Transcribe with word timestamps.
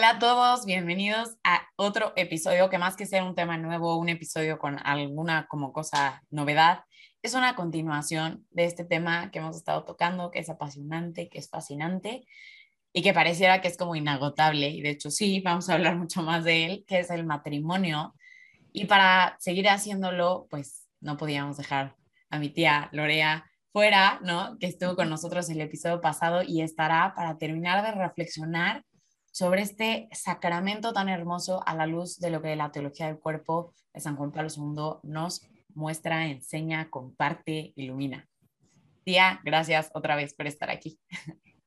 Hola 0.00 0.12
a 0.12 0.18
todos, 0.18 0.64
bienvenidos 0.64 1.36
a 1.44 1.60
otro 1.76 2.14
episodio 2.16 2.70
que 2.70 2.78
más 2.78 2.96
que 2.96 3.04
ser 3.04 3.22
un 3.22 3.34
tema 3.34 3.58
nuevo, 3.58 3.98
un 3.98 4.08
episodio 4.08 4.58
con 4.58 4.78
alguna 4.82 5.46
como 5.46 5.74
cosa 5.74 6.22
novedad, 6.30 6.84
es 7.20 7.34
una 7.34 7.54
continuación 7.54 8.46
de 8.48 8.64
este 8.64 8.86
tema 8.86 9.30
que 9.30 9.40
hemos 9.40 9.58
estado 9.58 9.84
tocando, 9.84 10.30
que 10.30 10.38
es 10.38 10.48
apasionante, 10.48 11.28
que 11.28 11.38
es 11.38 11.50
fascinante 11.50 12.24
y 12.94 13.02
que 13.02 13.12
pareciera 13.12 13.60
que 13.60 13.68
es 13.68 13.76
como 13.76 13.94
inagotable. 13.94 14.70
Y 14.70 14.80
de 14.80 14.88
hecho 14.88 15.10
sí, 15.10 15.42
vamos 15.44 15.68
a 15.68 15.74
hablar 15.74 15.96
mucho 15.96 16.22
más 16.22 16.44
de 16.44 16.64
él, 16.64 16.84
que 16.88 17.00
es 17.00 17.10
el 17.10 17.26
matrimonio. 17.26 18.14
Y 18.72 18.86
para 18.86 19.36
seguir 19.38 19.68
haciéndolo, 19.68 20.46
pues 20.48 20.88
no 21.00 21.18
podíamos 21.18 21.58
dejar 21.58 21.94
a 22.30 22.38
mi 22.38 22.48
tía 22.48 22.88
Lorea 22.92 23.44
fuera, 23.70 24.18
¿no? 24.22 24.56
Que 24.58 24.66
estuvo 24.68 24.96
con 24.96 25.10
nosotros 25.10 25.50
el 25.50 25.60
episodio 25.60 26.00
pasado 26.00 26.42
y 26.42 26.62
estará 26.62 27.12
para 27.14 27.36
terminar 27.36 27.84
de 27.84 27.92
reflexionar 27.92 28.86
sobre 29.30 29.62
este 29.62 30.08
sacramento 30.12 30.92
tan 30.92 31.08
hermoso 31.08 31.62
a 31.66 31.74
la 31.74 31.86
luz 31.86 32.18
de 32.18 32.30
lo 32.30 32.42
que 32.42 32.56
la 32.56 32.72
teología 32.72 33.06
del 33.06 33.18
cuerpo 33.18 33.72
de 33.92 34.00
San 34.00 34.16
Juan 34.16 34.32
Pablo 34.32 34.50
II 34.54 35.08
nos 35.08 35.42
muestra, 35.74 36.26
enseña, 36.26 36.90
comparte, 36.90 37.72
ilumina. 37.76 38.28
Tía, 39.04 39.40
gracias 39.44 39.90
otra 39.94 40.16
vez 40.16 40.34
por 40.34 40.46
estar 40.46 40.70
aquí. 40.70 41.00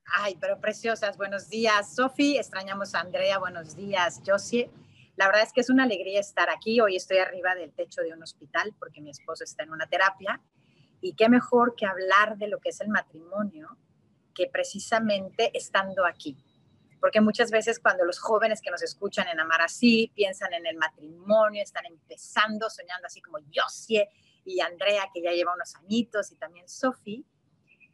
Ay, 0.06 0.38
pero 0.40 0.60
preciosas, 0.60 1.18
buenos 1.18 1.50
días. 1.50 1.96
Sofi, 1.96 2.38
extrañamos 2.38 2.94
a 2.94 3.00
Andrea, 3.00 3.40
buenos 3.40 3.76
días. 3.76 4.22
Josie, 4.26 4.70
la 5.16 5.28
verdad 5.28 5.44
es 5.44 5.54
que 5.54 5.62
es 5.62 5.70
una 5.70 5.84
alegría 5.84 6.20
estar 6.20 6.50
aquí. 6.50 6.82
Hoy 6.82 6.98
estoy 6.98 7.18
arriba 7.18 7.56
del 7.56 7.74
techo 7.74 8.02
de 8.02 8.14
un 8.14 8.22
hospital 8.22 8.76
porque 8.78 9.02
mi 9.02 9.10
esposo 9.10 9.44
está 9.44 9.64
en 9.64 9.72
una 9.72 9.88
terapia. 9.88 10.42
Y 11.02 11.16
qué 11.16 11.30
mejor 11.30 11.76
que 11.76 11.86
hablar 11.86 12.38
de 12.38 12.48
lo 12.48 12.60
que 12.60 12.70
es 12.70 12.82
el 12.82 12.90
matrimonio 12.90 13.78
que 14.36 14.48
precisamente 14.48 15.56
estando 15.58 16.06
aquí 16.06 16.38
porque 17.04 17.20
muchas 17.20 17.52
veces 17.52 17.82
cuando 17.82 18.06
los 18.06 18.18
jóvenes 18.18 18.62
que 18.62 18.72
nos 18.72 18.82
escuchan 18.82 19.28
en 19.28 19.38
Amar 19.38 19.62
Así 19.62 20.10
piensan 20.16 20.54
en 20.54 20.66
el 20.66 20.78
matrimonio, 20.78 21.62
están 21.62 21.86
empezando, 21.86 22.70
soñando 22.70 23.08
así 23.08 23.20
como 23.20 23.40
Josie 23.54 24.08
y 24.46 24.62
Andrea, 24.62 25.10
que 25.14 25.22
ya 25.22 25.32
lleva 25.32 25.54
unos 25.54 25.76
añitos, 25.76 26.32
y 26.32 26.38
también 26.38 26.70
Sofi, 26.70 27.26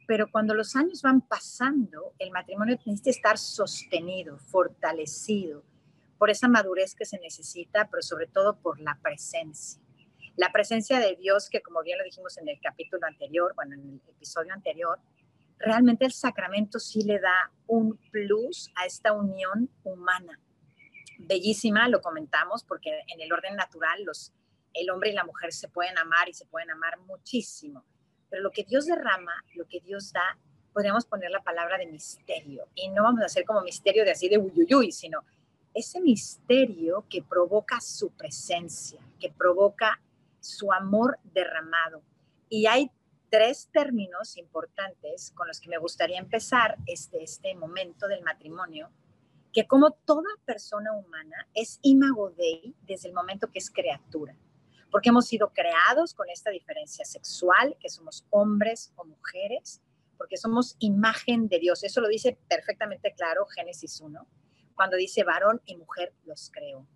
pero 0.06 0.30
cuando 0.30 0.54
los 0.54 0.76
años 0.76 1.02
van 1.02 1.22
pasando, 1.22 2.14
el 2.20 2.30
matrimonio 2.30 2.76
necesita 2.76 3.10
estar 3.10 3.36
sostenido, 3.36 4.38
fortalecido, 4.38 5.64
por 6.16 6.30
esa 6.30 6.46
madurez 6.46 6.94
que 6.94 7.04
se 7.04 7.18
necesita, 7.18 7.88
pero 7.90 8.02
sobre 8.02 8.28
todo 8.28 8.60
por 8.60 8.78
la 8.78 8.96
presencia. 9.02 9.82
La 10.36 10.52
presencia 10.52 11.00
de 11.00 11.16
Dios, 11.16 11.50
que 11.50 11.62
como 11.62 11.82
bien 11.82 11.98
lo 11.98 12.04
dijimos 12.04 12.38
en 12.38 12.48
el 12.48 12.60
capítulo 12.62 13.04
anterior, 13.08 13.54
bueno, 13.56 13.74
en 13.74 13.80
el 13.90 14.00
episodio 14.08 14.52
anterior, 14.52 15.00
realmente 15.60 16.04
el 16.04 16.12
sacramento 16.12 16.78
sí 16.78 17.02
le 17.02 17.20
da 17.20 17.52
un 17.66 17.96
plus 18.10 18.70
a 18.74 18.86
esta 18.86 19.12
unión 19.12 19.70
humana. 19.84 20.40
Bellísima, 21.18 21.88
lo 21.88 22.00
comentamos, 22.00 22.64
porque 22.64 22.90
en 23.08 23.20
el 23.20 23.32
orden 23.32 23.54
natural 23.56 24.02
los, 24.04 24.32
el 24.72 24.90
hombre 24.90 25.10
y 25.10 25.12
la 25.12 25.24
mujer 25.24 25.52
se 25.52 25.68
pueden 25.68 25.96
amar 25.98 26.28
y 26.28 26.32
se 26.32 26.46
pueden 26.46 26.70
amar 26.70 26.98
muchísimo. 27.00 27.84
Pero 28.30 28.42
lo 28.42 28.50
que 28.50 28.64
Dios 28.64 28.86
derrama, 28.86 29.32
lo 29.54 29.66
que 29.66 29.80
Dios 29.80 30.12
da, 30.12 30.38
podríamos 30.72 31.04
poner 31.04 31.30
la 31.30 31.42
palabra 31.42 31.76
de 31.76 31.86
misterio. 31.86 32.66
Y 32.74 32.88
no 32.88 33.02
vamos 33.02 33.20
a 33.22 33.26
hacer 33.26 33.44
como 33.44 33.60
misterio 33.60 34.04
de 34.04 34.12
así 34.12 34.28
de 34.28 34.38
uyuyuy, 34.38 34.92
sino 34.92 35.20
ese 35.74 36.00
misterio 36.00 37.04
que 37.08 37.22
provoca 37.22 37.80
su 37.80 38.10
presencia, 38.10 39.00
que 39.18 39.30
provoca 39.30 40.00
su 40.40 40.72
amor 40.72 41.18
derramado. 41.22 42.02
Y 42.48 42.66
hay 42.66 42.90
tres 43.30 43.68
términos 43.72 44.36
importantes 44.36 45.32
con 45.34 45.46
los 45.46 45.60
que 45.60 45.70
me 45.70 45.78
gustaría 45.78 46.18
empezar 46.18 46.76
este, 46.86 47.22
este 47.22 47.54
momento 47.54 48.08
del 48.08 48.22
matrimonio, 48.22 48.90
que 49.52 49.66
como 49.66 49.92
toda 49.92 50.28
persona 50.44 50.92
humana 50.92 51.48
es 51.54 51.78
imago 51.82 52.30
Dei 52.30 52.74
desde 52.82 53.08
el 53.08 53.14
momento 53.14 53.50
que 53.50 53.60
es 53.60 53.70
criatura, 53.70 54.36
porque 54.90 55.10
hemos 55.10 55.26
sido 55.26 55.52
creados 55.52 56.12
con 56.12 56.28
esta 56.28 56.50
diferencia 56.50 57.04
sexual, 57.04 57.76
que 57.80 57.88
somos 57.88 58.26
hombres 58.30 58.92
o 58.96 59.04
mujeres, 59.04 59.80
porque 60.18 60.36
somos 60.36 60.76
imagen 60.80 61.48
de 61.48 61.60
Dios. 61.60 61.82
Eso 61.84 62.00
lo 62.00 62.08
dice 62.08 62.36
perfectamente 62.48 63.14
claro 63.14 63.46
Génesis 63.46 64.00
1, 64.00 64.26
cuando 64.74 64.96
dice 64.96 65.24
varón 65.24 65.62
y 65.64 65.76
mujer 65.76 66.12
los 66.24 66.50
creó. 66.52 66.86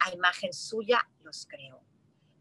A 0.00 0.12
imagen 0.12 0.52
suya 0.52 1.08
los 1.22 1.46
creó. 1.46 1.87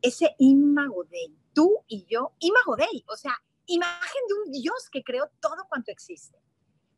Ese 0.01 0.35
imago 0.39 1.03
Dei 1.05 1.35
tú 1.53 1.83
y 1.87 2.05
yo, 2.05 2.33
imago 2.39 2.75
Dei, 2.75 3.03
o 3.07 3.15
sea, 3.15 3.33
imagen 3.65 4.21
de 4.27 4.33
un 4.35 4.51
Dios 4.51 4.89
que 4.91 5.03
creó 5.03 5.29
todo 5.39 5.65
cuanto 5.67 5.91
existe. 5.91 6.37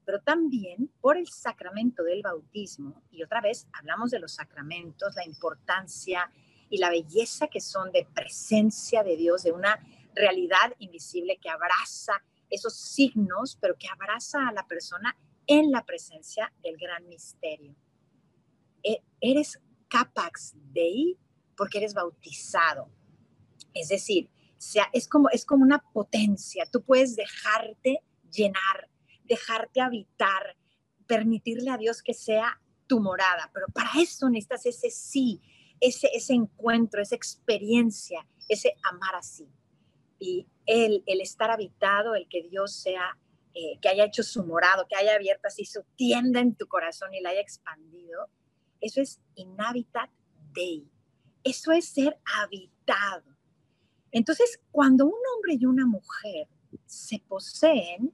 Pero 0.05 0.21
también 0.21 0.91
por 0.99 1.17
el 1.17 1.27
sacramento 1.27 2.03
del 2.03 2.21
bautismo, 2.21 3.03
y 3.11 3.23
otra 3.23 3.41
vez 3.41 3.67
hablamos 3.73 4.11
de 4.11 4.19
los 4.19 4.33
sacramentos, 4.33 5.15
la 5.15 5.25
importancia 5.25 6.31
y 6.69 6.77
la 6.77 6.89
belleza 6.89 7.47
que 7.47 7.61
son 7.61 7.91
de 7.91 8.07
presencia 8.13 9.03
de 9.03 9.15
Dios, 9.15 9.43
de 9.43 9.51
una 9.51 9.79
realidad 10.13 10.73
invisible 10.79 11.37
que 11.41 11.49
abraza 11.49 12.21
esos 12.49 12.75
signos, 12.75 13.57
pero 13.61 13.77
que 13.77 13.87
abraza 13.87 14.47
a 14.47 14.51
la 14.51 14.67
persona 14.67 15.15
en 15.47 15.71
la 15.71 15.85
presencia 15.85 16.51
del 16.61 16.77
gran 16.77 17.07
misterio. 17.07 17.75
E, 18.83 19.03
eres 19.21 19.59
capax 19.87 20.53
dei 20.73 21.17
porque 21.59 21.79
eres 21.79 21.93
bautizado. 21.93 22.89
Es 23.73 23.89
decir, 23.89 24.29
sea, 24.57 24.89
es 24.93 25.09
como, 25.09 25.29
es 25.29 25.43
como 25.43 25.63
una 25.63 25.79
potencia. 25.91 26.65
Tú 26.71 26.81
puedes 26.81 27.17
dejarte 27.17 28.01
llenar, 28.31 28.89
dejarte 29.25 29.81
habitar, 29.81 30.55
permitirle 31.05 31.69
a 31.69 31.77
Dios 31.77 32.01
que 32.01 32.13
sea 32.13 32.61
tu 32.87 33.01
morada, 33.01 33.51
pero 33.53 33.67
para 33.73 33.89
eso 33.99 34.29
necesitas 34.29 34.65
ese 34.67 34.89
sí, 34.89 35.41
ese, 35.81 36.09
ese 36.13 36.33
encuentro, 36.33 37.01
esa 37.01 37.15
experiencia, 37.15 38.25
ese 38.47 38.75
amar 38.89 39.15
así. 39.15 39.49
Y 40.17 40.47
el, 40.65 41.03
el 41.07 41.19
estar 41.19 41.51
habitado, 41.51 42.15
el 42.15 42.29
que 42.29 42.41
Dios 42.43 42.73
sea, 42.73 43.17
eh, 43.53 43.77
que 43.81 43.89
haya 43.89 44.05
hecho 44.05 44.23
su 44.23 44.45
morado, 44.45 44.87
que 44.87 44.95
haya 44.95 45.13
abierto 45.13 45.49
así 45.49 45.65
su 45.65 45.83
tienda 45.97 46.39
en 46.39 46.55
tu 46.55 46.67
corazón 46.67 47.13
y 47.13 47.19
la 47.19 47.31
haya 47.31 47.41
expandido, 47.41 48.29
eso 48.79 49.01
es 49.01 49.19
inhabitat 49.35 50.09
dei. 50.53 50.89
Eso 51.43 51.71
es 51.71 51.85
ser 51.85 52.19
habitado. 52.41 53.23
Entonces, 54.11 54.59
cuando 54.71 55.05
un 55.05 55.13
hombre 55.35 55.55
y 55.59 55.65
una 55.65 55.85
mujer 55.85 56.47
se 56.85 57.19
poseen, 57.27 58.13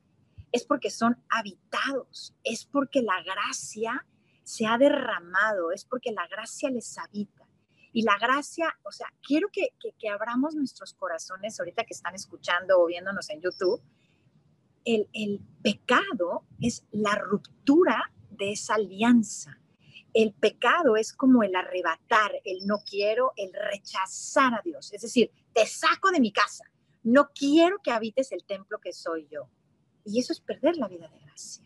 es 0.51 0.65
porque 0.65 0.89
son 0.89 1.21
habitados, 1.29 2.33
es 2.43 2.65
porque 2.65 3.01
la 3.01 3.21
gracia 3.23 4.05
se 4.43 4.65
ha 4.65 4.77
derramado, 4.77 5.71
es 5.71 5.83
porque 5.85 6.11
la 6.11 6.27
gracia 6.27 6.69
les 6.69 6.97
habita. 6.97 7.47
Y 7.91 8.03
la 8.03 8.17
gracia, 8.17 8.77
o 8.83 8.91
sea, 8.91 9.07
quiero 9.21 9.49
que, 9.51 9.69
que, 9.97 10.09
abramos 10.09 10.53
nuestros 10.53 10.93
corazones 10.93 11.59
ahorita 11.59 11.85
que 11.85 11.93
están 11.93 12.13
escuchando 12.13 12.79
o 12.79 12.85
viéndonos 12.87 13.29
en 13.29 13.41
YouTube. 13.41 13.81
El, 14.83 15.09
el 15.13 15.39
pecado 15.63 16.45
es 16.59 16.85
la 16.91 17.15
ruptura 17.15 18.11
de 18.29 18.51
esa 18.51 18.75
alianza. 18.75 19.59
El 20.15 20.33
pecado 20.33 20.95
es 20.95 21.11
como 21.11 21.43
el 21.43 21.53
arrebatar, 21.57 22.31
el 22.45 22.65
no 22.65 22.77
quiero, 22.89 23.33
el 23.35 23.51
rechazar 23.51 24.53
a 24.53 24.61
Dios. 24.63 24.93
Es 24.93 25.01
decir, 25.01 25.29
te 25.53 25.65
saco 25.65 26.09
de 26.09 26.21
mi 26.21 26.31
casa. 26.31 26.63
No 27.03 27.31
quiero 27.35 27.79
que 27.83 27.91
habites 27.91 28.31
el 28.31 28.45
templo 28.45 28.79
que 28.79 28.93
soy 28.93 29.27
yo. 29.29 29.49
Y 30.05 30.21
eso 30.21 30.31
es 30.31 30.39
perder 30.39 30.77
la 30.77 30.87
vida 30.87 31.09
de 31.09 31.19
gracia. 31.19 31.65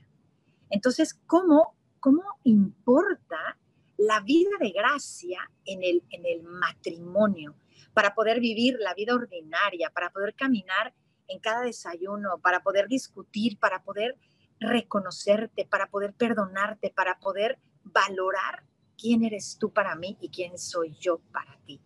Entonces, 0.71 1.13
¿cómo, 1.27 1.75
cómo 1.99 2.23
importa 2.43 3.59
la 3.97 4.19
vida 4.21 4.49
de 4.59 4.71
gracia 4.71 5.47
en 5.65 5.83
el, 5.83 6.03
en 6.09 6.25
el 6.25 6.41
matrimonio 6.41 7.53
para 7.93 8.15
poder 8.15 8.39
vivir 8.39 8.77
la 8.79 8.95
vida 8.95 9.13
ordinaria, 9.13 9.91
para 9.91 10.09
poder 10.09 10.33
caminar 10.33 10.95
en 11.27 11.37
cada 11.37 11.61
desayuno, 11.61 12.39
para 12.39 12.63
poder 12.63 12.87
discutir, 12.87 13.59
para 13.59 13.83
poder 13.83 14.17
reconocerte, 14.59 15.65
para 15.65 15.85
poder 15.85 16.13
perdonarte, 16.13 16.89
para 16.89 17.19
poder 17.19 17.59
valorar 17.83 18.63
quién 18.97 19.23
eres 19.23 19.57
tú 19.59 19.71
para 19.71 19.95
mí 19.95 20.17
y 20.19 20.29
quién 20.29 20.57
soy 20.57 20.95
yo 20.99 21.19
para 21.31 21.57
ti. 21.65 21.81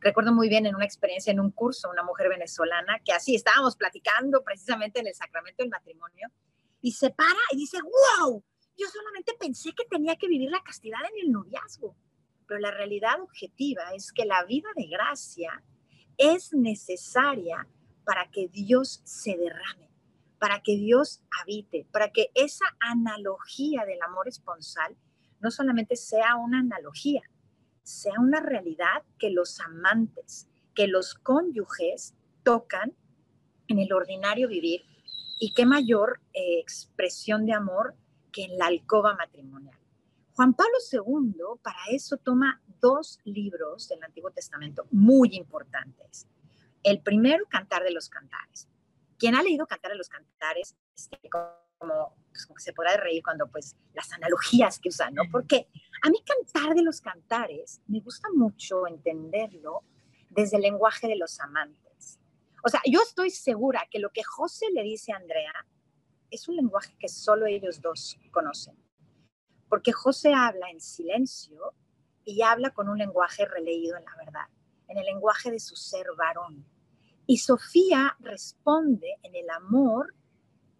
Recuerdo 0.00 0.32
muy 0.32 0.48
bien 0.48 0.66
en 0.66 0.76
una 0.76 0.84
experiencia 0.84 1.32
en 1.32 1.40
un 1.40 1.50
curso, 1.50 1.90
una 1.90 2.02
mujer 2.02 2.28
venezolana, 2.28 3.00
que 3.04 3.12
así 3.12 3.34
estábamos 3.34 3.76
platicando 3.76 4.44
precisamente 4.44 5.00
en 5.00 5.08
el 5.08 5.14
sacramento 5.14 5.62
del 5.62 5.70
matrimonio, 5.70 6.28
y 6.80 6.92
se 6.92 7.10
para 7.10 7.38
y 7.52 7.56
dice, 7.56 7.78
wow, 7.82 8.42
yo 8.76 8.86
solamente 8.86 9.34
pensé 9.38 9.72
que 9.72 9.84
tenía 9.86 10.16
que 10.16 10.28
vivir 10.28 10.50
la 10.50 10.62
castidad 10.62 11.00
en 11.12 11.26
el 11.26 11.32
noviazgo, 11.32 11.96
pero 12.46 12.60
la 12.60 12.70
realidad 12.70 13.20
objetiva 13.20 13.92
es 13.94 14.12
que 14.12 14.24
la 14.24 14.44
vida 14.44 14.68
de 14.76 14.86
gracia 14.86 15.64
es 16.16 16.52
necesaria 16.52 17.66
para 18.04 18.30
que 18.30 18.48
Dios 18.48 19.02
se 19.04 19.36
derrame, 19.36 19.90
para 20.38 20.62
que 20.62 20.76
Dios 20.76 21.22
habite, 21.40 21.86
para 21.92 22.10
que 22.10 22.30
esa 22.34 22.64
analogía 22.78 23.84
del 23.84 24.00
amor 24.02 24.28
esponsal 24.28 24.96
no 25.40 25.50
solamente 25.50 25.96
sea 25.96 26.36
una 26.36 26.60
analogía, 26.60 27.22
sea 27.82 28.14
una 28.18 28.40
realidad 28.40 29.02
que 29.18 29.30
los 29.30 29.60
amantes, 29.60 30.48
que 30.74 30.86
los 30.86 31.14
cónyuges 31.14 32.14
tocan 32.42 32.94
en 33.68 33.78
el 33.78 33.92
ordinario 33.92 34.48
vivir 34.48 34.82
y 35.38 35.52
qué 35.52 35.66
mayor 35.66 36.20
eh, 36.32 36.58
expresión 36.58 37.46
de 37.46 37.52
amor 37.52 37.94
que 38.32 38.44
en 38.44 38.58
la 38.58 38.66
alcoba 38.66 39.14
matrimonial. 39.14 39.78
Juan 40.34 40.54
Pablo 40.54 40.76
II 40.92 41.60
para 41.62 41.78
eso 41.90 42.16
toma 42.16 42.62
dos 42.80 43.18
libros 43.24 43.88
del 43.88 44.02
Antiguo 44.04 44.30
Testamento 44.30 44.86
muy 44.90 45.34
importantes. 45.34 46.28
El 46.82 47.00
primero, 47.00 47.44
Cantar 47.48 47.82
de 47.82 47.90
los 47.90 48.08
Cantares. 48.08 48.68
Quien 49.18 49.34
ha 49.34 49.42
leído 49.42 49.66
Cantar 49.66 49.90
de 49.90 49.98
los 49.98 50.08
Cantares, 50.08 50.76
este, 50.94 51.18
como, 51.78 52.14
pues, 52.30 52.46
como 52.46 52.58
se 52.58 52.72
podrá 52.72 52.96
reír 52.96 53.22
cuando 53.22 53.46
pues 53.48 53.76
las 53.94 54.12
analogías 54.12 54.78
que 54.78 54.88
usan, 54.88 55.14
¿no? 55.14 55.22
Porque 55.30 55.68
a 56.02 56.10
mí 56.10 56.18
Cantar 56.24 56.74
de 56.74 56.82
los 56.82 57.00
Cantares 57.00 57.80
me 57.86 58.00
gusta 58.00 58.28
mucho 58.34 58.86
entenderlo 58.86 59.82
desde 60.30 60.56
el 60.56 60.62
lenguaje 60.62 61.08
de 61.08 61.16
los 61.16 61.40
amantes. 61.40 62.20
O 62.64 62.68
sea, 62.68 62.80
yo 62.86 63.00
estoy 63.00 63.30
segura 63.30 63.86
que 63.90 63.98
lo 63.98 64.10
que 64.10 64.22
José 64.22 64.66
le 64.72 64.82
dice 64.82 65.12
a 65.12 65.16
Andrea 65.16 65.52
es 66.30 66.48
un 66.48 66.56
lenguaje 66.56 66.94
que 66.98 67.08
solo 67.08 67.46
ellos 67.46 67.80
dos 67.80 68.18
conocen. 68.30 68.76
Porque 69.68 69.92
José 69.92 70.34
habla 70.34 70.70
en 70.70 70.80
silencio 70.80 71.74
y 72.24 72.42
habla 72.42 72.70
con 72.70 72.88
un 72.88 72.98
lenguaje 72.98 73.46
releído 73.46 73.96
en 73.96 74.04
la 74.04 74.16
verdad, 74.16 74.46
en 74.88 74.98
el 74.98 75.06
lenguaje 75.06 75.50
de 75.50 75.60
su 75.60 75.76
ser 75.76 76.06
varón. 76.16 76.66
Y 77.26 77.38
Sofía 77.38 78.16
responde 78.20 79.16
en 79.22 79.34
el 79.34 79.48
amor 79.50 80.14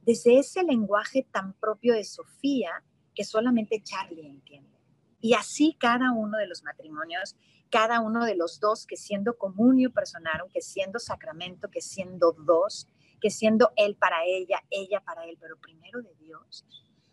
desde 0.09 0.39
ese 0.39 0.63
lenguaje 0.63 1.27
tan 1.31 1.53
propio 1.53 1.93
de 1.93 2.03
Sofía 2.03 2.83
que 3.15 3.25
solamente 3.25 3.83
Charlie 3.83 4.27
entiende. 4.27 4.79
Y 5.21 5.35
así 5.35 5.77
cada 5.79 6.13
uno 6.13 6.39
de 6.39 6.47
los 6.47 6.63
matrimonios, 6.63 7.37
cada 7.69 8.01
uno 8.01 8.25
de 8.25 8.35
los 8.35 8.59
dos 8.59 8.87
que 8.87 8.97
siendo 8.97 9.37
comunio 9.37 9.93
personaron, 9.93 10.49
que 10.49 10.63
siendo 10.63 10.99
sacramento, 10.99 11.69
que 11.69 11.83
siendo 11.83 12.33
dos, 12.33 12.89
que 13.21 13.29
siendo 13.29 13.71
él 13.77 13.97
para 13.97 14.25
ella, 14.25 14.65
ella 14.71 15.01
para 15.01 15.27
él, 15.27 15.37
pero 15.39 15.59
primero 15.59 16.01
de 16.01 16.15
Dios, 16.15 16.65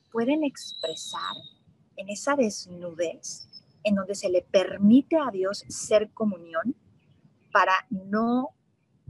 pueden 0.10 0.46
expresar 0.46 1.36
en 1.98 2.08
esa 2.08 2.38
desnudez 2.38 3.50
en 3.84 3.96
donde 3.96 4.16
se 4.16 4.30
le 4.30 4.42
permite 4.42 5.18
a 5.18 5.32
Dios 5.32 5.66
ser 5.68 6.12
comunión 6.12 6.74
para 7.52 7.74
no, 7.90 8.56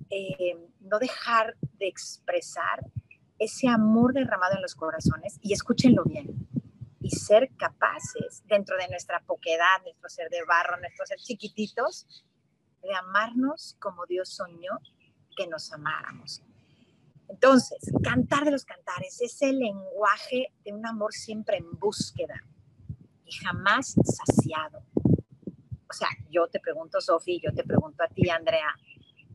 eh, 0.10 0.58
no 0.80 0.98
dejar 0.98 1.56
de 1.78 1.88
expresar 1.88 2.84
ese 3.40 3.68
amor 3.68 4.14
derramado 4.14 4.56
en 4.56 4.62
los 4.62 4.76
corazones, 4.76 5.38
y 5.42 5.54
escúchenlo 5.54 6.04
bien, 6.04 6.48
y 7.02 7.10
ser 7.12 7.52
capaces 7.58 8.44
dentro 8.48 8.78
de 8.78 8.88
nuestra 8.88 9.20
poquedad, 9.22 9.82
nuestro 9.84 10.10
ser 10.10 10.30
de 10.30 10.44
barro, 10.44 10.80
nuestro 10.80 11.06
ser 11.06 11.20
chiquititos, 11.20 12.26
de 12.82 12.96
amarnos 12.96 13.76
como 13.80 14.06
Dios 14.06 14.30
soñó 14.30 14.80
que 15.36 15.48
nos 15.48 15.72
amáramos. 15.72 16.42
Entonces, 17.28 17.92
cantar 18.04 18.46
de 18.46 18.52
los 18.52 18.66
cantares 18.66 19.22
es 19.22 19.42
el 19.42 19.60
lenguaje 19.60 20.54
de 20.64 20.74
un 20.74 20.86
amor 20.86 21.14
siempre 21.14 21.58
en 21.58 21.72
búsqueda 21.80 22.44
y 23.26 23.32
jamás 23.34 23.96
saciado. 24.04 24.84
O 25.90 25.94
sea, 25.94 26.10
yo 26.30 26.48
te 26.48 26.60
pregunto, 26.60 27.02
Sofi, 27.02 27.40
yo 27.44 27.54
te 27.54 27.64
pregunto 27.64 28.04
a 28.04 28.08
ti, 28.08 28.30
Andrea, 28.30 28.76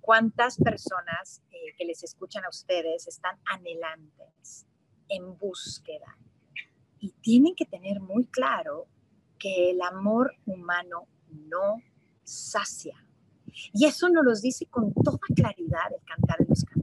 ¿cuántas 0.00 0.56
personas 0.56 1.42
eh, 1.50 1.74
que 1.76 1.84
les 1.84 2.02
escuchan 2.02 2.44
a 2.44 2.48
ustedes 2.48 3.06
están 3.06 3.38
anhelantes, 3.44 4.66
en 5.08 5.36
búsqueda? 5.38 6.16
Y 6.98 7.12
tienen 7.20 7.54
que 7.54 7.66
tener 7.66 8.00
muy 8.00 8.26
claro 8.26 8.86
que 9.38 9.70
el 9.70 9.80
amor 9.82 10.34
humano 10.46 11.08
no 11.28 11.82
sacia. 12.24 12.94
Y 13.72 13.86
eso 13.86 14.08
nos 14.08 14.24
lo 14.24 14.34
dice 14.34 14.66
con 14.66 14.92
toda 14.92 15.18
claridad 15.34 15.92
el 15.92 16.04
cantar 16.04 16.38
de 16.38 16.46
los 16.48 16.64
cantares 16.64 16.80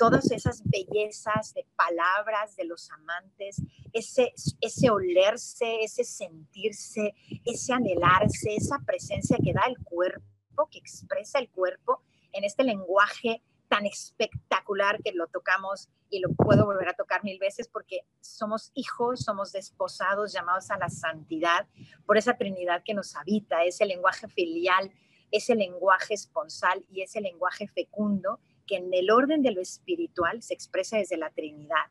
todas 0.00 0.30
esas 0.30 0.62
bellezas 0.64 1.52
de 1.52 1.66
palabras 1.76 2.56
de 2.56 2.64
los 2.64 2.90
amantes, 2.90 3.60
ese, 3.92 4.32
ese 4.62 4.88
olerse, 4.88 5.82
ese 5.82 6.04
sentirse, 6.04 7.14
ese 7.44 7.74
anhelarse, 7.74 8.54
esa 8.56 8.78
presencia 8.78 9.36
que 9.44 9.52
da 9.52 9.60
el 9.68 9.76
cuerpo, 9.84 10.24
que 10.68 10.78
expresa 10.78 11.38
el 11.38 11.48
cuerpo 11.50 12.02
en 12.32 12.44
este 12.44 12.64
lenguaje 12.64 13.42
tan 13.68 13.86
espectacular 13.86 15.00
que 15.02 15.12
lo 15.12 15.28
tocamos 15.28 15.88
y 16.10 16.18
lo 16.18 16.30
puedo 16.30 16.64
volver 16.64 16.88
a 16.88 16.94
tocar 16.94 17.22
mil 17.22 17.38
veces 17.38 17.68
porque 17.68 18.00
somos 18.20 18.72
hijos, 18.74 19.20
somos 19.20 19.52
desposados, 19.52 20.32
llamados 20.32 20.70
a 20.72 20.78
la 20.78 20.88
santidad 20.88 21.68
por 22.04 22.18
esa 22.18 22.36
Trinidad 22.36 22.82
que 22.84 22.94
nos 22.94 23.14
habita, 23.14 23.62
ese 23.62 23.86
lenguaje 23.86 24.26
filial, 24.28 24.90
ese 25.30 25.54
lenguaje 25.54 26.14
esponsal 26.14 26.84
y 26.90 27.02
ese 27.02 27.20
lenguaje 27.20 27.68
fecundo 27.68 28.40
que 28.66 28.76
en 28.76 28.92
el 28.92 29.10
orden 29.10 29.40
de 29.42 29.52
lo 29.52 29.60
espiritual 29.60 30.42
se 30.42 30.54
expresa 30.54 30.98
desde 30.98 31.16
la 31.16 31.30
Trinidad. 31.30 31.86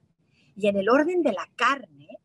Y 0.57 0.68
en 0.68 0.75
el 0.75 0.89
orden 0.89 1.24
de 1.24 1.31
la 1.31 1.50
carne 1.56 2.19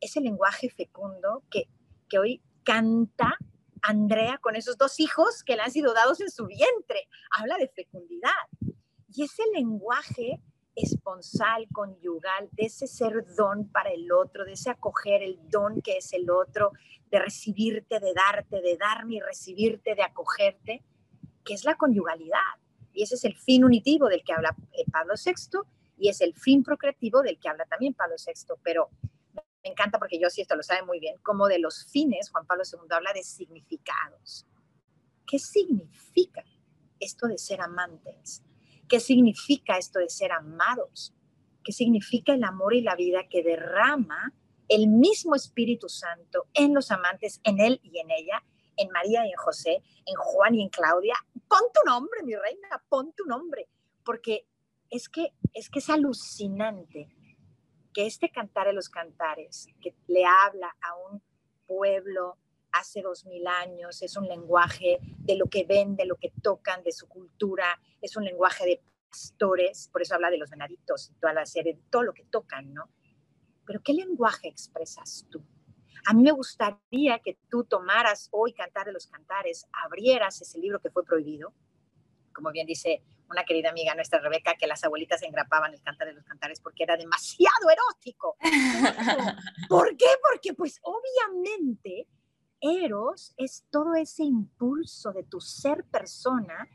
ese 0.00 0.20
lenguaje 0.20 0.70
fecundo 0.70 1.42
que, 1.50 1.68
que 2.08 2.18
hoy 2.18 2.42
canta 2.62 3.36
Andrea 3.84 4.38
con 4.38 4.56
esos 4.56 4.78
dos 4.78 4.98
hijos 4.98 5.42
que 5.44 5.56
le 5.56 5.62
han 5.62 5.70
sido 5.70 5.92
dados 5.92 6.20
en 6.20 6.30
su 6.30 6.46
vientre. 6.46 7.08
Habla 7.30 7.58
de 7.58 7.68
fecundidad. 7.68 8.30
Y 9.08 9.24
ese 9.24 9.42
lenguaje 9.54 10.40
esponsal, 10.74 11.68
conyugal, 11.70 12.48
de 12.52 12.64
ese 12.66 12.86
ser 12.86 13.24
don 13.36 13.68
para 13.68 13.90
el 13.90 14.10
otro, 14.10 14.44
de 14.44 14.54
ese 14.54 14.70
acoger 14.70 15.22
el 15.22 15.38
don 15.50 15.82
que 15.82 15.98
es 15.98 16.12
el 16.14 16.30
otro, 16.30 16.72
de 17.10 17.18
recibirte, 17.18 18.00
de 18.00 18.14
darte, 18.14 18.60
de 18.60 18.76
darme 18.76 19.16
y 19.16 19.20
recibirte, 19.20 19.94
de 19.94 20.02
acogerte, 20.02 20.82
que 21.44 21.54
es 21.54 21.64
la 21.64 21.76
conyugalidad. 21.76 22.38
Y 22.92 23.02
ese 23.02 23.16
es 23.16 23.24
el 23.24 23.36
fin 23.36 23.64
unitivo 23.64 24.08
del 24.08 24.24
que 24.24 24.32
habla 24.32 24.56
eh, 24.72 24.84
Pablo 24.90 25.14
VI 25.22 25.58
y 25.98 26.08
es 26.08 26.20
el 26.22 26.34
fin 26.34 26.62
procreativo 26.62 27.22
del 27.22 27.38
que 27.38 27.48
habla 27.48 27.66
también 27.66 27.92
Pablo 27.92 28.16
VI. 28.16 28.54
Pero 28.62 28.88
me 29.64 29.70
encanta 29.70 29.98
porque 29.98 30.20
yo 30.20 30.28
sí 30.28 30.42
esto 30.42 30.56
lo 30.56 30.62
sabe 30.62 30.82
muy 30.82 31.00
bien, 31.00 31.16
como 31.22 31.48
de 31.48 31.58
los 31.58 31.86
fines, 31.86 32.30
Juan 32.30 32.46
Pablo 32.46 32.64
II 32.70 32.86
habla 32.90 33.12
de 33.14 33.22
significados. 33.22 34.46
¿Qué 35.26 35.38
significa 35.38 36.44
esto 37.00 37.26
de 37.26 37.38
ser 37.38 37.62
amantes? 37.62 38.44
¿Qué 38.86 39.00
significa 39.00 39.78
esto 39.78 40.00
de 40.00 40.10
ser 40.10 40.32
amados? 40.32 41.14
¿Qué 41.64 41.72
significa 41.72 42.34
el 42.34 42.44
amor 42.44 42.74
y 42.74 42.82
la 42.82 42.94
vida 42.94 43.26
que 43.30 43.42
derrama 43.42 44.34
el 44.68 44.86
mismo 44.86 45.34
Espíritu 45.34 45.88
Santo 45.88 46.46
en 46.52 46.74
los 46.74 46.90
amantes, 46.90 47.40
en 47.42 47.58
él 47.58 47.80
y 47.82 47.98
en 48.00 48.10
ella, 48.10 48.44
en 48.76 48.90
María 48.90 49.26
y 49.26 49.30
en 49.30 49.36
José, 49.36 49.82
en 50.04 50.14
Juan 50.16 50.54
y 50.56 50.62
en 50.62 50.68
Claudia, 50.68 51.14
pon 51.48 51.62
tu 51.72 51.88
nombre, 51.88 52.22
mi 52.22 52.34
reina, 52.34 52.84
pon 52.90 53.14
tu 53.14 53.24
nombre, 53.24 53.68
porque 54.04 54.46
es 54.90 55.08
que 55.08 55.32
es, 55.54 55.70
que 55.70 55.78
es 55.78 55.88
alucinante 55.88 57.08
que 57.94 58.06
este 58.06 58.30
cantar 58.30 58.66
de 58.66 58.72
los 58.72 58.90
cantares, 58.90 59.68
que 59.80 59.94
le 60.08 60.24
habla 60.26 60.76
a 60.82 60.96
un 61.10 61.22
pueblo 61.66 62.36
hace 62.72 63.00
dos 63.02 63.24
mil 63.24 63.46
años, 63.46 64.02
es 64.02 64.16
un 64.16 64.26
lenguaje 64.26 64.98
de 65.00 65.36
lo 65.36 65.46
que 65.46 65.64
ven, 65.64 65.94
de 65.94 66.04
lo 66.04 66.16
que 66.16 66.32
tocan, 66.42 66.82
de 66.82 66.90
su 66.90 67.06
cultura, 67.06 67.80
es 68.02 68.16
un 68.16 68.24
lenguaje 68.24 68.66
de 68.66 68.82
pastores, 69.08 69.88
por 69.92 70.02
eso 70.02 70.16
habla 70.16 70.28
de 70.28 70.38
los 70.38 70.50
venaditos 70.50 71.08
y 71.08 71.14
toda 71.14 71.32
la 71.32 71.46
serie, 71.46 71.74
de 71.74 71.80
todo 71.88 72.02
lo 72.02 72.12
que 72.12 72.24
tocan, 72.24 72.74
¿no? 72.74 72.90
Pero 73.64 73.80
¿qué 73.80 73.94
lenguaje 73.94 74.48
expresas 74.48 75.24
tú? 75.30 75.44
A 76.06 76.12
mí 76.12 76.22
me 76.22 76.32
gustaría 76.32 77.20
que 77.20 77.38
tú 77.48 77.62
tomaras 77.64 78.28
hoy 78.32 78.52
Cantar 78.52 78.86
de 78.86 78.92
los 78.92 79.06
Cantares, 79.06 79.66
abrieras 79.84 80.42
ese 80.42 80.58
libro 80.58 80.80
que 80.80 80.90
fue 80.90 81.04
prohibido, 81.04 81.54
como 82.34 82.50
bien 82.50 82.66
dice 82.66 83.02
una 83.30 83.44
querida 83.44 83.70
amiga 83.70 83.94
nuestra 83.94 84.20
Rebeca, 84.20 84.54
que 84.54 84.66
las 84.66 84.84
abuelitas 84.84 85.22
engrapaban 85.22 85.72
el 85.72 85.82
Cantar 85.82 86.08
de 86.08 86.14
los 86.14 86.24
Cantares 86.24 86.60
porque 86.60 86.82
era 86.82 86.96
demasiado 86.96 87.70
erótico. 87.70 88.36
¿Por 89.68 89.96
qué? 89.96 90.06
Porque 90.30 90.52
pues 90.52 90.80
obviamente 90.82 92.06
Eros 92.60 93.34
es 93.36 93.64
todo 93.70 93.94
ese 93.94 94.24
impulso 94.24 95.12
de 95.12 95.24
tu 95.24 95.40
ser 95.40 95.84
persona 95.84 96.68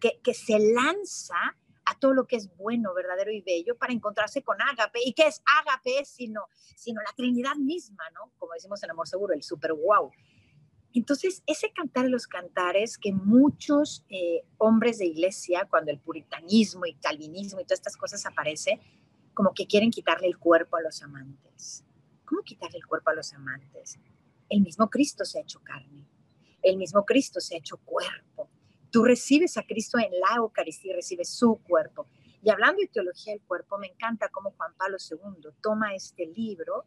que, 0.00 0.20
que 0.22 0.34
se 0.34 0.58
lanza 0.58 1.56
a 1.84 1.98
todo 1.98 2.14
lo 2.14 2.26
que 2.26 2.36
es 2.36 2.54
bueno, 2.56 2.94
verdadero 2.94 3.32
y 3.32 3.40
bello 3.40 3.76
para 3.76 3.92
encontrarse 3.92 4.42
con 4.42 4.60
Ágape. 4.60 5.00
¿Y 5.04 5.14
qué 5.14 5.26
es 5.26 5.42
Ágape? 5.60 6.04
Sino, 6.04 6.46
sino 6.76 7.00
la 7.00 7.12
Trinidad 7.16 7.56
misma, 7.56 8.04
¿no? 8.14 8.32
Como 8.38 8.52
decimos 8.54 8.82
en 8.82 8.90
Amor 8.90 9.08
Seguro, 9.08 9.34
el 9.34 9.42
super 9.42 9.72
wow. 9.72 10.10
Entonces, 10.94 11.42
ese 11.46 11.72
cantar 11.72 12.04
de 12.04 12.10
los 12.10 12.26
cantares 12.26 12.98
que 12.98 13.12
muchos 13.12 14.04
eh, 14.08 14.42
hombres 14.58 14.98
de 14.98 15.06
iglesia, 15.06 15.66
cuando 15.70 15.90
el 15.90 15.98
puritanismo 15.98 16.86
y 16.86 16.94
calvinismo 16.94 17.60
y 17.60 17.64
todas 17.64 17.80
estas 17.80 17.96
cosas 17.96 18.26
aparece, 18.26 18.80
como 19.34 19.54
que 19.54 19.66
quieren 19.66 19.90
quitarle 19.90 20.26
el 20.26 20.38
cuerpo 20.38 20.76
a 20.76 20.82
los 20.82 21.02
amantes. 21.02 21.84
¿cómo 22.32 22.42
quitarle 22.42 22.78
el 22.78 22.86
cuerpo 22.86 23.10
a 23.10 23.14
los 23.14 23.34
amantes? 23.34 23.98
El 24.48 24.62
mismo 24.62 24.88
Cristo 24.88 25.26
se 25.26 25.38
ha 25.38 25.42
hecho 25.42 25.60
carne, 25.62 26.06
el 26.62 26.78
mismo 26.78 27.04
Cristo 27.04 27.40
se 27.40 27.54
ha 27.54 27.58
hecho 27.58 27.76
cuerpo. 27.76 28.48
Tú 28.90 29.04
recibes 29.04 29.58
a 29.58 29.64
Cristo 29.64 29.98
en 29.98 30.10
la 30.18 30.36
Eucaristía, 30.36 30.94
recibes 30.94 31.28
su 31.28 31.60
cuerpo. 31.62 32.06
Y 32.42 32.48
hablando 32.48 32.80
de 32.80 32.88
teología 32.88 33.34
del 33.34 33.42
cuerpo, 33.42 33.76
me 33.76 33.88
encanta 33.88 34.30
cómo 34.30 34.50
Juan 34.52 34.72
Pablo 34.78 34.96
II 34.98 35.50
toma 35.60 35.94
este 35.94 36.26
libro, 36.26 36.86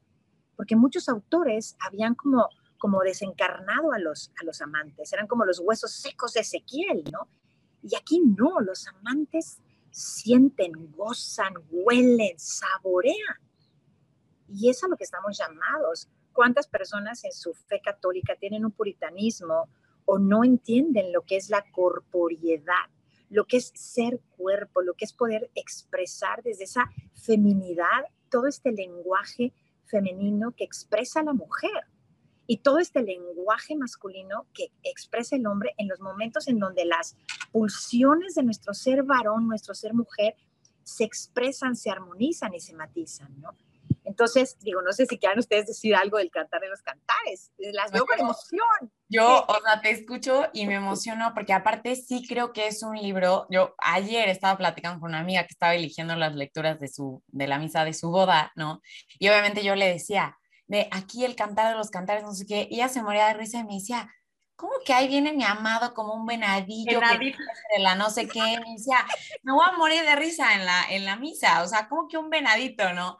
porque 0.55 0.75
muchos 0.75 1.07
autores 1.09 1.75
habían 1.79 2.15
como, 2.15 2.49
como 2.85 3.01
desencarnado 3.01 3.93
a 3.93 3.97
los, 3.97 4.31
a 4.39 4.45
los 4.45 4.61
amantes, 4.61 5.11
eran 5.11 5.25
como 5.25 5.43
los 5.43 5.59
huesos 5.59 5.91
secos 5.91 6.33
de 6.33 6.41
Ezequiel, 6.41 7.03
¿no? 7.11 7.27
Y 7.81 7.95
aquí 7.95 8.19
no, 8.19 8.59
los 8.59 8.85
amantes 8.85 9.57
sienten, 9.89 10.91
gozan, 10.91 11.55
huelen, 11.71 12.37
saborean. 12.37 13.39
Y 14.47 14.69
es 14.69 14.83
a 14.83 14.87
lo 14.87 14.97
que 14.97 15.03
estamos 15.03 15.35
llamados. 15.35 16.09
¿Cuántas 16.31 16.67
personas 16.67 17.25
en 17.25 17.31
su 17.31 17.55
fe 17.55 17.81
católica 17.83 18.35
tienen 18.35 18.63
un 18.63 18.71
puritanismo 18.71 19.67
o 20.05 20.19
no 20.19 20.43
entienden 20.43 21.11
lo 21.11 21.23
que 21.23 21.37
es 21.37 21.49
la 21.49 21.65
corporiedad, 21.71 22.85
lo 23.31 23.45
que 23.45 23.57
es 23.57 23.71
ser 23.73 24.19
cuerpo, 24.37 24.83
lo 24.83 24.93
que 24.93 25.05
es 25.05 25.13
poder 25.13 25.49
expresar 25.55 26.43
desde 26.43 26.65
esa 26.65 26.83
feminidad 27.15 28.05
todo 28.29 28.45
este 28.45 28.71
lenguaje 28.71 29.53
femenino 29.85 30.51
que 30.51 30.65
expresa 30.65 31.23
la 31.23 31.33
mujer 31.33 31.94
y 32.47 32.57
todo 32.57 32.79
este 32.79 33.01
lenguaje 33.01 33.75
masculino 33.75 34.47
que 34.53 34.71
expresa 34.83 35.35
el 35.35 35.47
hombre 35.47 35.73
en 35.77 35.87
los 35.87 35.99
momentos 35.99 36.47
en 36.47 36.59
donde 36.59 36.85
las 36.85 37.15
pulsiones 37.51 38.35
de 38.35 38.43
nuestro 38.43 38.73
ser 38.73 39.03
varón, 39.03 39.47
nuestro 39.47 39.73
ser 39.73 39.93
mujer, 39.93 40.35
se 40.83 41.03
expresan, 41.03 41.75
se 41.75 41.89
armonizan 41.89 42.53
y 42.53 42.59
se 42.59 42.73
matizan, 42.73 43.39
¿no? 43.41 43.55
Entonces, 44.05 44.57
digo, 44.61 44.81
no 44.83 44.93
sé 44.93 45.07
si 45.07 45.17
quieran 45.17 45.39
ustedes 45.39 45.65
decir 45.65 45.95
algo 45.95 46.19
del 46.19 46.29
cantar 46.29 46.61
de 46.61 46.69
los 46.69 46.81
cantares. 46.81 47.51
Las 47.57 47.91
veo 47.91 48.05
con 48.05 48.19
emoción. 48.19 48.91
Yo, 49.09 49.43
o 49.47 49.61
sea, 49.63 49.81
te 49.81 49.89
escucho 49.89 50.45
y 50.53 50.67
me 50.67 50.75
emociono 50.75 51.33
porque 51.33 51.53
aparte 51.53 51.95
sí 51.95 52.25
creo 52.27 52.53
que 52.53 52.67
es 52.67 52.83
un 52.83 52.95
libro. 52.95 53.47
Yo 53.49 53.73
ayer 53.79 54.29
estaba 54.29 54.57
platicando 54.57 54.99
con 54.99 55.09
una 55.09 55.19
amiga 55.19 55.41
que 55.43 55.53
estaba 55.53 55.73
eligiendo 55.73 56.15
las 56.15 56.35
lecturas 56.35 56.79
de, 56.79 56.87
su, 56.87 57.23
de 57.27 57.47
la 57.47 57.57
misa 57.57 57.83
de 57.83 57.93
su 57.93 58.11
boda, 58.11 58.51
¿no? 58.55 58.81
Y 59.17 59.27
obviamente 59.27 59.63
yo 59.63 59.75
le 59.75 59.89
decía, 59.89 60.37
de 60.67 60.87
aquí 60.91 61.25
el 61.25 61.35
cantar 61.35 61.71
de 61.71 61.77
los 61.77 61.89
cantares, 61.89 62.23
no 62.23 62.33
sé 62.33 62.45
qué, 62.45 62.67
y 62.69 62.75
ella 62.75 62.89
se 62.89 63.01
moría 63.01 63.27
de 63.27 63.33
risa 63.35 63.59
y 63.59 63.63
me 63.63 63.75
decía, 63.75 64.09
¿cómo 64.55 64.73
que 64.85 64.93
ahí 64.93 65.07
viene 65.07 65.33
mi 65.33 65.43
amado 65.43 65.93
como 65.93 66.13
un 66.13 66.25
venadillo, 66.25 66.99
venadillo. 66.99 67.37
de 67.75 67.83
la 67.83 67.95
no 67.95 68.09
sé 68.09 68.27
qué? 68.27 68.39
Me 68.39 68.73
decía, 68.73 69.05
me 69.43 69.53
voy 69.53 69.65
a 69.67 69.77
morir 69.77 70.03
de 70.03 70.15
risa 70.15 70.55
en 70.55 70.65
la, 70.65 70.85
en 70.89 71.05
la 71.05 71.15
misa, 71.15 71.63
o 71.63 71.67
sea, 71.67 71.87
como 71.87 72.07
que 72.07 72.17
un 72.17 72.29
venadito, 72.29 72.93
¿no? 72.93 73.17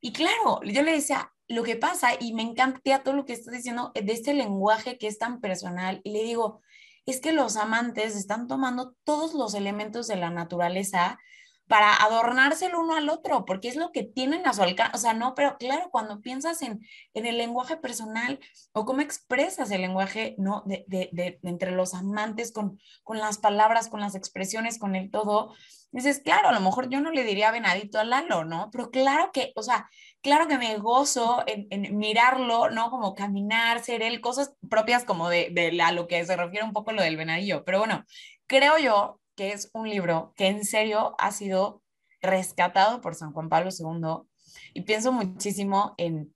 Y 0.00 0.12
claro, 0.12 0.60
yo 0.64 0.82
le 0.82 0.92
decía, 0.92 1.32
lo 1.48 1.62
que 1.62 1.76
pasa, 1.76 2.10
y 2.18 2.34
me 2.34 2.42
encanta 2.42 3.02
todo 3.02 3.14
lo 3.14 3.24
que 3.24 3.32
estás 3.32 3.54
diciendo 3.54 3.92
de 3.94 4.12
este 4.12 4.34
lenguaje 4.34 4.98
que 4.98 5.06
es 5.06 5.18
tan 5.18 5.40
personal, 5.40 6.00
y 6.04 6.12
le 6.12 6.22
digo, 6.22 6.62
es 7.06 7.20
que 7.20 7.32
los 7.32 7.56
amantes 7.56 8.16
están 8.16 8.46
tomando 8.48 8.94
todos 9.04 9.32
los 9.32 9.54
elementos 9.54 10.08
de 10.08 10.16
la 10.16 10.30
naturaleza 10.30 11.18
para 11.68 11.94
adornarse 11.94 12.66
el 12.66 12.74
uno 12.74 12.96
al 12.96 13.10
otro, 13.10 13.44
porque 13.44 13.68
es 13.68 13.76
lo 13.76 13.92
que 13.92 14.02
tienen 14.02 14.46
a 14.46 14.54
su 14.54 14.62
alcance. 14.62 14.96
O 14.96 14.98
sea, 14.98 15.12
no, 15.12 15.34
pero 15.34 15.58
claro, 15.58 15.90
cuando 15.90 16.22
piensas 16.22 16.62
en, 16.62 16.80
en 17.12 17.26
el 17.26 17.36
lenguaje 17.36 17.76
personal 17.76 18.40
o 18.72 18.86
cómo 18.86 19.02
expresas 19.02 19.70
el 19.70 19.82
lenguaje, 19.82 20.34
¿no? 20.38 20.62
De, 20.66 20.84
de, 20.88 21.38
entre 21.42 21.70
los 21.70 21.94
amantes, 21.94 22.52
con, 22.52 22.80
con 23.04 23.18
las 23.18 23.38
palabras, 23.38 23.88
con 23.88 24.00
las 24.00 24.14
expresiones, 24.14 24.78
con 24.78 24.96
el 24.96 25.10
todo, 25.10 25.54
dices, 25.92 26.20
claro, 26.24 26.48
a 26.48 26.52
lo 26.52 26.60
mejor 26.60 26.88
yo 26.88 27.00
no 27.00 27.10
le 27.10 27.22
diría 27.22 27.50
venadito 27.50 27.98
a 27.98 28.04
Lalo, 28.04 28.44
¿no? 28.44 28.70
Pero 28.72 28.90
claro 28.90 29.30
que, 29.32 29.52
o 29.54 29.62
sea, 29.62 29.90
claro 30.22 30.48
que 30.48 30.56
me 30.56 30.78
gozo 30.78 31.44
en, 31.46 31.66
en 31.70 31.98
mirarlo, 31.98 32.70
¿no? 32.70 32.90
Como 32.90 33.14
caminar, 33.14 33.84
ser 33.84 34.02
él, 34.02 34.22
cosas 34.22 34.54
propias 34.70 35.04
como 35.04 35.28
de, 35.28 35.50
de 35.52 35.80
a 35.82 35.92
lo 35.92 36.08
que 36.08 36.24
se 36.24 36.36
refiere 36.36 36.64
un 36.64 36.72
poco 36.72 36.92
lo 36.92 37.02
del 37.02 37.18
venadillo. 37.18 37.62
Pero 37.64 37.80
bueno, 37.80 38.04
creo 38.46 38.78
yo 38.78 39.20
que 39.38 39.52
es 39.52 39.70
un 39.72 39.88
libro 39.88 40.34
que 40.36 40.48
en 40.48 40.64
serio 40.64 41.14
ha 41.18 41.30
sido 41.30 41.80
rescatado 42.20 43.00
por 43.00 43.14
San 43.14 43.32
Juan 43.32 43.48
Pablo 43.48 43.70
II 43.70 44.28
y 44.74 44.80
pienso 44.80 45.12
muchísimo 45.12 45.94
en, 45.96 46.34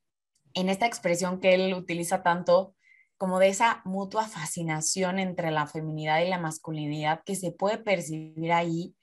en 0.54 0.68
esta 0.68 0.86
expresión 0.86 1.40
que 1.40 1.54
él 1.54 1.74
utiliza 1.74 2.22
tanto 2.22 2.76
como 3.16 3.40
de 3.40 3.48
esa 3.48 3.82
mutua 3.84 4.28
fascinación 4.28 5.18
entre 5.18 5.50
la 5.50 5.66
feminidad 5.66 6.20
y 6.20 6.28
la 6.28 6.38
masculinidad 6.38 7.24
que 7.24 7.34
se 7.34 7.50
puede 7.50 7.78
percibir 7.78 8.52
ahí 8.52 8.94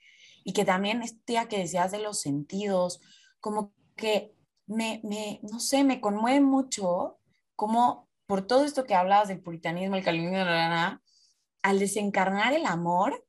y 0.46 0.54
que 0.54 0.64
también 0.64 1.02
este 1.02 1.46
que 1.50 1.60
decías 1.60 1.92
de 1.92 2.00
los 2.00 2.22
sentidos, 2.22 3.02
como 3.42 3.74
que 3.98 4.34
me, 4.66 5.02
me, 5.04 5.42
no 5.44 5.60
sé, 5.60 5.84
me 5.84 6.00
conmueve 6.00 6.40
mucho 6.40 7.20
como 7.58 8.08
por 8.28 8.48
todo 8.48 8.64
esto 8.64 8.86
que 8.86 8.96
hablabas 8.96 9.28
del 9.28 9.42
puritanismo, 9.42 9.98
el 9.98 10.06
calvinismo, 10.06 10.38
al 11.62 11.80
desencarnar 11.80 12.54
el 12.54 12.66
amor, 12.66 13.26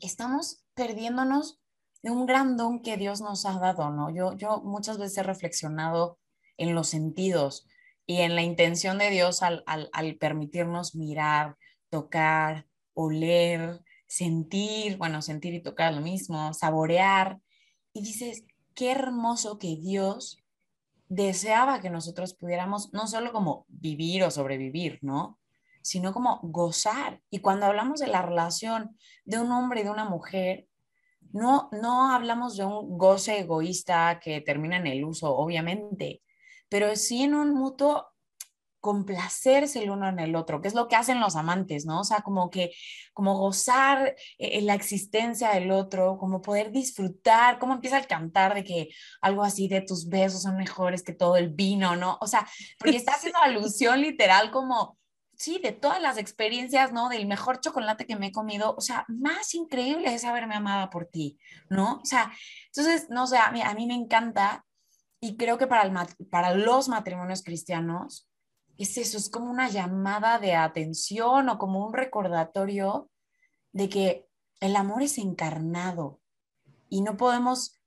estamos 0.00 0.64
perdiéndonos 0.74 1.60
de 2.02 2.10
un 2.10 2.26
gran 2.26 2.56
don 2.56 2.82
que 2.82 2.96
Dios 2.96 3.20
nos 3.20 3.44
ha 3.46 3.58
dado, 3.58 3.90
¿no? 3.90 4.10
Yo, 4.10 4.36
yo 4.36 4.62
muchas 4.62 4.98
veces 4.98 5.18
he 5.18 5.22
reflexionado 5.22 6.18
en 6.56 6.74
los 6.74 6.88
sentidos 6.88 7.66
y 8.06 8.18
en 8.18 8.34
la 8.34 8.42
intención 8.42 8.98
de 8.98 9.10
Dios 9.10 9.42
al, 9.42 9.62
al, 9.66 9.90
al 9.92 10.16
permitirnos 10.16 10.94
mirar, 10.94 11.56
tocar, 11.90 12.66
oler, 12.94 13.82
sentir, 14.06 14.96
bueno, 14.96 15.22
sentir 15.22 15.54
y 15.54 15.62
tocar 15.62 15.94
lo 15.94 16.00
mismo, 16.00 16.52
saborear. 16.54 17.38
Y 17.92 18.02
dices, 18.02 18.44
qué 18.74 18.92
hermoso 18.92 19.58
que 19.58 19.76
Dios 19.76 20.42
deseaba 21.08 21.80
que 21.80 21.90
nosotros 21.90 22.34
pudiéramos 22.34 22.92
no 22.92 23.06
solo 23.08 23.32
como 23.32 23.66
vivir 23.68 24.22
o 24.22 24.30
sobrevivir, 24.30 24.98
¿no? 25.02 25.39
Sino 25.82 26.12
como 26.12 26.40
gozar. 26.42 27.20
Y 27.30 27.40
cuando 27.40 27.66
hablamos 27.66 28.00
de 28.00 28.06
la 28.06 28.22
relación 28.22 28.96
de 29.24 29.38
un 29.38 29.52
hombre 29.52 29.80
y 29.80 29.84
de 29.84 29.90
una 29.90 30.04
mujer, 30.04 30.66
no, 31.32 31.68
no 31.72 32.12
hablamos 32.12 32.56
de 32.56 32.64
un 32.64 32.98
goce 32.98 33.40
egoísta 33.40 34.20
que 34.22 34.40
termina 34.40 34.76
en 34.76 34.86
el 34.86 35.04
uso, 35.04 35.34
obviamente, 35.36 36.22
pero 36.68 36.94
sí 36.96 37.22
en 37.22 37.34
un 37.34 37.54
mutuo 37.54 38.06
complacerse 38.80 39.82
el 39.82 39.90
uno 39.90 40.08
en 40.08 40.18
el 40.18 40.34
otro, 40.34 40.60
que 40.60 40.68
es 40.68 40.74
lo 40.74 40.88
que 40.88 40.96
hacen 40.96 41.20
los 41.20 41.36
amantes, 41.36 41.84
¿no? 41.84 42.00
O 42.00 42.04
sea, 42.04 42.22
como 42.22 42.50
que, 42.50 42.72
como 43.12 43.38
gozar 43.38 44.16
en 44.38 44.66
la 44.66 44.74
existencia 44.74 45.50
del 45.50 45.70
otro, 45.70 46.16
como 46.18 46.40
poder 46.40 46.72
disfrutar, 46.72 47.58
como 47.58 47.74
empieza 47.74 47.98
el 47.98 48.06
cantar 48.06 48.54
de 48.54 48.64
que 48.64 48.88
algo 49.20 49.42
así 49.42 49.68
de 49.68 49.82
tus 49.82 50.08
besos 50.08 50.42
son 50.42 50.56
mejores 50.56 51.02
que 51.02 51.12
todo 51.12 51.36
el 51.36 51.50
vino, 51.50 51.94
¿no? 51.94 52.16
O 52.22 52.26
sea, 52.26 52.48
porque 52.78 52.96
está 52.96 53.12
haciendo 53.16 53.38
alusión 53.40 54.00
literal 54.00 54.50
como 54.50 54.98
sí, 55.40 55.58
de 55.58 55.72
todas 55.72 56.02
las 56.02 56.18
experiencias, 56.18 56.92
¿no? 56.92 57.08
Del 57.08 57.26
mejor 57.26 57.60
chocolate 57.60 58.06
que 58.06 58.14
me 58.14 58.26
he 58.26 58.32
comido, 58.32 58.74
o 58.76 58.82
sea, 58.82 59.06
más 59.08 59.54
increíble 59.54 60.12
es 60.14 60.24
haberme 60.24 60.54
amada 60.54 60.90
por 60.90 61.06
ti, 61.06 61.38
¿no? 61.70 62.00
O 62.02 62.04
sea, 62.04 62.30
entonces, 62.66 63.08
no 63.08 63.26
sé, 63.26 63.38
a 63.38 63.50
mí, 63.50 63.62
a 63.62 63.72
mí 63.72 63.86
me 63.86 63.94
encanta 63.94 64.66
y 65.18 65.38
creo 65.38 65.56
que 65.56 65.66
para, 65.66 65.84
el, 65.84 66.26
para 66.28 66.52
los 66.54 66.90
matrimonios 66.90 67.42
cristianos 67.42 68.28
es 68.76 68.98
eso, 68.98 69.16
es 69.16 69.30
como 69.30 69.50
una 69.50 69.70
llamada 69.70 70.38
de 70.38 70.54
atención 70.54 71.48
o 71.48 71.56
como 71.56 71.86
un 71.86 71.94
recordatorio 71.94 73.10
de 73.72 73.88
que 73.88 74.28
el 74.60 74.76
amor 74.76 75.02
es 75.02 75.16
encarnado 75.16 76.20
y 76.90 77.00
no 77.00 77.16
podemos 77.16 77.80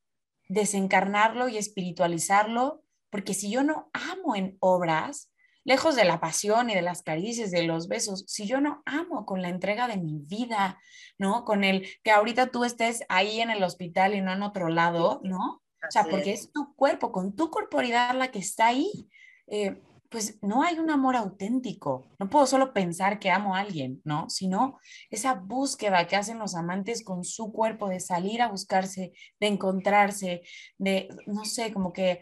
desencarnarlo 0.49 1.49
y 1.49 1.57
espiritualizarlo, 1.57 2.83
porque 3.11 3.35
si 3.35 3.51
yo 3.51 3.63
no 3.63 3.91
amo 3.93 4.35
en 4.35 4.57
obras, 4.59 5.29
lejos 5.63 5.95
de 5.95 6.05
la 6.05 6.19
pasión 6.19 6.69
y 6.69 6.75
de 6.75 6.81
las 6.81 7.01
caricias, 7.01 7.51
de 7.51 7.63
los 7.63 7.87
besos, 7.87 8.23
si 8.27 8.45
yo 8.45 8.61
no 8.61 8.81
amo 8.85 9.25
con 9.25 9.41
la 9.41 9.49
entrega 9.49 9.87
de 9.87 9.97
mi 9.97 10.19
vida, 10.19 10.79
¿no? 11.17 11.45
Con 11.45 11.63
el 11.63 11.87
que 12.03 12.11
ahorita 12.11 12.47
tú 12.47 12.63
estés 12.63 13.03
ahí 13.09 13.41
en 13.41 13.49
el 13.49 13.63
hospital 13.63 14.15
y 14.15 14.21
no 14.21 14.33
en 14.33 14.43
otro 14.43 14.69
lado, 14.69 15.21
¿no? 15.23 15.61
O 15.87 15.91
sea, 15.91 16.05
porque 16.05 16.31
es 16.31 16.51
tu 16.51 16.73
cuerpo, 16.75 17.11
con 17.11 17.35
tu 17.35 17.49
corporidad 17.49 18.15
la 18.15 18.31
que 18.31 18.39
está 18.39 18.67
ahí. 18.67 19.09
Eh, 19.47 19.81
pues 20.13 20.37
no 20.43 20.61
hay 20.61 20.77
un 20.77 20.91
amor 20.91 21.15
auténtico. 21.15 22.05
No 22.19 22.29
puedo 22.29 22.45
solo 22.45 22.71
pensar 22.71 23.17
que 23.17 23.31
amo 23.31 23.55
a 23.55 23.61
alguien, 23.61 23.99
¿no? 24.05 24.29
Sino 24.29 24.79
esa 25.09 25.33
búsqueda 25.33 26.05
que 26.05 26.15
hacen 26.15 26.37
los 26.37 26.53
amantes 26.53 27.03
con 27.03 27.23
su 27.23 27.51
cuerpo 27.51 27.89
de 27.89 27.99
salir 27.99 28.43
a 28.43 28.47
buscarse, 28.47 29.11
de 29.39 29.47
encontrarse, 29.47 30.43
de, 30.77 31.09
no 31.25 31.45
sé, 31.45 31.73
como 31.73 31.93
que 31.93 32.19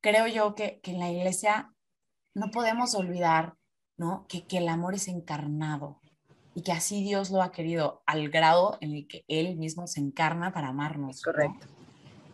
creo 0.00 0.28
yo 0.28 0.54
que, 0.54 0.78
que 0.84 0.92
en 0.92 1.00
la 1.00 1.10
iglesia 1.10 1.72
no 2.34 2.50
podemos 2.50 2.94
olvidar 2.94 3.54
¿no? 3.96 4.26
que, 4.28 4.46
que 4.46 4.58
el 4.58 4.68
amor 4.68 4.94
es 4.94 5.08
encarnado 5.08 6.00
y 6.54 6.62
que 6.62 6.72
así 6.72 7.02
Dios 7.02 7.30
lo 7.30 7.42
ha 7.42 7.52
querido 7.52 8.02
al 8.06 8.28
grado 8.28 8.78
en 8.80 8.92
el 8.94 9.06
que 9.06 9.24
Él 9.28 9.56
mismo 9.56 9.86
se 9.86 10.00
encarna 10.00 10.52
para 10.52 10.68
amarnos. 10.68 11.22
Correcto. 11.22 11.66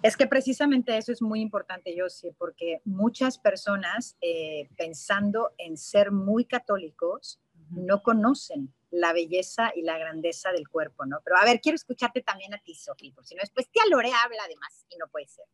Es 0.03 0.17
que 0.17 0.29
precisamente 0.29 0.97
eso 0.97 1.11
es 1.11 1.21
muy 1.21 1.41
importante, 1.41 1.95
yo 1.97 2.09
sí, 2.09 2.31
porque 2.39 2.81
muchas 2.85 3.39
personas 3.39 4.17
eh, 4.21 4.69
pensando 4.77 5.51
en 5.59 5.77
ser 5.77 6.13
muy 6.13 6.45
católicos 6.45 7.41
no 7.71 8.03
conocen 8.03 8.73
la 8.91 9.13
belleza 9.13 9.73
y 9.75 9.83
la 9.83 9.99
grandeza 9.99 10.53
del 10.53 10.69
cuerpo, 10.69 11.05
¿no? 11.05 11.19
Pero 11.25 11.37
a 11.37 11.45
ver, 11.45 11.61
quiero 11.61 11.77
escucharte 11.77 12.23
también 12.23 12.55
a 12.55 12.59
ti, 12.59 12.75
Sofía, 12.75 13.13
porque 13.15 13.29
si 13.29 13.35
no 13.35 13.41
después 13.41 13.69
tía 13.71 13.83
Lore 13.91 14.13
habla 14.13 14.43
además 14.45 14.87
y 14.89 14.97
no 14.99 15.09
puede 15.09 15.27
ser. 15.27 15.45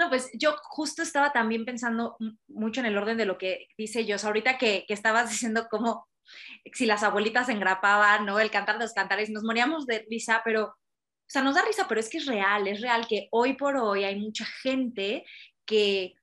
No, 0.00 0.08
pues 0.08 0.30
yo 0.32 0.56
justo 0.62 1.02
estaba 1.02 1.30
también 1.30 1.66
pensando 1.66 2.16
mucho 2.48 2.80
en 2.80 2.86
el 2.86 2.96
orden 2.96 3.18
de 3.18 3.26
lo 3.26 3.36
que 3.36 3.68
dice 3.76 4.06
yo. 4.06 4.16
ahorita 4.22 4.56
que, 4.56 4.86
que 4.88 4.94
estabas 4.94 5.28
diciendo 5.30 5.66
cómo 5.70 6.08
si 6.72 6.86
las 6.86 7.02
abuelitas 7.02 7.50
engrapaban, 7.50 8.24
¿no? 8.24 8.40
El 8.40 8.50
cantar 8.50 8.78
de 8.78 8.84
los 8.84 8.94
cantares, 8.94 9.28
nos 9.28 9.42
moríamos 9.42 9.84
de 9.84 10.06
risa, 10.08 10.40
pero, 10.42 10.64
o 10.64 10.74
sea, 11.26 11.42
nos 11.42 11.54
da 11.54 11.66
risa, 11.66 11.84
pero 11.86 12.00
es 12.00 12.08
que 12.08 12.16
es 12.16 12.24
real, 12.24 12.66
es 12.66 12.80
real 12.80 13.06
que 13.06 13.28
hoy 13.30 13.54
por 13.54 13.76
hoy 13.76 14.04
hay 14.04 14.18
mucha 14.18 14.46
gente 14.62 15.26
que, 15.66 16.14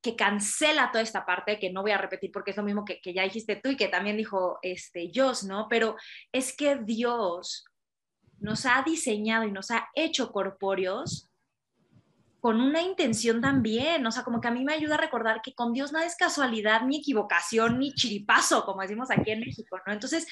que 0.00 0.14
cancela 0.14 0.92
toda 0.92 1.02
esta 1.02 1.26
parte, 1.26 1.58
que 1.58 1.72
no 1.72 1.82
voy 1.82 1.90
a 1.90 1.98
repetir 1.98 2.30
porque 2.30 2.52
es 2.52 2.56
lo 2.56 2.62
mismo 2.62 2.84
que, 2.84 3.00
que 3.00 3.14
ya 3.14 3.24
dijiste 3.24 3.56
tú 3.56 3.70
y 3.70 3.76
que 3.76 3.88
también 3.88 4.16
dijo 4.16 4.60
este, 4.62 5.08
Dios, 5.12 5.42
¿no? 5.42 5.66
Pero 5.68 5.96
es 6.30 6.56
que 6.56 6.76
Dios 6.76 7.64
nos 8.38 8.64
ha 8.64 8.80
diseñado 8.86 9.44
y 9.44 9.50
nos 9.50 9.72
ha 9.72 9.88
hecho 9.96 10.30
corpóreos 10.30 11.30
con 12.44 12.60
una 12.60 12.82
intención 12.82 13.40
también, 13.40 14.06
o 14.06 14.12
sea, 14.12 14.22
como 14.22 14.38
que 14.38 14.48
a 14.48 14.50
mí 14.50 14.66
me 14.66 14.74
ayuda 14.74 14.96
a 14.96 14.98
recordar 14.98 15.40
que 15.40 15.54
con 15.54 15.72
Dios 15.72 15.92
nada 15.92 16.04
es 16.04 16.14
casualidad, 16.14 16.82
ni 16.82 16.98
equivocación, 16.98 17.78
ni 17.78 17.94
chiripazo, 17.94 18.66
como 18.66 18.82
decimos 18.82 19.10
aquí 19.10 19.30
en 19.30 19.40
México, 19.40 19.80
¿no? 19.86 19.94
Entonces, 19.94 20.26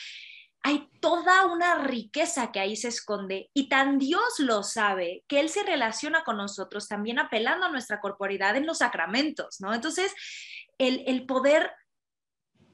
hay 0.63 0.91
toda 1.01 1.47
una 1.47 1.77
riqueza 1.77 2.53
que 2.53 2.61
ahí 2.61 2.77
se 2.77 2.89
esconde 2.89 3.49
y 3.55 3.71
tan 3.71 3.99
Dios 3.99 4.41
lo 4.41 4.63
sabe 4.63 5.25
que 5.27 5.41
Él 5.41 5.49
se 5.49 5.63
relaciona 5.63 6.23
con 6.23 6.37
nosotros 6.37 6.87
también 6.87 7.19
apelando 7.19 7.65
a 7.65 7.71
nuestra 7.71 7.99
corporidad 7.99 8.57
en 8.57 8.67
los 8.67 8.79
sacramentos, 8.79 9.63
¿no? 9.63 9.73
Entonces, 9.73 10.13
el, 10.77 11.05
el 11.07 11.25
poder 11.25 11.71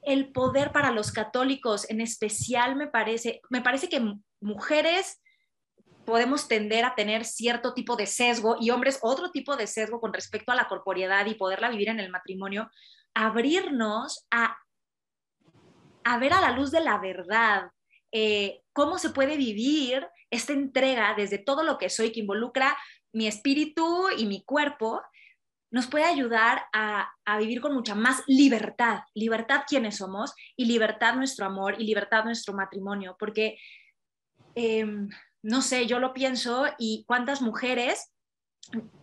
el 0.01 0.33
poder 0.33 0.73
para 0.73 0.91
los 0.91 1.13
católicos 1.13 1.89
en 1.89 2.01
especial 2.01 2.75
me 2.75 2.87
parece, 2.87 3.39
me 3.49 3.61
parece 3.61 3.87
que 3.87 4.05
mujeres 4.41 5.21
podemos 6.09 6.47
tender 6.47 6.85
a 6.85 6.95
tener 6.95 7.23
cierto 7.23 7.75
tipo 7.75 7.95
de 7.95 8.07
sesgo 8.07 8.57
y 8.59 8.71
hombres 8.71 8.97
otro 9.03 9.29
tipo 9.29 9.55
de 9.55 9.67
sesgo 9.67 10.01
con 10.01 10.11
respecto 10.11 10.51
a 10.51 10.55
la 10.55 10.67
corporeidad 10.67 11.27
y 11.27 11.35
poderla 11.35 11.69
vivir 11.69 11.89
en 11.89 11.99
el 11.99 12.09
matrimonio, 12.09 12.67
abrirnos 13.13 14.25
a, 14.31 14.57
a 16.03 16.17
ver 16.17 16.33
a 16.33 16.41
la 16.41 16.51
luz 16.51 16.71
de 16.71 16.79
la 16.79 16.97
verdad 16.97 17.69
eh, 18.11 18.63
cómo 18.73 18.97
se 18.97 19.11
puede 19.11 19.37
vivir 19.37 20.07
esta 20.31 20.51
entrega 20.51 21.13
desde 21.15 21.37
todo 21.37 21.61
lo 21.61 21.77
que 21.77 21.91
soy, 21.91 22.11
que 22.11 22.21
involucra 22.21 22.75
mi 23.13 23.27
espíritu 23.27 24.09
y 24.17 24.25
mi 24.25 24.43
cuerpo, 24.43 25.03
nos 25.71 25.85
puede 25.85 26.05
ayudar 26.05 26.63
a, 26.73 27.07
a, 27.23 27.37
vivir 27.37 27.61
con 27.61 27.75
mucha 27.75 27.93
más 27.93 28.23
libertad, 28.25 29.01
libertad 29.13 29.61
quienes 29.67 29.97
somos 29.97 30.33
y 30.55 30.65
libertad 30.65 31.13
nuestro 31.13 31.45
amor 31.45 31.79
y 31.79 31.83
libertad 31.83 32.23
nuestro 32.23 32.55
matrimonio, 32.55 33.15
porque 33.19 33.59
eh, 34.55 34.87
no 35.41 35.61
sé, 35.61 35.85
yo 35.87 35.99
lo 35.99 36.13
pienso 36.13 36.65
y 36.77 37.03
cuántas 37.07 37.41
mujeres 37.41 38.11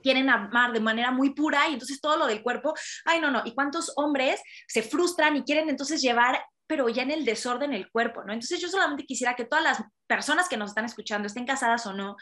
quieren 0.02 0.30
amar 0.30 0.72
de 0.72 0.80
manera 0.80 1.10
muy 1.10 1.34
pura 1.34 1.68
y 1.68 1.72
entonces 1.72 2.00
todo 2.00 2.16
lo 2.16 2.26
del 2.26 2.42
cuerpo, 2.42 2.74
ay 3.04 3.20
no, 3.20 3.30
no, 3.30 3.42
y 3.44 3.54
cuántos 3.54 3.92
hombres 3.96 4.40
se 4.68 4.82
frustran 4.82 5.36
y 5.36 5.42
quieren 5.42 5.68
entonces 5.68 6.00
llevar 6.00 6.40
pero 6.66 6.88
ya 6.88 7.02
en 7.02 7.10
el 7.10 7.24
desorden 7.24 7.72
el 7.72 7.90
cuerpo, 7.90 8.24
¿no? 8.24 8.32
Entonces 8.32 8.60
yo 8.60 8.68
solamente 8.68 9.04
quisiera 9.04 9.36
que 9.36 9.44
todas 9.44 9.64
las 9.64 9.82
personas 10.06 10.48
que 10.48 10.56
nos 10.56 10.70
están 10.70 10.84
escuchando, 10.84 11.26
estén 11.26 11.46
casadas 11.46 11.86
o 11.86 11.92
no, 11.92 12.16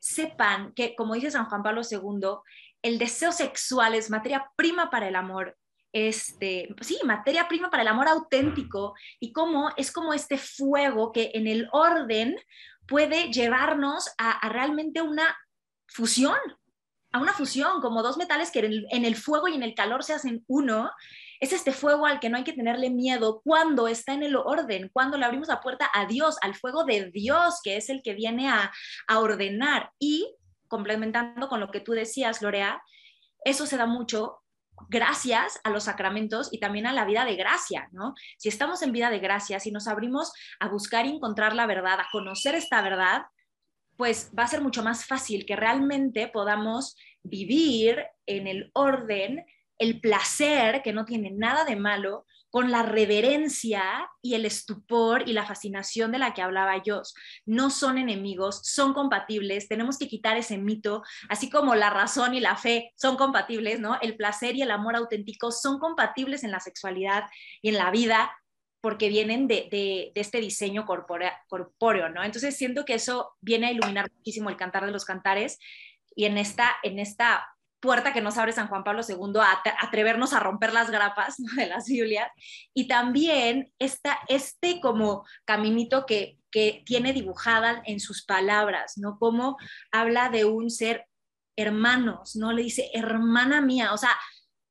sepan 0.00 0.72
que, 0.74 0.94
como 0.96 1.14
dice 1.14 1.30
San 1.30 1.44
Juan 1.46 1.62
Pablo 1.62 1.82
II, 1.88 2.38
el 2.82 2.98
deseo 2.98 3.32
sexual 3.32 3.94
es 3.94 4.10
materia 4.10 4.50
prima 4.56 4.90
para 4.90 5.08
el 5.08 5.16
amor, 5.16 5.56
este, 5.92 6.68
sí, 6.80 6.98
materia 7.04 7.46
prima 7.48 7.70
para 7.70 7.82
el 7.82 7.88
amor 7.88 8.08
auténtico 8.08 8.94
y 9.18 9.32
cómo 9.32 9.70
es 9.76 9.92
como 9.92 10.14
este 10.14 10.38
fuego 10.38 11.12
que 11.12 11.32
en 11.34 11.46
el 11.46 11.68
orden 11.72 12.36
puede 12.90 13.30
llevarnos 13.32 14.10
a, 14.18 14.48
realmente 14.48 15.00
una 15.00 15.38
fusión, 15.86 16.36
a 17.12 17.20
una 17.20 17.32
fusión, 17.32 17.80
como 17.80 18.02
dos 18.02 18.16
metales 18.16 18.50
que 18.50 18.58
en 18.90 19.04
el, 19.04 19.16
fuego 19.16 19.46
y 19.46 19.54
en 19.54 19.62
el 19.62 19.76
calor 19.76 20.02
se 20.02 20.12
hacen 20.12 20.44
uno, 20.48 20.90
es 21.38 21.52
este 21.52 21.70
fuego 21.70 22.04
al 22.04 22.18
que 22.18 22.28
no 22.28 22.36
hay 22.36 22.42
que 22.42 22.52
tenerle 22.52 22.90
miedo 22.90 23.42
cuando 23.44 23.86
está 23.86 24.12
en 24.12 24.24
el 24.24 24.34
orden, 24.34 24.90
cuando 24.92 25.16
le 25.16 25.24
abrimos 25.24 25.46
la 25.46 25.60
puerta 25.60 25.88
a 25.94 26.06
Dios, 26.06 26.36
al 26.42 26.56
fuego 26.56 26.84
de 26.84 27.12
Dios, 27.12 27.60
que 27.62 27.76
es 27.76 27.90
el 27.90 28.02
que 28.02 28.14
viene 28.14 28.48
a, 28.48 28.72
a 29.06 29.20
ordenar. 29.20 29.92
Y 30.00 30.36
complementando 30.66 31.48
con 31.48 31.60
lo 31.60 31.70
que 31.70 31.80
tú 31.80 31.92
decías, 31.92 32.42
Lorea, 32.42 32.82
eso 33.44 33.66
se 33.66 33.76
da 33.76 33.86
mucho 33.86 34.42
gracias 34.88 35.60
a 35.64 35.70
los 35.70 35.84
sacramentos 35.84 36.48
y 36.52 36.60
también 36.60 36.86
a 36.86 36.92
la 36.92 37.04
vida 37.04 37.24
de 37.24 37.36
gracia, 37.36 37.88
¿no? 37.92 38.14
Si 38.38 38.48
estamos 38.48 38.82
en 38.82 38.92
vida 38.92 39.10
de 39.10 39.18
gracia, 39.18 39.60
si 39.60 39.70
nos 39.70 39.88
abrimos 39.88 40.32
a 40.58 40.68
buscar 40.68 41.06
y 41.06 41.10
encontrar 41.10 41.54
la 41.54 41.66
verdad, 41.66 42.00
a 42.00 42.08
conocer 42.10 42.54
esta 42.54 42.82
verdad, 42.82 43.22
pues 43.96 44.30
va 44.36 44.44
a 44.44 44.48
ser 44.48 44.62
mucho 44.62 44.82
más 44.82 45.04
fácil 45.04 45.44
que 45.44 45.56
realmente 45.56 46.28
podamos 46.28 46.96
vivir 47.22 48.02
en 48.26 48.46
el 48.46 48.70
orden, 48.72 49.44
el 49.78 50.00
placer, 50.00 50.82
que 50.82 50.92
no 50.92 51.04
tiene 51.04 51.30
nada 51.30 51.64
de 51.64 51.76
malo, 51.76 52.24
con 52.50 52.70
la 52.70 52.82
reverencia 52.82 54.10
y 54.20 54.34
el 54.34 54.44
estupor 54.44 55.28
y 55.28 55.32
la 55.32 55.46
fascinación 55.46 56.12
de 56.12 56.18
la 56.18 56.34
que 56.34 56.42
hablaba 56.42 56.82
yo. 56.82 57.02
No 57.46 57.70
son 57.70 57.96
enemigos, 57.96 58.60
son 58.64 58.92
compatibles, 58.92 59.68
tenemos 59.68 59.98
que 59.98 60.08
quitar 60.08 60.36
ese 60.36 60.58
mito, 60.58 61.02
así 61.28 61.48
como 61.48 61.74
la 61.74 61.90
razón 61.90 62.34
y 62.34 62.40
la 62.40 62.56
fe 62.56 62.92
son 62.96 63.16
compatibles, 63.16 63.80
¿no? 63.80 63.98
El 64.00 64.16
placer 64.16 64.56
y 64.56 64.62
el 64.62 64.70
amor 64.70 64.96
auténtico 64.96 65.52
son 65.52 65.78
compatibles 65.78 66.44
en 66.44 66.50
la 66.50 66.60
sexualidad 66.60 67.24
y 67.62 67.70
en 67.70 67.76
la 67.76 67.90
vida 67.90 68.36
porque 68.80 69.08
vienen 69.08 69.46
de, 69.46 70.10
este 70.14 70.40
diseño 70.40 70.86
corpóreo, 70.86 72.08
¿no? 72.08 72.24
Entonces 72.24 72.56
siento 72.56 72.84
que 72.84 72.94
eso 72.94 73.36
viene 73.40 73.68
a 73.68 73.72
iluminar 73.72 74.10
muchísimo 74.10 74.48
el 74.48 74.56
cantar 74.56 74.86
de 74.86 74.92
los 74.92 75.04
cantares 75.04 75.58
y 76.14 76.24
en 76.24 76.38
esta, 76.38 76.76
en 76.82 76.98
esta 76.98 77.46
puerta 77.80 78.12
que 78.12 78.20
nos 78.20 78.36
abre 78.38 78.52
San 78.52 78.68
Juan 78.68 78.84
Pablo 78.84 79.02
II 79.06 79.40
a 79.40 79.62
atrevernos 79.80 80.32
a 80.32 80.40
romper 80.40 80.72
las 80.72 80.90
grapas 80.90 81.36
de 81.56 81.66
las 81.66 81.86
Biblias 81.86 82.30
y 82.74 82.86
también 82.88 83.72
esta, 83.78 84.18
este 84.28 84.80
como 84.80 85.24
caminito 85.44 86.06
que, 86.06 86.38
que 86.50 86.82
tiene 86.84 87.12
dibujada 87.12 87.82
en 87.86 88.00
sus 88.00 88.24
palabras, 88.24 88.94
¿no? 88.96 89.18
Como 89.18 89.56
habla 89.90 90.28
de 90.28 90.44
un 90.44 90.70
ser 90.70 91.06
hermanos, 91.56 92.36
¿no? 92.36 92.52
Le 92.52 92.62
dice, 92.62 92.90
hermana 92.92 93.60
mía, 93.60 93.92
o 93.92 93.98
sea, 93.98 94.16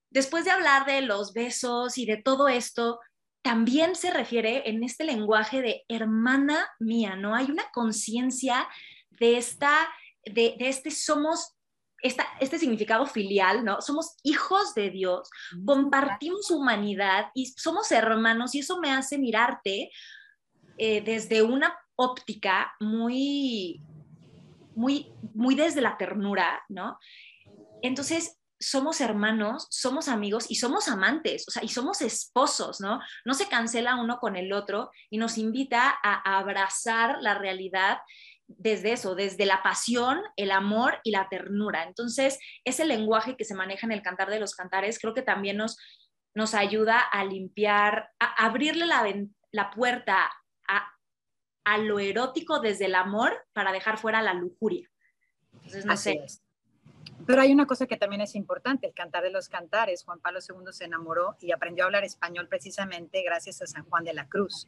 después 0.09 0.45
de 0.45 0.51
hablar 0.51 0.85
de 0.85 1.01
los 1.01 1.33
besos 1.33 1.97
y 1.97 2.05
de 2.05 2.17
todo 2.17 2.47
esto, 2.47 2.99
también 3.41 3.95
se 3.95 4.11
refiere 4.11 4.69
en 4.69 4.83
este 4.83 5.03
lenguaje 5.03 5.61
de 5.61 5.85
hermana 5.87 6.67
mía, 6.79 7.15
¿no? 7.15 7.35
Hay 7.35 7.49
una 7.49 7.69
conciencia 7.71 8.67
de 9.09 9.37
esta, 9.37 9.71
de, 10.25 10.55
de 10.59 10.69
este 10.69 10.91
somos 10.91 11.58
este 12.01 12.57
significado 12.57 13.05
filial, 13.05 13.65
¿no? 13.65 13.81
Somos 13.81 14.15
hijos 14.23 14.73
de 14.73 14.89
Dios, 14.89 15.29
compartimos 15.65 16.49
humanidad 16.51 17.27
y 17.33 17.47
somos 17.47 17.91
hermanos 17.91 18.55
y 18.55 18.59
eso 18.59 18.79
me 18.79 18.91
hace 18.91 19.17
mirarte 19.17 19.91
eh, 20.77 21.01
desde 21.01 21.41
una 21.41 21.77
óptica 21.95 22.73
muy, 22.79 23.81
muy, 24.75 25.11
muy 25.33 25.55
desde 25.55 25.81
la 25.81 25.97
ternura, 25.97 26.63
¿no? 26.69 26.97
Entonces, 27.81 28.39
somos 28.59 28.99
hermanos, 28.99 29.67
somos 29.69 30.09
amigos 30.09 30.45
y 30.49 30.55
somos 30.55 30.89
amantes, 30.89 31.45
o 31.47 31.51
sea, 31.51 31.63
y 31.63 31.69
somos 31.69 32.01
esposos, 32.01 32.81
¿no? 32.81 32.99
No 33.23 33.33
se 33.33 33.47
cancela 33.47 33.95
uno 33.95 34.19
con 34.19 34.35
el 34.35 34.51
otro 34.51 34.91
y 35.09 35.17
nos 35.17 35.37
invita 35.37 35.97
a 36.03 36.37
abrazar 36.37 37.17
la 37.21 37.35
realidad 37.35 37.99
desde 38.57 38.93
eso, 38.93 39.15
desde 39.15 39.45
la 39.45 39.61
pasión, 39.61 40.21
el 40.35 40.51
amor 40.51 40.99
y 41.03 41.11
la 41.11 41.29
ternura. 41.29 41.83
Entonces, 41.83 42.39
ese 42.65 42.83
lenguaje 42.85 43.37
que 43.37 43.45
se 43.45 43.55
maneja 43.55 43.85
en 43.85 43.91
el 43.91 44.01
cantar 44.01 44.29
de 44.29 44.39
los 44.39 44.55
cantares 44.55 44.99
creo 44.99 45.13
que 45.13 45.21
también 45.21 45.57
nos, 45.57 45.77
nos 46.33 46.53
ayuda 46.55 46.99
a 46.99 47.23
limpiar, 47.23 48.09
a 48.19 48.45
abrirle 48.45 48.87
la, 48.87 49.05
la 49.51 49.69
puerta 49.69 50.29
a, 50.67 50.93
a, 51.63 51.77
lo 51.77 51.99
erótico 51.99 52.59
desde 52.59 52.85
el 52.85 52.95
amor 52.95 53.45
para 53.53 53.71
dejar 53.71 53.97
fuera 53.99 54.21
la 54.21 54.33
lujuria. 54.33 54.89
Entonces, 55.53 55.85
no 55.85 55.95
sé. 55.95 56.19
Pero 57.29 57.43
hay 57.43 57.51
una 57.51 57.67
cosa 57.67 57.85
que 57.85 57.95
también 57.95 58.21
es 58.21 58.33
importante, 58.33 58.87
el 58.87 58.93
cantar 58.95 59.21
de 59.21 59.29
los 59.29 59.49
cantares. 59.49 60.03
Juan 60.03 60.19
Pablo 60.19 60.39
II 60.39 60.71
se 60.71 60.85
enamoró 60.85 61.35
y 61.39 61.51
aprendió 61.51 61.83
a 61.83 61.85
hablar 61.85 62.03
español 62.03 62.47
precisamente 62.47 63.21
gracias 63.21 63.61
a 63.61 63.67
San 63.67 63.83
Juan 63.85 64.03
de 64.03 64.15
la 64.15 64.27
Cruz. 64.27 64.65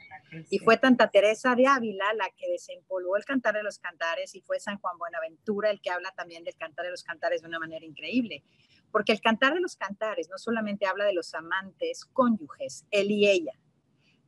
Y 0.51 0.59
fue 0.59 0.77
Tanta 0.77 1.09
Teresa 1.09 1.55
de 1.55 1.65
Ávila 1.65 2.13
la 2.13 2.29
que 2.37 2.51
desempolvó 2.51 3.17
el 3.17 3.25
cantar 3.25 3.55
de 3.55 3.63
los 3.63 3.79
cantares 3.79 4.35
y 4.35 4.41
fue 4.41 4.59
San 4.59 4.77
Juan 4.77 4.95
Buenaventura 4.99 5.71
el 5.71 5.81
que 5.81 5.89
habla 5.89 6.11
también 6.11 6.43
del 6.43 6.55
cantar 6.55 6.85
de 6.85 6.91
los 6.91 7.03
cantares 7.03 7.41
de 7.41 7.47
una 7.47 7.57
manera 7.57 7.83
increíble. 7.83 8.43
Porque 8.91 9.13
el 9.13 9.21
cantar 9.21 9.55
de 9.55 9.61
los 9.61 9.75
cantares 9.75 10.29
no 10.29 10.37
solamente 10.37 10.85
habla 10.85 11.05
de 11.05 11.13
los 11.13 11.33
amantes 11.33 12.05
cónyuges, 12.13 12.85
él 12.91 13.09
y 13.09 13.27
ella. 13.27 13.53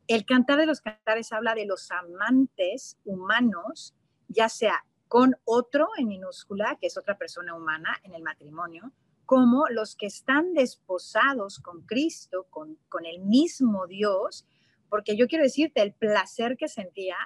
El 0.08 0.24
cantar 0.24 0.58
de 0.58 0.66
los 0.66 0.80
cantares 0.80 1.32
habla 1.32 1.54
de 1.54 1.66
los 1.66 1.88
amantes 1.92 2.98
humanos, 3.04 3.94
ya 4.26 4.48
sea 4.48 4.84
con 5.08 5.36
otro 5.44 5.88
en 5.96 6.08
minúscula, 6.08 6.76
que 6.80 6.88
es 6.88 6.96
otra 6.96 7.16
persona 7.16 7.54
humana 7.54 7.96
en 8.02 8.14
el 8.14 8.22
matrimonio, 8.22 8.92
como 9.26 9.66
los 9.68 9.96
que 9.96 10.06
están 10.06 10.52
desposados 10.54 11.58
con 11.58 11.82
Cristo, 11.82 12.46
con, 12.50 12.78
con 12.88 13.06
el 13.06 13.20
mismo 13.20 13.86
Dios, 13.86 14.46
porque 14.88 15.16
yo 15.16 15.26
quiero 15.26 15.44
decirte 15.44 15.82
el 15.82 15.92
placer 15.92 16.56
que 16.56 16.68
sentía 16.68 17.16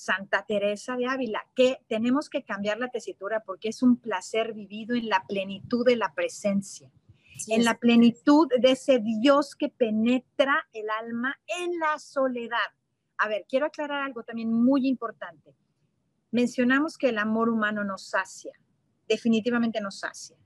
Santa 0.00 0.46
Teresa 0.46 0.96
de 0.96 1.06
Ávila, 1.06 1.46
que 1.54 1.78
tenemos 1.86 2.30
que 2.30 2.42
cambiar 2.42 2.78
la 2.78 2.88
tesitura 2.88 3.40
porque 3.44 3.68
es 3.68 3.82
un 3.82 3.98
placer 3.98 4.54
vivido 4.54 4.96
en 4.96 5.08
la 5.08 5.24
plenitud 5.26 5.84
de 5.84 5.96
la 5.96 6.14
presencia. 6.14 6.90
en 7.48 7.64
la 7.64 7.78
plenitud 7.78 8.48
de 8.60 8.72
ese 8.72 8.98
Dios 8.98 9.56
que 9.56 9.70
penetra 9.70 10.68
el 10.74 10.90
alma 10.90 11.38
en 11.46 11.78
la 11.78 11.98
soledad. 11.98 12.58
A 13.16 13.28
ver, 13.28 13.46
quiero 13.48 13.66
aclarar 13.66 14.02
algo 14.02 14.22
también 14.24 14.52
muy 14.52 14.86
importante. 14.86 15.54
Mencionamos 16.30 16.96
que 16.96 17.08
el 17.08 17.18
amor 17.18 17.48
humano 17.48 17.84
nos 17.84 18.08
sacia, 18.08 18.52
definitivamente 19.08 19.80
nos 19.80 19.98
sacia, 19.98 20.36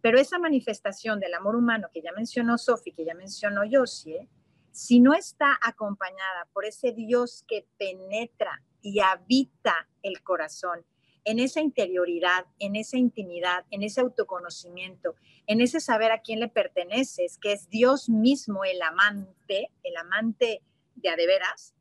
pero 0.00 0.18
esa 0.18 0.38
manifestación 0.38 1.20
del 1.20 1.34
amor 1.34 1.56
humano 1.56 1.88
que 1.92 2.00
ya 2.00 2.12
mencionó 2.12 2.58
Sofi, 2.58 2.92
que 2.92 3.04
ya 3.04 3.14
mencionó 3.14 3.62
Josie, 3.70 4.28
si 4.72 5.00
no 5.00 5.14
está 5.14 5.58
acompañada 5.62 6.46
por 6.52 6.64
ese 6.64 6.92
Dios 6.92 7.44
que 7.48 7.66
penetra 7.78 8.62
y 8.82 9.00
habita 9.00 9.88
el 10.02 10.22
corazón, 10.22 10.84
en 11.26 11.40
esa 11.40 11.60
interioridad, 11.60 12.46
en 12.60 12.76
esa 12.76 12.98
intimidad, 12.98 13.64
en 13.70 13.82
ese 13.82 14.00
autoconocimiento, 14.00 15.16
en 15.46 15.60
ese 15.60 15.80
saber 15.80 16.12
a 16.12 16.20
quién 16.20 16.38
le 16.38 16.48
perteneces, 16.48 17.36
que 17.38 17.52
es 17.52 17.68
Dios 17.68 18.08
mismo 18.08 18.64
el 18.64 18.80
amante, 18.80 19.72
el 19.82 19.96
amante 19.96 20.62
de 20.94 21.08
a 21.08 21.16
de 21.16 21.26
veras, 21.26 21.74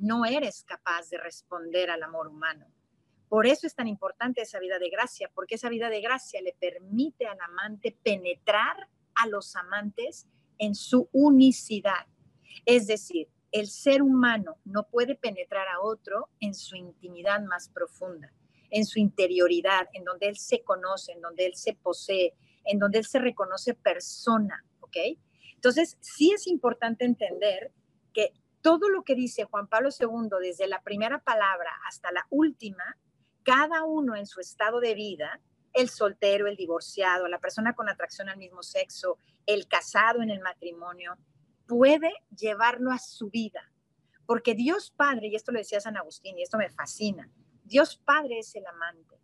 no 0.00 0.24
eres 0.24 0.64
capaz 0.64 1.08
de 1.10 1.18
responder 1.18 1.90
al 1.90 2.02
amor 2.02 2.28
humano. 2.28 2.66
Por 3.28 3.46
eso 3.46 3.66
es 3.66 3.74
tan 3.74 3.88
importante 3.88 4.42
esa 4.42 4.60
vida 4.60 4.78
de 4.78 4.90
gracia, 4.90 5.30
porque 5.34 5.56
esa 5.56 5.68
vida 5.68 5.88
de 5.88 6.00
gracia 6.00 6.40
le 6.42 6.54
permite 6.58 7.26
al 7.26 7.40
amante 7.40 7.96
penetrar 8.02 8.88
a 9.14 9.26
los 9.26 9.56
amantes 9.56 10.26
en 10.58 10.74
su 10.74 11.08
unicidad. 11.12 12.06
Es 12.64 12.86
decir, 12.86 13.28
el 13.50 13.68
ser 13.68 14.02
humano 14.02 14.58
no 14.64 14.88
puede 14.88 15.14
penetrar 15.14 15.68
a 15.68 15.80
otro 15.80 16.28
en 16.40 16.54
su 16.54 16.76
intimidad 16.76 17.40
más 17.42 17.68
profunda 17.68 18.32
en 18.74 18.86
su 18.86 18.98
interioridad, 18.98 19.88
en 19.92 20.02
donde 20.04 20.26
él 20.26 20.36
se 20.36 20.62
conoce, 20.62 21.12
en 21.12 21.20
donde 21.20 21.46
él 21.46 21.54
se 21.54 21.74
posee, 21.74 22.34
en 22.64 22.80
donde 22.80 22.98
él 22.98 23.04
se 23.04 23.20
reconoce 23.20 23.74
persona, 23.74 24.64
¿ok? 24.80 24.96
Entonces, 25.54 25.96
sí 26.00 26.32
es 26.32 26.48
importante 26.48 27.04
entender 27.04 27.72
que 28.12 28.32
todo 28.64 28.88
lo 28.88 29.02
que 29.02 29.14
dice 29.14 29.44
Juan 29.44 29.68
Pablo 29.68 29.90
II, 29.90 30.38
desde 30.40 30.66
la 30.66 30.80
primera 30.80 31.18
palabra 31.18 31.70
hasta 31.86 32.10
la 32.12 32.26
última, 32.30 32.96
cada 33.42 33.84
uno 33.84 34.16
en 34.16 34.24
su 34.24 34.40
estado 34.40 34.80
de 34.80 34.94
vida, 34.94 35.38
el 35.74 35.90
soltero, 35.90 36.46
el 36.46 36.56
divorciado, 36.56 37.28
la 37.28 37.40
persona 37.40 37.74
con 37.74 37.90
atracción 37.90 38.30
al 38.30 38.38
mismo 38.38 38.62
sexo, 38.62 39.18
el 39.44 39.68
casado 39.68 40.22
en 40.22 40.30
el 40.30 40.40
matrimonio, 40.40 41.18
puede 41.66 42.10
llevarlo 42.34 42.90
a 42.90 42.98
su 42.98 43.28
vida. 43.28 43.70
Porque 44.24 44.54
Dios 44.54 44.90
Padre, 44.90 45.26
y 45.26 45.34
esto 45.34 45.52
lo 45.52 45.58
decía 45.58 45.78
San 45.78 45.98
Agustín, 45.98 46.38
y 46.38 46.42
esto 46.42 46.56
me 46.56 46.70
fascina, 46.70 47.28
Dios 47.64 47.98
Padre 47.98 48.38
es 48.38 48.56
el 48.56 48.64
amante, 48.64 49.20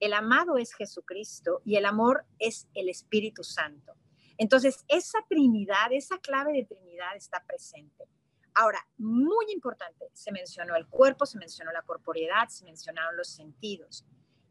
el 0.00 0.12
amado 0.12 0.58
es 0.58 0.74
Jesucristo 0.74 1.62
y 1.64 1.76
el 1.76 1.86
amor 1.86 2.26
es 2.38 2.68
el 2.74 2.90
Espíritu 2.90 3.42
Santo. 3.42 3.94
Entonces, 4.36 4.84
esa 4.86 5.20
Trinidad, 5.30 5.92
esa 5.92 6.18
clave 6.18 6.52
de 6.52 6.66
Trinidad 6.66 7.16
está 7.16 7.42
presente. 7.46 8.06
Ahora, 8.54 8.86
muy 8.98 9.46
importante, 9.52 10.10
se 10.12 10.30
mencionó 10.30 10.76
el 10.76 10.86
cuerpo, 10.86 11.24
se 11.26 11.38
mencionó 11.38 11.72
la 11.72 11.82
corporeidad, 11.82 12.48
se 12.48 12.64
mencionaron 12.64 13.16
los 13.16 13.28
sentidos. 13.28 14.04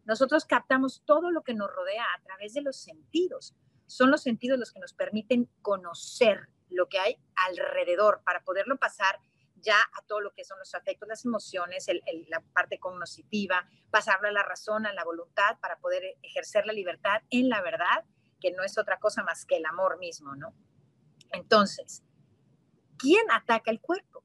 Nosotros 0.05 0.45
captamos 0.45 1.03
todo 1.05 1.29
lo 1.29 1.43
que 1.43 1.53
nos 1.53 1.69
rodea 1.71 2.05
a 2.17 2.21
través 2.23 2.53
de 2.53 2.61
los 2.61 2.77
sentidos. 2.77 3.55
Son 3.85 4.09
los 4.09 4.23
sentidos 4.23 4.57
los 4.57 4.71
que 4.71 4.79
nos 4.79 4.93
permiten 4.93 5.49
conocer 5.61 6.49
lo 6.69 6.87
que 6.87 6.99
hay 6.99 7.17
alrededor 7.35 8.21
para 8.23 8.43
poderlo 8.43 8.77
pasar 8.77 9.19
ya 9.57 9.77
a 9.77 10.01
todo 10.07 10.21
lo 10.21 10.33
que 10.33 10.43
son 10.43 10.57
los 10.57 10.73
afectos, 10.73 11.07
las 11.07 11.23
emociones, 11.23 11.85
la 12.29 12.41
parte 12.53 12.79
cognitiva, 12.79 13.67
pasarlo 13.91 14.27
a 14.27 14.31
la 14.31 14.43
razón, 14.43 14.87
a 14.87 14.93
la 14.93 15.03
voluntad 15.03 15.59
para 15.61 15.77
poder 15.77 16.17
ejercer 16.23 16.65
la 16.65 16.73
libertad 16.73 17.21
en 17.29 17.49
la 17.49 17.61
verdad, 17.61 18.05
que 18.39 18.51
no 18.51 18.63
es 18.63 18.79
otra 18.79 18.97
cosa 18.97 19.21
más 19.23 19.45
que 19.45 19.57
el 19.57 19.65
amor 19.65 19.99
mismo, 19.99 20.35
¿no? 20.35 20.55
Entonces, 21.31 22.03
¿quién 23.01 23.31
ataca 23.31 23.71
el 23.71 23.81
cuerpo? 23.81 24.23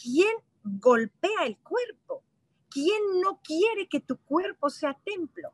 ¿Quién 0.00 0.32
golpea 0.62 1.44
el 1.44 1.58
cuerpo? 1.58 2.22
¿Quién 2.70 3.20
no 3.20 3.40
quiere 3.42 3.88
que 3.88 3.98
tu 3.98 4.18
cuerpo 4.18 4.70
sea 4.70 4.96
templo? 5.04 5.52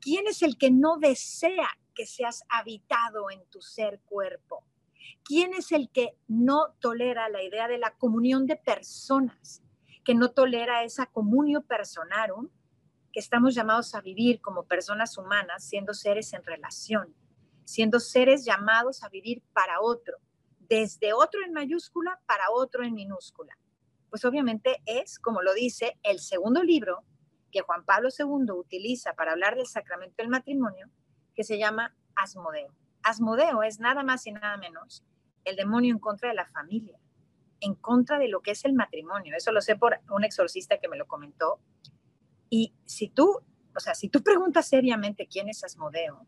¿Quién 0.00 0.28
es 0.28 0.42
el 0.42 0.56
que 0.56 0.70
no 0.70 0.96
desea 0.98 1.68
que 1.92 2.06
seas 2.06 2.44
habitado 2.48 3.30
en 3.32 3.44
tu 3.46 3.60
ser 3.60 4.00
cuerpo? 4.02 4.64
¿Quién 5.24 5.54
es 5.54 5.72
el 5.72 5.90
que 5.90 6.16
no 6.28 6.74
tolera 6.78 7.28
la 7.28 7.42
idea 7.42 7.66
de 7.66 7.78
la 7.78 7.96
comunión 7.96 8.46
de 8.46 8.56
personas? 8.56 9.60
Que 10.04 10.14
no 10.14 10.30
tolera 10.30 10.84
esa 10.84 11.06
comunio 11.06 11.62
personarum 11.62 12.48
que 13.12 13.18
estamos 13.18 13.56
llamados 13.56 13.94
a 13.96 14.00
vivir 14.00 14.40
como 14.40 14.64
personas 14.64 15.18
humanas, 15.18 15.64
siendo 15.64 15.94
seres 15.94 16.32
en 16.32 16.44
relación, 16.44 17.12
siendo 17.64 17.98
seres 17.98 18.44
llamados 18.44 19.02
a 19.02 19.08
vivir 19.08 19.42
para 19.52 19.80
otro, 19.80 20.18
desde 20.68 21.12
otro 21.12 21.42
en 21.44 21.52
mayúscula 21.52 22.20
para 22.26 22.50
otro 22.52 22.84
en 22.84 22.94
minúscula. 22.94 23.56
Pues 24.10 24.24
obviamente 24.24 24.82
es, 24.86 25.18
como 25.18 25.42
lo 25.42 25.54
dice 25.54 25.98
el 26.02 26.20
segundo 26.20 26.62
libro 26.62 27.04
que 27.50 27.60
Juan 27.60 27.84
Pablo 27.84 28.08
II 28.16 28.50
utiliza 28.52 29.14
para 29.14 29.32
hablar 29.32 29.56
del 29.56 29.66
sacramento 29.66 30.16
del 30.18 30.28
matrimonio, 30.28 30.90
que 31.34 31.44
se 31.44 31.58
llama 31.58 31.94
Asmodeo. 32.14 32.74
Asmodeo 33.02 33.62
es 33.62 33.78
nada 33.78 34.02
más 34.02 34.26
y 34.26 34.32
nada 34.32 34.56
menos 34.56 35.04
el 35.44 35.56
demonio 35.56 35.94
en 35.94 36.00
contra 36.00 36.28
de 36.28 36.34
la 36.34 36.46
familia, 36.46 36.98
en 37.60 37.74
contra 37.74 38.18
de 38.18 38.28
lo 38.28 38.40
que 38.40 38.50
es 38.50 38.64
el 38.64 38.72
matrimonio. 38.72 39.34
Eso 39.36 39.52
lo 39.52 39.60
sé 39.60 39.76
por 39.76 40.00
un 40.10 40.24
exorcista 40.24 40.78
que 40.78 40.88
me 40.88 40.96
lo 40.96 41.06
comentó. 41.06 41.60
Y 42.50 42.74
si 42.84 43.08
tú, 43.08 43.40
o 43.76 43.80
sea, 43.80 43.94
si 43.94 44.08
tú 44.08 44.22
preguntas 44.22 44.66
seriamente 44.66 45.28
quién 45.28 45.48
es 45.48 45.62
Asmodeo, 45.62 46.26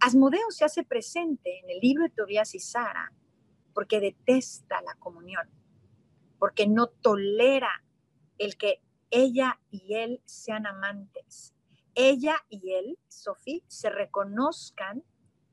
Asmodeo 0.00 0.50
se 0.50 0.64
hace 0.64 0.84
presente 0.84 1.60
en 1.60 1.70
el 1.70 1.78
libro 1.80 2.02
de 2.02 2.10
Tobías 2.10 2.54
y 2.54 2.58
Sara 2.58 3.12
porque 3.72 4.00
detesta 4.00 4.80
la 4.82 4.94
comunión, 4.94 5.48
porque 6.38 6.66
no 6.66 6.88
tolera 6.88 7.84
el 8.38 8.56
que 8.56 8.80
ella 9.10 9.60
y 9.70 9.94
él 9.94 10.20
sean 10.24 10.66
amantes. 10.66 11.54
Ella 11.94 12.36
y 12.48 12.72
él, 12.72 12.98
Sofía, 13.08 13.60
se 13.66 13.90
reconozcan 13.90 15.04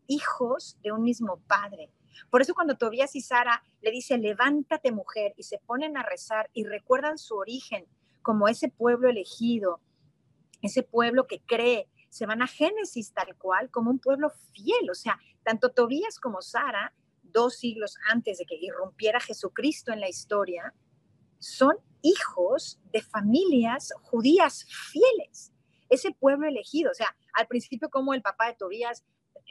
hijos 0.08 0.78
de 0.82 0.92
un 0.92 1.04
mismo 1.04 1.42
padre. 1.48 1.92
Por 2.30 2.42
eso 2.42 2.54
cuando 2.54 2.78
Tobías 2.78 3.16
y 3.16 3.22
Sara 3.22 3.64
le 3.82 3.92
dice, 3.92 4.18
levántate 4.18 4.92
mujer, 4.92 5.34
y 5.38 5.44
se 5.44 5.60
ponen 5.60 5.98
a 5.98 6.04
rezar 6.04 6.50
y 6.54 6.66
recuerdan 6.66 7.18
su 7.18 7.36
origen 7.36 7.86
como 8.22 8.48
ese 8.48 8.70
pueblo 8.70 9.10
elegido, 9.10 9.82
ese 10.62 10.84
pueblo 10.84 11.28
que 11.28 11.42
cree, 11.42 11.88
se 12.10 12.26
van 12.26 12.42
a 12.42 12.48
Génesis 12.48 13.14
tal 13.14 13.36
cual, 13.38 13.70
como 13.70 13.92
un 13.92 14.00
pueblo 14.00 14.30
fiel. 14.54 14.90
O 14.90 14.96
sea, 14.96 15.20
tanto 15.44 15.72
Tobías 15.72 16.20
como 16.20 16.42
Sara, 16.42 16.94
dos 17.32 17.58
siglos 17.58 17.96
antes 18.10 18.38
de 18.38 18.46
que 18.46 18.56
irrumpiera 18.56 19.20
Jesucristo 19.20 19.92
en 19.92 20.00
la 20.00 20.10
historia, 20.10 20.74
son 21.40 21.76
hijos 22.02 22.80
de 22.92 23.02
familias 23.02 23.94
judías 24.02 24.66
fieles. 24.92 25.52
Ese 25.90 26.12
pueblo 26.12 26.48
elegido, 26.48 26.92
o 26.92 26.94
sea, 26.94 27.16
al 27.34 27.48
principio 27.48 27.90
como 27.90 28.14
el 28.14 28.22
papá 28.22 28.48
de 28.48 28.56
Tobías 28.56 29.04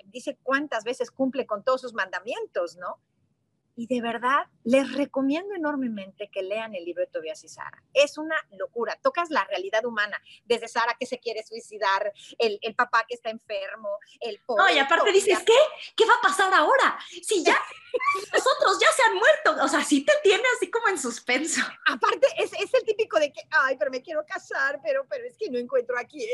dice 0.07 0.39
cuántas 0.43 0.85
veces 0.85 1.11
cumple 1.11 1.47
con 1.47 1.65
todos 1.65 1.81
sus 1.81 1.95
mandamientos, 1.95 2.77
¿no? 2.77 3.01
Y 3.79 3.87
de 3.87 4.01
verdad, 4.01 4.47
les 4.65 4.93
recomiendo 4.93 5.55
enormemente 5.55 6.29
que 6.33 6.43
lean 6.43 6.75
el 6.75 6.85
libro 6.85 7.05
de 7.05 7.13
Tobias 7.13 7.45
y 7.45 7.49
Sara. 7.49 7.81
Es 7.95 8.19
una 8.19 8.35
locura. 8.59 8.99
Tocas 9.01 9.31
la 9.31 9.45
realidad 9.45 9.85
humana, 9.85 10.21
desde 10.47 10.67
Sara 10.67 10.97
que 10.99 11.07
se 11.07 11.21
quiere 11.21 11.45
suicidar, 11.45 12.13
el, 12.39 12.59
el 12.63 12.75
papá 12.75 13.05
que 13.07 13.15
está 13.15 13.31
enfermo, 13.31 14.01
el 14.19 14.41
pobre. 14.41 14.65
No, 14.65 14.71
y 14.75 14.81
aparte 14.81 15.13
dices, 15.13 15.39
¿qué? 15.47 15.53
¿Qué 15.95 16.05
va 16.07 16.15
a 16.15 16.21
pasar 16.21 16.53
ahora? 16.53 16.99
Si 17.23 17.45
ya 17.45 17.57
nosotros 18.33 18.81
ya 18.81 18.89
se 18.91 19.03
han 19.05 19.15
muerto. 19.15 19.65
O 19.65 19.69
sea, 19.69 19.85
sí 19.85 20.05
te 20.05 20.13
tiene 20.25 20.43
así 20.57 20.69
como 20.73 20.89
en 20.89 20.99
suspenso. 20.99 21.61
Aparte, 21.87 22.27
es, 22.37 22.53
es 22.55 22.75
el 22.75 22.83
típico 22.83 23.21
de 23.21 23.33
que, 23.33 23.43
ay, 23.49 23.77
pero 23.79 23.93
me 23.93 24.03
quiero 24.03 24.27
casar, 24.27 24.81
pero, 24.83 25.07
pero 25.09 25.25
es 25.25 25.37
que 25.37 25.51
no 25.51 25.59
encuentro 25.61 25.97
a 25.97 26.03
quién. 26.03 26.29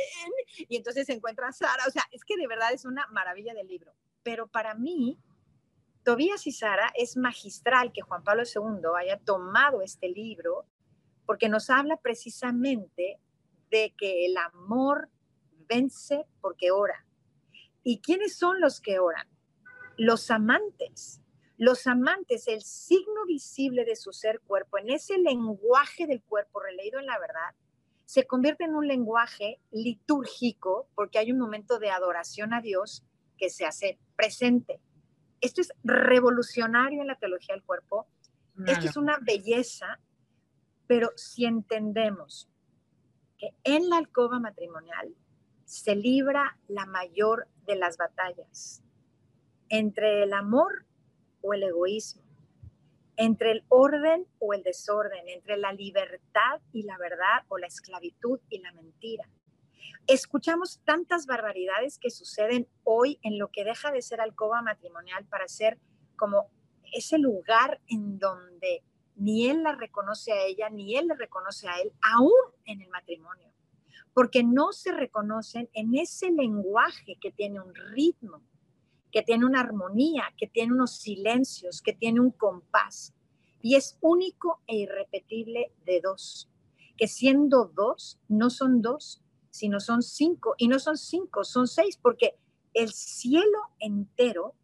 Y 0.57 0.79
entonces 0.79 1.05
se 1.05 1.13
encuentra 1.13 1.49
a 1.49 1.53
Sara. 1.53 1.85
O 1.87 1.91
sea, 1.91 2.05
es 2.11 2.25
que 2.25 2.39
de 2.39 2.47
verdad 2.47 2.73
es 2.73 2.87
una 2.87 3.07
maravilla 3.09 3.53
del 3.53 3.69
libro. 3.69 3.93
Pero 4.23 4.47
para 4.47 4.73
mí, 4.73 5.19
Tobías 6.05 6.47
y 6.47 6.53
Sara 6.53 6.93
es 6.95 7.17
magistral 7.17 7.91
que 7.93 8.03
Juan 8.03 8.23
Pablo 8.23 8.43
II 8.43 8.83
haya 8.99 9.19
tomado 9.19 9.81
este 9.81 10.09
libro 10.09 10.67
porque 11.25 11.49
nos 11.49 11.71
habla 11.71 11.97
precisamente 11.97 13.19
de 13.71 13.95
que 13.97 14.27
el 14.27 14.37
amor 14.37 15.09
vence 15.67 16.27
porque 16.43 16.71
ora. 16.71 17.07
¿Y 17.83 18.01
quiénes 18.01 18.37
son 18.37 18.61
los 18.61 18.83
que 18.83 18.99
oran? 18.99 19.27
Los 19.97 20.31
amantes. 20.31 21.23
Los 21.57 21.87
amantes, 21.87 22.49
el 22.49 22.63
signo 22.63 23.25
visible 23.27 23.85
de 23.85 23.97
su 23.97 24.13
ser 24.13 24.41
cuerpo, 24.41 24.77
en 24.77 24.91
ese 24.91 25.17
lenguaje 25.19 26.07
del 26.07 26.23
cuerpo 26.23 26.61
releído 26.61 26.99
en 26.99 27.07
la 27.07 27.19
verdad, 27.19 27.55
se 28.05 28.27
convierte 28.27 28.65
en 28.65 28.75
un 28.75 28.87
lenguaje 28.87 29.61
litúrgico 29.71 30.89
porque 30.95 31.19
hay 31.19 31.33
un 31.33 31.39
momento 31.39 31.79
de 31.79 31.91
adoración 31.91 32.53
a 32.53 32.61
Dios 32.61 33.05
que 33.39 33.49
se 33.49 33.65
hace 33.65 33.99
presente. 34.17 34.81
Esto 35.45 35.61
es 35.61 35.75
revolucionario 35.85 37.03
en 37.03 37.07
la 37.07 37.17
teología 37.17 37.55
del 37.55 37.63
cuerpo. 37.65 38.07
Esto 38.67 38.87
es 38.87 38.97
una 38.97 39.19
belleza, 39.21 40.01
pero 40.87 41.11
si 41.17 41.45
entendemos 41.45 42.49
que 43.37 43.51
en 43.63 43.91
la 43.91 43.99
alcoba 43.99 44.41
matrimonial 44.41 45.15
se 45.67 45.97
libra 45.97 46.57
la 46.67 46.87
mayor 46.87 47.47
de 47.67 47.77
las 47.77 47.99
batallas, 47.99 48.83
entre 49.69 50.23
el 50.23 50.33
amor 50.33 50.87
o 51.43 51.53
el 51.53 51.65
egoísmo, 51.65 52.23
entre 53.17 53.51
el 53.51 53.65
orden 53.69 54.27
o 54.39 54.55
el 54.55 54.63
desorden, 54.63 55.29
entre 55.29 55.59
la 55.59 55.75
libertad 55.75 56.63
y 56.73 56.85
la 56.85 56.97
verdad 56.97 57.45
o 57.49 57.59
la 57.59 57.67
esclavitud 57.67 58.41
y 58.49 58.61
la 58.61 58.73
mentira. 58.73 59.29
Escuchamos 60.07 60.81
tantas 60.85 61.27
barbaridades 61.27 61.99
que 61.99 62.11
suceden 62.11 62.69
hoy 62.83 63.19
en 63.23 63.39
lo 63.39 63.49
que 63.49 63.65
deja 63.65 63.91
de 63.91 64.03
ser 64.03 64.21
alcoba 64.21 64.61
matrimonial 64.61 65.25
para 65.27 65.49
ser 65.49 65.79
como 66.17 66.51
ese 66.93 67.19
lugar 67.19 67.81
en 67.89 68.19
donde 68.19 68.83
ni 69.17 69.49
él 69.49 69.63
la 69.63 69.75
reconoce 69.75 70.33
a 70.33 70.45
ella, 70.45 70.69
ni 70.71 70.97
él 70.97 71.09
le 71.09 71.15
reconoce 71.15 71.69
a 71.69 71.77
él, 71.81 71.93
aún 72.03 72.33
en 72.65 72.83
el 72.83 72.89
matrimonio, 72.89 73.53
porque 74.13 74.43
no 74.43 74.73
se 74.73 74.93
reconocen 74.93 75.69
en 75.73 75.95
ese 75.95 76.31
lenguaje 76.31 77.17
que 77.21 77.31
tiene 77.31 77.61
un 77.61 77.75
ritmo, 77.75 78.43
que 79.11 79.23
tiene 79.23 79.47
una 79.47 79.61
armonía, 79.61 80.25
que 80.37 80.49
tiene 80.49 80.73
unos 80.73 80.99
silencios, 80.99 81.81
que 81.81 81.93
tiene 81.93 82.21
un 82.21 82.31
compás, 82.31 83.15
y 83.63 83.77
es 83.77 83.97
único 84.01 84.61
e 84.67 84.77
irrepetible 84.77 85.73
de 85.87 86.01
dos, 86.01 86.51
que 86.97 87.09
siendo 87.09 87.67
dos, 87.75 88.21
no 88.29 88.51
son 88.51 88.83
dos, 88.83 89.24
sino 89.55 89.79
son 89.79 90.03
cinco, 90.03 90.57
y 90.59 90.67
no 90.67 90.81
son 90.81 90.97
cinco, 90.97 91.45
son 91.45 91.69
seis, 91.69 91.97
porque 91.97 92.37
el 92.73 92.93
cielo 92.93 93.71
entero 93.79 94.57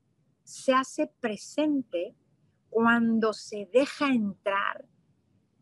se 0.43 0.75
hace 0.75 1.07
presente 1.07 2.17
cuando 2.71 3.33
se 3.33 3.71
deja 3.73 4.09
entrar 4.09 4.85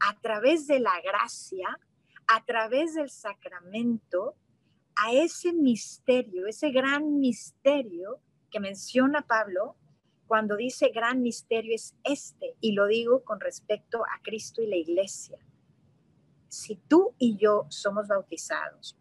a 0.00 0.18
través 0.20 0.66
de 0.66 0.80
la 0.80 0.98
gracia, 1.02 1.78
a 2.26 2.42
través 2.46 2.94
del 2.94 3.10
sacramento, 3.10 4.34
a 4.96 5.12
ese 5.12 5.52
misterio, 5.52 6.46
ese 6.46 6.70
gran 6.70 7.20
misterio 7.20 8.22
que 8.50 8.60
menciona 8.60 9.26
Pablo 9.26 9.76
cuando 10.26 10.56
dice 10.56 10.88
gran 10.88 11.20
misterio 11.20 11.74
es 11.74 11.94
este, 12.02 12.56
y 12.62 12.72
lo 12.72 12.86
digo 12.86 13.22
con 13.24 13.40
respecto 13.40 13.98
a 14.04 14.22
Cristo 14.22 14.62
y 14.62 14.68
la 14.68 14.76
iglesia. 14.76 15.38
Si 16.48 16.76
tú 16.76 17.14
y 17.18 17.36
yo 17.36 17.66
somos 17.68 18.08
bautizados 18.08 18.97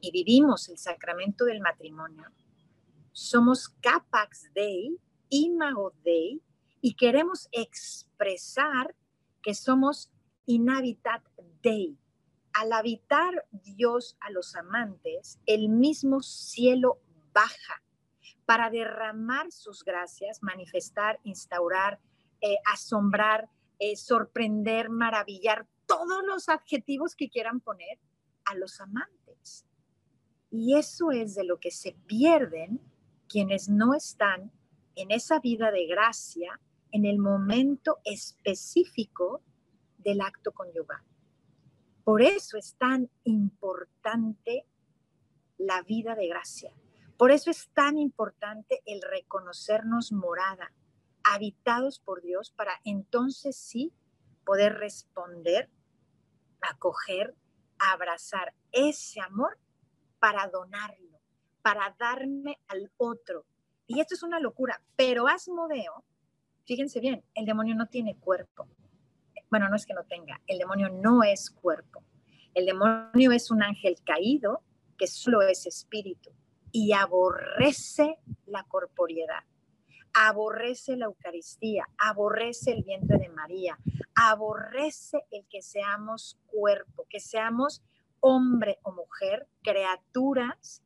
y 0.00 0.10
vivimos 0.10 0.68
el 0.68 0.78
sacramento 0.78 1.44
del 1.44 1.60
matrimonio, 1.60 2.30
somos 3.12 3.68
capax 3.80 4.52
dei, 4.54 4.96
imago 5.28 5.92
dei, 6.04 6.40
y 6.80 6.94
queremos 6.94 7.48
expresar 7.52 8.94
que 9.42 9.54
somos 9.54 10.10
inhabitat 10.46 11.22
dei. 11.62 11.96
Al 12.52 12.72
habitar 12.72 13.46
Dios 13.50 14.16
a 14.20 14.30
los 14.30 14.56
amantes, 14.56 15.38
el 15.46 15.68
mismo 15.68 16.20
cielo 16.20 17.00
baja 17.32 17.82
para 18.44 18.70
derramar 18.70 19.52
sus 19.52 19.84
gracias, 19.84 20.42
manifestar, 20.42 21.20
instaurar, 21.22 22.00
eh, 22.40 22.56
asombrar, 22.72 23.48
eh, 23.78 23.94
sorprender, 23.94 24.90
maravillar, 24.90 25.68
todos 25.86 26.24
los 26.24 26.48
adjetivos 26.48 27.14
que 27.14 27.28
quieran 27.28 27.60
poner 27.60 27.98
a 28.44 28.54
los 28.56 28.80
amantes. 28.80 29.66
Y 30.50 30.76
eso 30.76 31.10
es 31.12 31.34
de 31.34 31.44
lo 31.44 31.58
que 31.60 31.70
se 31.70 31.92
pierden 32.06 32.80
quienes 33.28 33.68
no 33.68 33.94
están 33.94 34.50
en 34.96 35.12
esa 35.12 35.38
vida 35.38 35.70
de 35.70 35.86
gracia 35.86 36.60
en 36.90 37.04
el 37.04 37.18
momento 37.18 37.98
específico 38.04 39.42
del 39.98 40.20
acto 40.20 40.52
conyugal. 40.52 41.02
Por 42.02 42.22
eso 42.22 42.56
es 42.56 42.74
tan 42.74 43.08
importante 43.24 44.66
la 45.58 45.82
vida 45.82 46.14
de 46.14 46.26
gracia. 46.26 46.72
Por 47.16 47.30
eso 47.30 47.50
es 47.50 47.68
tan 47.74 47.98
importante 47.98 48.82
el 48.86 49.02
reconocernos 49.02 50.10
morada, 50.10 50.72
habitados 51.22 52.00
por 52.00 52.22
Dios, 52.22 52.50
para 52.50 52.80
entonces 52.84 53.56
sí 53.56 53.92
poder 54.44 54.78
responder, 54.78 55.68
acoger, 56.62 57.36
abrazar 57.78 58.54
ese 58.72 59.20
amor 59.20 59.58
para 60.20 60.46
donarlo, 60.46 61.20
para 61.62 61.96
darme 61.98 62.60
al 62.68 62.92
otro. 62.98 63.46
Y 63.86 63.98
esto 63.98 64.14
es 64.14 64.22
una 64.22 64.38
locura, 64.38 64.80
pero 64.96 65.26
Asmodeo 65.26 66.04
Fíjense 66.70 67.00
bien, 67.00 67.24
el 67.34 67.46
demonio 67.46 67.74
no 67.74 67.88
tiene 67.88 68.16
cuerpo. 68.16 68.68
Bueno, 69.50 69.68
no 69.68 69.74
es 69.74 69.86
que 69.86 69.92
no 69.92 70.04
tenga, 70.04 70.40
el 70.46 70.58
demonio 70.58 70.88
no 70.88 71.24
es 71.24 71.50
cuerpo. 71.50 72.04
El 72.54 72.64
demonio 72.64 73.32
es 73.32 73.50
un 73.50 73.64
ángel 73.64 73.96
caído 74.04 74.62
que 74.96 75.08
solo 75.08 75.42
es 75.42 75.66
espíritu 75.66 76.30
y 76.70 76.92
aborrece 76.92 78.18
la 78.46 78.62
corporiedad, 78.62 79.42
aborrece 80.14 80.96
la 80.96 81.06
Eucaristía, 81.06 81.88
aborrece 81.98 82.70
el 82.70 82.84
vientre 82.84 83.18
de 83.18 83.30
María, 83.30 83.76
aborrece 84.14 85.24
el 85.32 85.44
que 85.48 85.62
seamos 85.62 86.38
cuerpo, 86.46 87.04
que 87.10 87.18
seamos 87.18 87.82
hombre 88.20 88.78
o 88.82 88.92
mujer, 88.92 89.48
criaturas 89.62 90.82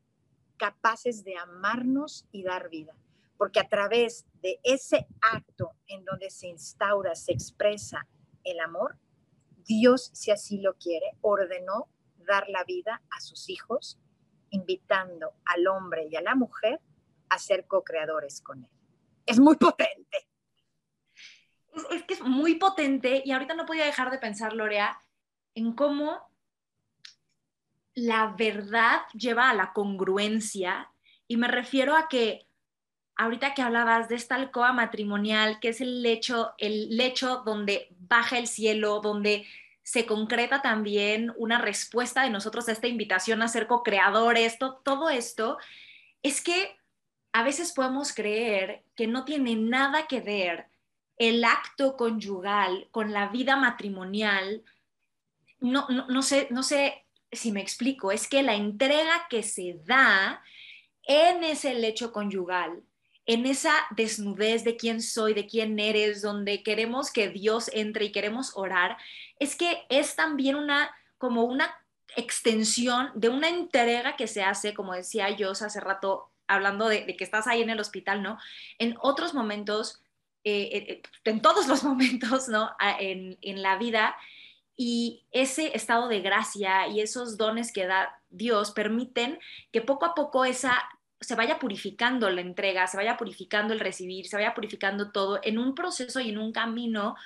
capaces 0.56 1.24
de 1.24 1.36
amarnos 1.36 2.26
y 2.30 2.42
dar 2.42 2.68
vida 2.68 2.94
porque 3.36 3.60
a 3.60 3.68
través 3.68 4.26
de 4.42 4.60
ese 4.62 5.06
acto 5.20 5.72
en 5.86 6.04
donde 6.04 6.30
se 6.30 6.46
instaura, 6.48 7.14
se 7.14 7.32
expresa 7.32 8.06
el 8.44 8.60
amor, 8.60 8.98
Dios, 9.66 10.10
si 10.12 10.30
así 10.30 10.60
lo 10.60 10.74
quiere, 10.74 11.16
ordenó 11.20 11.88
dar 12.18 12.48
la 12.48 12.64
vida 12.64 13.02
a 13.10 13.20
sus 13.20 13.48
hijos, 13.48 13.98
invitando 14.50 15.34
al 15.44 15.66
hombre 15.66 16.06
y 16.10 16.16
a 16.16 16.22
la 16.22 16.34
mujer 16.34 16.80
a 17.28 17.38
ser 17.38 17.66
co-creadores 17.66 18.40
con 18.40 18.64
él. 18.64 18.70
Es 19.26 19.40
muy 19.40 19.56
potente. 19.56 20.28
Es, 21.90 22.04
que 22.04 22.14
es 22.14 22.20
muy 22.20 22.54
potente 22.54 23.22
y 23.24 23.32
ahorita 23.32 23.54
no 23.54 23.66
podía 23.66 23.84
dejar 23.84 24.10
de 24.10 24.18
pensar, 24.18 24.52
Lorea, 24.52 25.02
en 25.54 25.74
cómo 25.74 26.33
la 27.94 28.34
verdad 28.36 29.02
lleva 29.12 29.50
a 29.50 29.54
la 29.54 29.72
congruencia 29.72 30.90
y 31.28 31.36
me 31.36 31.48
refiero 31.48 31.96
a 31.96 32.08
que 32.08 32.46
ahorita 33.16 33.54
que 33.54 33.62
hablabas 33.62 34.08
de 34.08 34.16
esta 34.16 34.34
alcoba 34.34 34.72
matrimonial, 34.72 35.60
que 35.60 35.68
es 35.68 35.80
el 35.80 36.02
lecho, 36.02 36.52
el 36.58 36.96
lecho 36.96 37.42
donde 37.44 37.88
baja 37.98 38.38
el 38.38 38.48
cielo, 38.48 39.00
donde 39.00 39.46
se 39.82 40.06
concreta 40.06 40.62
también 40.62 41.32
una 41.36 41.58
respuesta 41.58 42.22
de 42.22 42.30
nosotros 42.30 42.68
a 42.68 42.72
esta 42.72 42.88
invitación 42.88 43.42
a 43.42 43.48
ser 43.48 43.66
co-creadores, 43.66 44.58
todo 44.58 45.10
esto, 45.10 45.58
es 46.22 46.42
que 46.42 46.76
a 47.32 47.42
veces 47.42 47.72
podemos 47.72 48.12
creer 48.12 48.82
que 48.96 49.06
no 49.06 49.24
tiene 49.24 49.56
nada 49.56 50.06
que 50.06 50.20
ver 50.20 50.66
el 51.16 51.44
acto 51.44 51.96
conyugal 51.96 52.88
con 52.90 53.12
la 53.12 53.28
vida 53.28 53.56
matrimonial. 53.56 54.64
No, 55.60 55.86
no, 55.88 56.06
no, 56.08 56.22
sé, 56.22 56.48
no 56.50 56.62
sé 56.62 57.03
si 57.36 57.52
me 57.52 57.60
explico, 57.60 58.12
es 58.12 58.28
que 58.28 58.42
la 58.42 58.54
entrega 58.54 59.26
que 59.28 59.42
se 59.42 59.80
da 59.84 60.42
en 61.06 61.44
ese 61.44 61.74
lecho 61.74 62.12
conyugal 62.12 62.82
en 63.26 63.46
esa 63.46 63.72
desnudez 63.96 64.64
de 64.64 64.76
quién 64.76 65.00
soy, 65.00 65.34
de 65.34 65.46
quién 65.46 65.78
eres, 65.78 66.22
donde 66.22 66.62
queremos 66.62 67.10
que 67.10 67.28
Dios 67.28 67.70
entre 67.72 68.06
y 68.06 68.12
queremos 68.12 68.52
orar, 68.54 68.98
es 69.38 69.56
que 69.56 69.84
es 69.88 70.14
también 70.14 70.56
una, 70.56 70.94
como 71.18 71.44
una 71.44 71.74
extensión 72.16 73.10
de 73.14 73.30
una 73.30 73.48
entrega 73.48 74.16
que 74.16 74.26
se 74.26 74.42
hace, 74.42 74.74
como 74.74 74.92
decía 74.92 75.30
yo 75.30 75.50
hace 75.50 75.80
rato, 75.80 76.30
hablando 76.46 76.88
de, 76.88 77.16
que 77.16 77.24
estás 77.24 77.46
ahí 77.46 77.62
en 77.62 77.70
el 77.70 77.80
hospital, 77.80 78.22
¿no? 78.22 78.38
En 78.78 78.94
otros 79.00 79.32
momentos, 79.32 80.02
eh, 80.44 80.68
eh, 80.72 81.02
en 81.24 81.40
todos 81.40 81.66
los 81.66 81.82
momentos, 81.84 82.48
¿no? 82.48 82.76
En 83.00 83.62
la 83.62 83.78
vida, 83.78 84.16
y 84.76 85.24
ese 85.30 85.76
estado 85.76 86.08
de 86.08 86.20
gracia 86.20 86.88
y 86.88 87.00
esos 87.00 87.36
dones 87.36 87.72
que 87.72 87.86
da 87.86 88.20
Dios 88.30 88.72
permiten 88.72 89.38
que 89.72 89.80
poco 89.80 90.06
a 90.06 90.14
poco 90.14 90.44
esa 90.44 90.82
se 91.20 91.36
vaya 91.36 91.58
purificando 91.58 92.28
la 92.28 92.40
entrega, 92.40 92.86
se 92.86 92.96
vaya 92.96 93.16
purificando 93.16 93.72
el 93.72 93.80
recibir, 93.80 94.26
se 94.26 94.36
vaya 94.36 94.54
purificando 94.54 95.10
todo 95.10 95.40
en 95.42 95.58
un 95.58 95.74
proceso 95.74 96.20
y 96.20 96.30
en 96.30 96.38
un 96.38 96.52
camino 96.52 97.16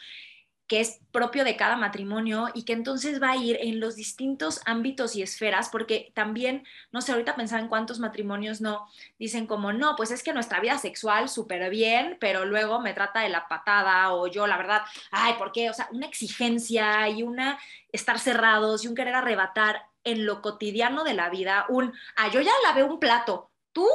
que 0.68 0.80
es 0.80 1.00
propio 1.12 1.44
de 1.44 1.56
cada 1.56 1.76
matrimonio 1.76 2.48
y 2.54 2.64
que 2.64 2.74
entonces 2.74 3.20
va 3.22 3.30
a 3.30 3.36
ir 3.36 3.58
en 3.60 3.80
los 3.80 3.96
distintos 3.96 4.60
ámbitos 4.66 5.16
y 5.16 5.22
esferas, 5.22 5.70
porque 5.70 6.12
también, 6.14 6.64
no 6.92 7.00
sé, 7.00 7.12
ahorita 7.12 7.36
pensar 7.36 7.60
en 7.60 7.68
cuántos 7.68 7.98
matrimonios 7.98 8.60
no 8.60 8.86
dicen 9.18 9.46
como, 9.46 9.72
no, 9.72 9.96
pues 9.96 10.10
es 10.10 10.22
que 10.22 10.34
nuestra 10.34 10.60
vida 10.60 10.78
sexual 10.78 11.30
súper 11.30 11.70
bien, 11.70 12.18
pero 12.20 12.44
luego 12.44 12.80
me 12.80 12.92
trata 12.92 13.20
de 13.20 13.30
la 13.30 13.48
patada 13.48 14.12
o 14.12 14.26
yo, 14.26 14.46
la 14.46 14.58
verdad, 14.58 14.82
ay, 15.10 15.34
¿por 15.38 15.52
qué? 15.52 15.70
O 15.70 15.74
sea, 15.74 15.88
una 15.90 16.06
exigencia 16.06 17.08
y 17.08 17.22
una 17.22 17.58
estar 17.90 18.18
cerrados 18.18 18.84
y 18.84 18.88
un 18.88 18.94
querer 18.94 19.14
arrebatar 19.14 19.86
en 20.04 20.26
lo 20.26 20.42
cotidiano 20.42 21.02
de 21.02 21.14
la 21.14 21.30
vida, 21.30 21.64
un, 21.70 21.94
ah, 22.16 22.28
yo 22.28 22.42
ya 22.42 22.52
lavé 22.64 22.84
un 22.84 23.00
plato, 23.00 23.50
tú, 23.72 23.86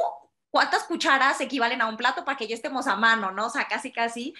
¿cuántas 0.50 0.84
cucharas 0.84 1.40
equivalen 1.40 1.82
a 1.82 1.86
un 1.86 1.96
plato 1.96 2.24
para 2.24 2.36
que 2.36 2.48
ya 2.48 2.54
estemos 2.54 2.86
a 2.88 2.96
mano, 2.96 3.30
no? 3.30 3.46
O 3.46 3.50
sea, 3.50 3.66
casi, 3.68 3.92
casi. 3.92 4.34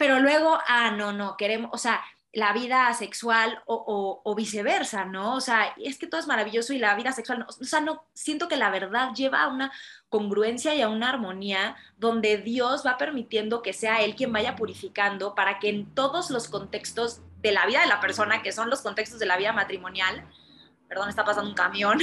Pero 0.00 0.18
luego, 0.18 0.58
ah, 0.66 0.92
no, 0.92 1.12
no, 1.12 1.36
queremos, 1.36 1.68
o 1.74 1.76
sea, 1.76 2.02
la 2.32 2.54
vida 2.54 2.90
sexual 2.94 3.62
o, 3.66 4.34
viceversa, 4.34 5.04
¿no? 5.04 5.34
O 5.34 5.42
sea, 5.42 5.74
es 5.76 5.98
que 5.98 6.06
todo 6.06 6.18
es 6.18 6.26
maravilloso 6.26 6.72
y 6.72 6.78
la 6.78 6.94
vida 6.94 7.12
sexual, 7.12 7.40
no, 7.40 7.46
o 7.46 7.64
sea, 7.64 7.82
no, 7.82 8.06
siento 8.14 8.48
que 8.48 8.56
la 8.56 8.70
verdad 8.70 9.12
lleva 9.14 9.42
a 9.42 9.48
una 9.48 9.70
congruencia 10.08 10.74
y 10.74 10.80
a 10.80 10.88
una 10.88 11.10
armonía 11.10 11.76
donde 11.98 12.38
Dios 12.38 12.82
va 12.86 12.96
permitiendo 12.96 13.60
que 13.60 13.74
sea 13.74 14.00
Él 14.00 14.16
quien 14.16 14.32
vaya 14.32 14.56
purificando 14.56 15.34
para 15.34 15.58
que 15.58 15.68
en 15.68 15.94
todos 15.94 16.30
los 16.30 16.48
contextos 16.48 17.20
de 17.42 17.52
la 17.52 17.66
vida 17.66 17.82
de 17.82 17.88
la 17.88 18.00
persona, 18.00 18.42
que 18.42 18.52
son 18.52 18.70
los 18.70 18.80
contextos 18.80 19.18
de 19.18 19.26
la 19.26 19.36
vida 19.36 19.52
matrimonial, 19.52 20.26
perdón, 20.88 21.10
está 21.10 21.26
pasando 21.26 21.50
un 21.50 21.56
camión, 21.56 21.98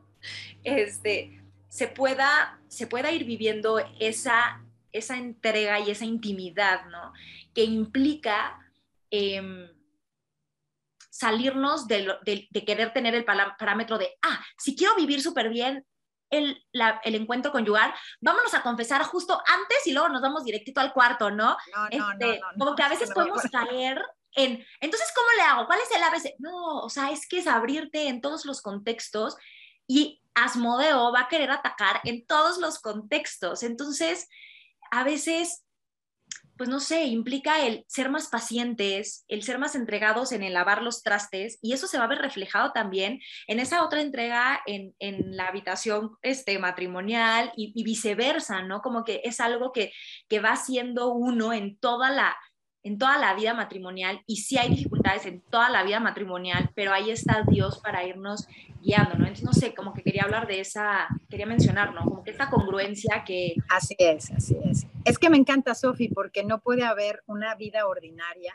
este, 0.64 1.44
se 1.68 1.88
pueda, 1.88 2.58
se 2.68 2.86
pueda 2.86 3.12
ir 3.12 3.26
viviendo 3.26 3.84
esa, 4.00 4.63
esa 4.94 5.16
entrega 5.18 5.80
y 5.80 5.90
esa 5.90 6.06
intimidad, 6.06 6.86
¿no? 6.86 7.12
Que 7.52 7.64
implica 7.64 8.58
Em, 9.16 9.70
salirnos 11.08 11.86
de, 11.86 12.48
querer 12.66 12.92
tener 12.92 13.14
el 13.14 13.24
parámetro 13.24 13.96
de, 13.96 14.08
ah, 14.22 14.44
si 14.58 14.74
quiero 14.74 14.96
vivir 14.96 15.22
súper 15.22 15.50
bien 15.50 15.86
el, 16.30 16.60
encuentro 17.04 17.52
conyugal, 17.52 17.94
vámonos 18.20 18.52
a 18.54 18.62
confesar 18.62 19.04
justo 19.04 19.40
antes 19.46 19.86
y 19.86 19.92
luego 19.92 20.08
nos 20.08 20.20
vamos 20.20 20.42
directito 20.42 20.80
al 20.80 20.92
cuarto, 20.92 21.30
¿no? 21.30 21.56
No, 21.72 21.88
no, 21.96 22.10
este, 22.10 22.40
Como 22.58 22.74
que 22.74 22.82
a 22.82 22.88
veces 22.88 23.12
podemos 23.12 23.42
caer 23.52 24.04
en, 24.32 24.66
entonces, 24.80 25.12
¿cómo 25.14 25.28
le 25.36 25.42
hago? 25.42 25.66
¿Cuál 25.68 25.78
es 25.78 25.96
el 25.96 26.02
ABC? 26.02 26.34
No, 26.40 26.80
o 26.80 26.90
sea, 26.90 27.12
es 27.12 27.28
que 27.28 27.38
es 27.38 27.46
abrirte 27.46 28.08
en 28.08 28.20
todos 28.20 28.44
los 28.44 28.60
contextos 28.60 29.36
y 29.86 30.24
Asmodeo 30.34 31.12
va 31.12 31.20
a 31.20 31.28
querer 31.28 31.52
atacar 31.52 32.00
en 32.02 32.26
todos 32.26 32.58
los 32.58 32.80
contextos. 32.80 33.62
Entonces, 33.62 34.28
a 34.90 35.04
veces 35.04 35.64
pues 36.56 36.68
no 36.68 36.78
sé, 36.80 37.04
implica 37.06 37.66
el 37.66 37.84
ser 37.88 38.10
más 38.10 38.28
pacientes, 38.28 39.24
el 39.28 39.42
ser 39.42 39.58
más 39.58 39.74
entregados 39.74 40.30
en 40.32 40.42
el 40.42 40.52
lavar 40.52 40.82
los 40.82 41.02
trastes 41.02 41.58
y 41.62 41.72
eso 41.72 41.86
se 41.86 41.98
va 41.98 42.04
a 42.04 42.08
ver 42.08 42.18
reflejado 42.18 42.72
también 42.72 43.20
en 43.48 43.58
esa 43.58 43.84
otra 43.84 44.00
entrega 44.00 44.60
en, 44.66 44.94
la 45.36 45.48
habitación 45.48 46.12
este, 46.22 46.58
matrimonial 46.58 47.52
y, 47.56 47.82
viceversa, 47.82 48.62
¿no? 48.62 48.80
Como 48.82 49.04
que 49.04 49.20
es 49.24 49.40
algo 49.40 49.72
que, 49.72 49.92
que 50.28 50.40
va 50.40 50.56
siendo 50.56 51.12
uno 51.12 51.52
en 51.52 51.76
toda 51.78 52.10
la 52.10 52.36
en 52.84 52.98
toda 52.98 53.16
la 53.16 53.34
vida 53.34 53.54
matrimonial 53.54 54.22
y 54.26 54.36
sí 54.36 54.58
hay 54.58 54.68
dificultades 54.68 55.24
en 55.24 55.40
toda 55.40 55.70
la 55.70 55.82
vida 55.82 56.00
matrimonial, 56.00 56.70
pero 56.74 56.92
ahí 56.92 57.10
está 57.10 57.42
Dios 57.48 57.78
para 57.78 58.04
irnos 58.04 58.46
guiando, 58.82 59.14
¿no? 59.14 59.26
Entonces, 59.26 59.44
no 59.44 59.54
sé, 59.54 59.74
como 59.74 59.94
que 59.94 60.02
quería 60.02 60.24
hablar 60.24 60.46
de 60.46 60.60
esa, 60.60 61.08
quería 61.30 61.46
mencionar, 61.46 61.94
¿no? 61.94 62.04
Como 62.04 62.22
que 62.22 62.30
esta 62.30 62.50
congruencia 62.50 63.24
que... 63.26 63.54
Así 63.70 63.96
es, 63.98 64.30
así 64.32 64.56
es. 64.64 64.86
Es 65.06 65.18
que 65.18 65.30
me 65.30 65.38
encanta, 65.38 65.74
Sofi, 65.74 66.08
porque 66.08 66.44
no 66.44 66.60
puede 66.60 66.84
haber 66.84 67.22
una 67.26 67.54
vida 67.54 67.86
ordinaria, 67.86 68.54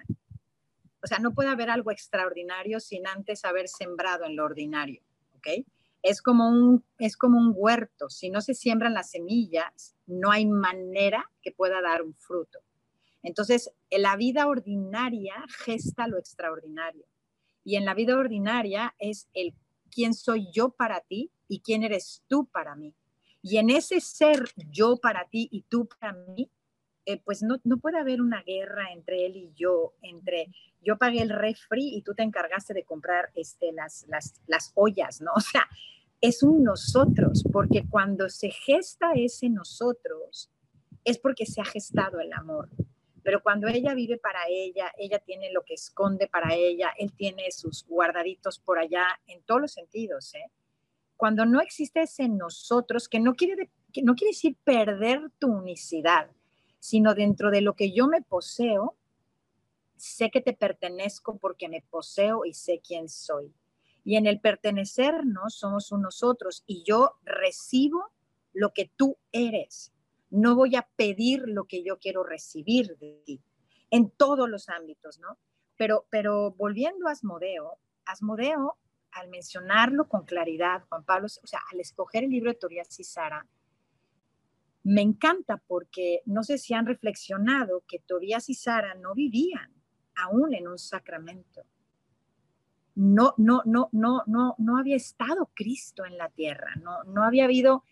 o 1.02 1.08
sea, 1.08 1.18
no 1.18 1.34
puede 1.34 1.50
haber 1.50 1.72
algo 1.72 1.90
extraordinario 1.90 2.80
sin 2.80 3.08
antes 3.08 3.46
haber 3.46 3.68
sembrado 3.68 4.26
en 4.26 4.36
lo 4.36 4.46
ordinario, 4.46 5.02
¿ok? 5.38 5.66
Es 6.04 6.22
como 6.22 6.48
un, 6.48 6.86
es 7.00 7.18
como 7.18 7.40
un 7.40 7.52
huerto, 7.56 8.10
si 8.10 8.30
no 8.30 8.42
se 8.42 8.54
siembran 8.54 8.94
las 8.94 9.10
semillas, 9.10 9.96
no 10.06 10.30
hay 10.30 10.46
manera 10.46 11.30
que 11.42 11.52
pueda 11.52 11.82
dar 11.82 12.04
un 12.04 12.14
fruto. 12.14 12.60
Entonces, 13.24 13.72
en 13.90 14.04
la 14.04 14.16
vida 14.16 14.48
ordinaria 14.48 15.36
gesta 15.66 16.08
lo 16.08 16.18
extraordinario. 16.18 17.06
Y 17.64 17.76
en 17.76 17.86
la 17.86 17.94
vida 17.94 18.18
ordinaria 18.18 18.96
es 19.00 19.30
el 19.34 19.54
quién 19.92 20.14
soy 20.14 20.48
yo 20.52 20.70
para 20.70 21.02
ti 21.02 21.32
y 21.48 21.60
quién 21.60 21.84
eres 21.84 22.24
tú 22.28 22.48
para 22.48 22.76
mí. 22.76 22.96
Y 23.42 23.58
en 23.58 23.70
ese 23.70 24.00
ser 24.02 24.50
yo 24.72 24.98
para 24.98 25.28
ti 25.30 25.50
y 25.52 25.64
tú 25.64 25.88
para 25.88 26.14
mí, 26.14 26.50
eh, 27.06 27.22
pues 27.24 27.42
no, 27.42 27.60
puede 27.78 28.00
haber 28.00 28.22
una 28.22 28.44
guerra 28.44 28.92
entre 28.94 29.26
él 29.26 29.36
y 29.36 29.52
yo, 29.56 29.94
entre 30.02 30.52
yo 30.82 30.98
pagué 30.98 31.22
el 31.22 31.30
refri 31.30 31.96
y 31.96 32.02
tú 32.02 32.14
te 32.14 32.24
encargaste 32.24 32.74
de 32.74 32.84
comprar 32.84 33.32
este, 33.36 33.72
las, 33.72 34.06
las, 34.08 34.42
las 34.48 34.72
ollas, 34.76 35.22
¿no? 35.22 35.32
O 35.36 35.42
sea, 35.42 35.68
es 36.22 36.44
un 36.44 36.64
nosotros, 36.64 37.44
porque 37.52 37.86
cuando 37.90 38.30
se 38.30 38.52
gesta 38.52 39.14
ese 39.16 39.50
nosotros, 39.50 40.52
es 41.06 41.18
porque 41.18 41.46
se 41.46 41.62
ha 41.62 41.66
gestado 41.66 42.20
el 42.20 42.34
amor 42.34 42.70
pero 43.24 43.42
cuando 43.42 43.68
ella 43.68 43.94
vive 43.94 44.18
para 44.18 44.48
ella, 44.48 44.92
ella 44.98 45.20
tiene 45.20 45.52
lo 45.52 45.64
que 45.64 45.74
esconde 45.74 46.28
para 46.28 46.56
ella, 46.56 46.94
él 46.98 47.14
tiene 47.14 47.52
sus 47.52 47.86
guardaditos 47.88 48.60
por 48.60 48.80
allá 48.80 49.06
en 49.28 49.42
todos 49.44 49.62
los 49.62 49.74
sentidos. 49.74 50.34
¿eh? 50.36 50.52
Cuando 51.18 51.46
no 51.46 51.62
existe 51.62 52.02
ese 52.02 52.28
nosotros, 52.28 53.10
que 53.10 53.20
no 53.20 53.36
quiere, 53.36 53.70
que 53.92 54.02
no 54.02 54.16
quiere 54.16 54.32
decir 54.32 54.58
perder 54.64 55.32
tu 55.40 55.48
unicidad, 55.48 56.32
sino 56.80 57.14
dentro 57.14 57.52
de 57.52 57.62
lo 57.62 57.76
que 57.76 57.92
yo 57.92 58.08
me 58.08 58.22
poseo, 58.22 58.96
sé 59.98 60.30
que 60.32 60.42
te 60.42 60.54
pertenezco 60.54 61.38
porque 61.38 61.68
me 61.68 61.82
poseo 61.90 62.46
y 62.46 62.54
sé 62.54 62.82
quién 62.86 63.10
soy. 63.10 63.54
Y 64.06 64.16
en 64.16 64.28
el 64.28 64.40
pertenecernos 64.40 65.56
somos 65.56 65.92
un 65.92 66.02
nosotros 66.02 66.64
y 66.66 66.84
yo 66.84 67.18
recibo 67.24 68.12
lo 68.54 68.74
que 68.74 68.90
tú 68.96 69.18
eres 69.32 69.92
no 70.30 70.56
voy 70.56 70.76
a 70.76 70.88
pedir 70.96 71.44
lo 71.48 71.66
que 71.66 71.84
yo 71.84 71.98
quiero 72.00 72.24
recibir 72.24 72.98
de 72.98 73.22
ti, 73.26 73.42
en 73.90 74.12
todos 74.12 74.50
los 74.50 74.70
ámbitos, 74.70 75.20
¿no? 75.20 75.38
Pero, 75.78 76.06
pero 76.10 76.52
volviendo 76.52 77.08
a 77.08 77.12
Asmodeo, 77.12 77.80
Asmodeo, 78.06 78.78
al 79.12 79.30
mencionarlo 79.30 80.08
con 80.08 80.26
claridad, 80.26 80.84
Juan 80.90 81.04
Pablo, 81.04 81.28
o 81.28 81.48
sea, 81.48 81.62
al 81.72 81.80
escoger 81.80 82.24
el 82.24 82.30
libro 82.30 82.52
de 82.52 82.60
Torías 82.60 83.00
y 83.00 83.04
Sara, 83.04 83.48
me 84.84 85.02
encanta 85.02 85.62
porque 85.68 86.22
no 86.26 86.44
sé 86.44 86.58
si 86.58 86.74
han 86.74 86.86
reflexionado 86.86 87.84
que 87.88 88.00
Torías 88.00 88.50
y 88.50 88.54
Sara 88.54 88.96
no 88.96 89.14
vivían 89.14 89.74
aún 90.16 90.54
en 90.54 90.68
un 90.68 90.78
sacramento. 90.78 91.64
No, 92.96 93.34
no, 93.38 93.62
no, 93.66 93.90
no, 93.92 94.24
no, 94.26 94.56
no 94.58 94.78
había 94.78 94.96
estado 94.96 95.50
Cristo 95.54 96.06
en 96.06 96.18
la 96.18 96.30
tierra, 96.30 96.76
no, 96.82 97.04
no 97.06 97.24
había 97.24 97.46
habido 97.46 97.84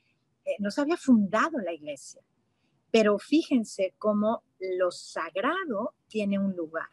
no 0.60 0.72
se 0.72 0.82
había 0.82 0.98
fundado 0.98 1.60
la 1.60 1.74
iglesia. 1.74 2.22
Pero 2.92 3.20
fíjense 3.20 3.94
cómo 3.98 4.44
lo 4.60 4.92
sagrado 4.92 5.94
tiene 6.08 6.40
un 6.40 6.56
lugar. 6.56 6.90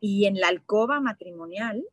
Y 0.00 0.26
en 0.26 0.40
la 0.40 0.48
alcoba 0.48 1.00
matrimonial 1.00 1.84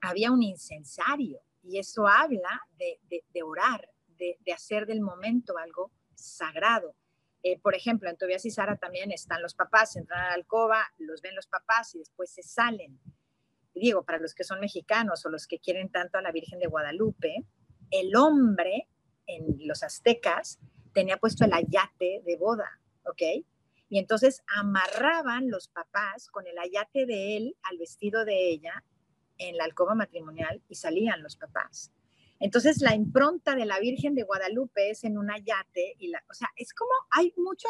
había 0.00 0.30
un 0.30 0.42
incensario 0.42 1.40
y 1.62 1.78
eso 1.78 2.06
habla 2.06 2.62
de, 2.78 3.42
orar, 3.42 3.90
de, 4.18 4.52
hacer 4.52 4.86
del 4.86 5.00
momento 5.00 5.58
algo 5.58 5.90
sagrado. 6.14 6.94
Eh, 7.42 7.58
por 7.58 7.74
ejemplo, 7.74 8.08
en 8.08 8.16
Tobias 8.16 8.44
y 8.44 8.50
Sara 8.50 8.76
también 8.76 9.10
están 9.12 9.42
los 9.42 9.54
papás, 9.54 9.96
entran 9.96 10.20
a 10.20 10.28
la 10.28 10.34
alcoba, 10.34 10.84
los 10.98 11.20
ven 11.22 11.34
los 11.34 11.46
papás 11.46 11.94
y 11.94 11.98
después 11.98 12.30
se 12.30 12.42
salen. 12.42 13.00
digo, 13.74 14.04
para 14.04 14.18
los 14.18 14.34
que 14.34 14.44
son 14.44 14.60
mexicanos 14.60 15.26
o 15.26 15.28
los 15.28 15.46
que 15.46 15.58
quieren 15.58 15.90
tanto 15.90 16.18
a 16.18 16.22
la 16.22 16.32
Virgen 16.32 16.58
de 16.58 16.66
Guadalupe, 16.66 17.44
el 17.90 18.16
hombre 18.16 18.88
en 19.26 19.66
los 19.66 19.82
aztecas 19.82 20.58
tenía 20.92 21.16
puesto 21.16 21.44
el 21.44 21.52
ayate 21.52 22.22
de 22.24 22.36
boda, 22.36 22.80
¿ok? 23.04 23.44
Y 23.88 23.98
entonces 23.98 24.42
amarraban 24.46 25.50
los 25.50 25.68
papás 25.68 26.28
con 26.28 26.46
el 26.46 26.58
ayate 26.58 27.06
de 27.06 27.36
él 27.36 27.56
al 27.62 27.78
vestido 27.78 28.24
de 28.24 28.48
ella 28.50 28.84
en 29.38 29.56
la 29.56 29.64
alcoba 29.64 29.94
matrimonial 29.94 30.62
y 30.68 30.74
salían 30.74 31.22
los 31.22 31.36
papás. 31.36 31.92
Entonces 32.40 32.80
la 32.80 32.94
impronta 32.94 33.54
de 33.54 33.64
la 33.64 33.78
Virgen 33.78 34.14
de 34.14 34.24
Guadalupe 34.24 34.90
es 34.90 35.04
en 35.04 35.18
un 35.18 35.30
ayate 35.30 35.94
y 35.98 36.08
la, 36.08 36.22
o 36.28 36.34
sea, 36.34 36.50
es 36.56 36.74
como 36.74 36.90
hay 37.10 37.32
mucha 37.36 37.68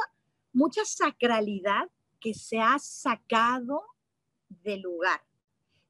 mucha 0.57 0.87
sacralidad 0.87 1.91
que 2.19 2.33
se 2.33 2.59
ha 2.59 2.79
sacado 2.79 3.85
del 4.49 4.81
lugar. 4.81 5.21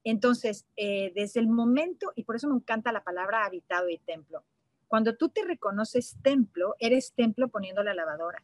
Entonces, 0.03 0.67
eh, 0.77 1.13
desde 1.15 1.39
el 1.39 1.47
momento, 1.49 2.13
y 2.17 2.25
por 2.25 2.35
eso 2.35 2.49
me 2.49 2.57
encanta 2.57 2.91
la 2.91 3.05
palabra 3.05 3.45
habitado 3.45 3.89
y 3.89 3.99
templo, 3.99 4.45
cuando 4.89 5.17
tú 5.17 5.29
te 5.29 5.45
reconoces 5.45 6.17
templo, 6.23 6.77
eres 6.79 7.13
templo 7.15 7.49
poniendo 7.49 7.83
la 7.83 7.95
lavadora, 7.95 8.43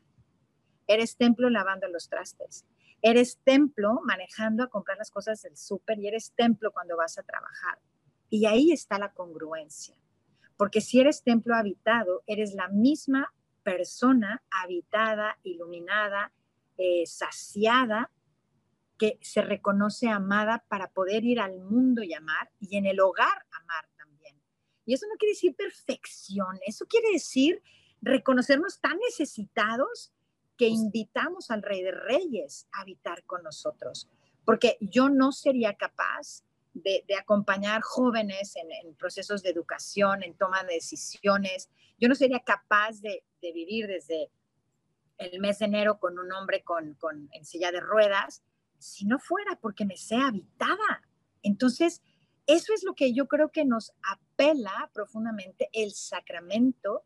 eres 0.87 1.17
templo 1.17 1.51
lavando 1.51 1.89
los 1.89 2.09
trastes, 2.09 2.67
eres 3.01 3.39
templo 3.45 4.01
manejando 4.05 4.65
a 4.65 4.69
comprar 4.69 4.99
las 4.99 5.11
cosas 5.11 5.43
del 5.43 5.57
súper 5.57 5.99
y 5.99 6.09
eres 6.09 6.33
templo 6.33 6.73
cuando 6.73 6.97
vas 6.97 7.19
a 7.19 7.23
trabajar. 7.23 7.79
Y 8.29 8.47
ahí 8.47 8.73
está 8.73 8.99
la 8.99 9.13
congruencia, 9.13 9.97
porque 10.57 10.81
si 10.81 11.01
eres 11.01 11.23
templo 11.23 11.55
habitado, 11.55 12.23
eres 12.27 12.55
la 12.55 12.69
misma 12.69 13.33
persona 13.63 14.43
habitada, 14.51 15.39
iluminada, 15.43 16.33
eh, 16.77 17.05
saciada, 17.07 18.11
que 18.99 19.19
se 19.21 19.43
reconoce 19.43 20.09
amada 20.09 20.65
para 20.69 20.89
poder 20.89 21.25
ir 21.25 21.41
al 21.41 21.59
mundo 21.59 22.03
y 22.03 22.15
amar 22.15 22.51
y 22.61 22.77
en 22.77 22.87
el 22.87 23.01
hogar 23.01 23.47
amar 23.51 23.89
y 24.85 24.95
eso 24.95 25.07
no 25.07 25.17
quiere 25.17 25.33
decir 25.33 25.55
perfección, 25.55 26.59
eso 26.67 26.87
quiere 26.87 27.13
decir 27.13 27.63
reconocernos 28.01 28.81
tan 28.81 28.99
necesitados 28.99 30.13
que 30.57 30.69
invitamos 30.69 31.51
al 31.51 31.63
Rey 31.63 31.83
de 31.83 31.93
Reyes 31.93 32.69
a 32.73 32.83
habitar 32.83 33.25
con 33.25 33.43
nosotros. 33.43 34.09
Porque 34.45 34.77
yo 34.81 35.09
no 35.09 35.33
sería 35.33 35.75
capaz 35.75 36.45
de, 36.75 37.05
acompañar 37.19 37.83
jóvenes 37.83 38.57
en, 38.57 38.95
procesos 38.95 39.43
de 39.43 39.51
educación, 39.51 40.23
en 40.23 40.35
toma 40.35 40.63
de 40.65 40.75
decisiones. 40.75 41.71
Yo 41.99 42.09
no 42.09 42.15
sería 42.15 42.41
capaz 42.41 43.01
de, 43.01 43.25
vivir 43.41 43.87
desde 43.87 44.31
el 45.19 45.41
mes 45.41 45.59
de 45.59 45.67
enero 45.67 45.99
con 45.99 46.19
un 46.19 46.33
hombre 46.33 46.63
con, 46.63 46.97
en 47.33 47.45
silla 47.45 47.73
de 47.73 47.81
ruedas 47.81 48.43
si 48.79 49.05
no 49.05 49.19
fuera 49.19 49.59
porque 49.61 49.85
me 49.85 49.97
sea 49.97 50.27
habitada. 50.29 51.03
Entonces, 51.43 52.03
eso 52.47 52.73
es 52.75 52.83
lo 52.83 52.95
que 52.95 53.13
yo 53.13 53.29
creo 53.29 53.51
que 53.51 53.65
nos 53.65 53.93
apela 54.03 54.91
profundamente 54.93 55.69
el 55.73 55.93
sacramento, 55.93 57.05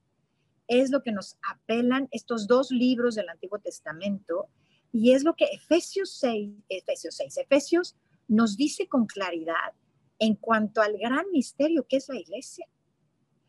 es 0.69 0.91
lo 0.91 1.03
que 1.03 1.13
nos 1.13 1.39
apelan 1.49 2.09
estos 2.11 2.47
dos 2.47 2.71
libros 2.71 3.15
del 3.15 3.29
Antiguo 3.29 3.59
Testamento 3.59 4.49
y 4.93 5.13
es 5.13 5.25
lo 5.25 5.35
que 5.35 5.45
Efesios 5.47 6.11
6, 6.19 6.55
Efesios 6.69 7.17
6, 7.17 7.37
Efesios 7.39 7.97
nos 8.29 8.57
dice 8.57 8.89
con 8.89 9.07
claridad 9.07 9.75
en 10.19 10.35
cuanto 10.35 10.81
al 10.81 10.97
gran 10.99 11.31
misterio 11.33 11.87
que 11.87 11.97
es 11.97 12.09
la 12.09 12.17
iglesia. 12.17 12.67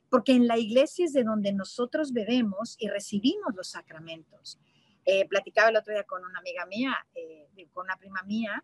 Porque 0.09 0.33
en 0.33 0.47
la 0.47 0.57
iglesia 0.57 1.05
es 1.05 1.13
de 1.13 1.23
donde 1.23 1.51
nosotros 1.53 2.13
bebemos 2.13 2.75
y 2.79 2.87
recibimos 2.87 3.55
los 3.55 3.69
sacramentos. 3.69 4.59
Eh, 5.05 5.27
platicaba 5.27 5.69
el 5.69 5.77
otro 5.77 5.93
día 5.93 6.03
con 6.03 6.23
una 6.23 6.39
amiga 6.39 6.65
mía, 6.65 6.93
eh, 7.15 7.47
con 7.73 7.85
una 7.85 7.97
prima 7.97 8.21
mía, 8.23 8.63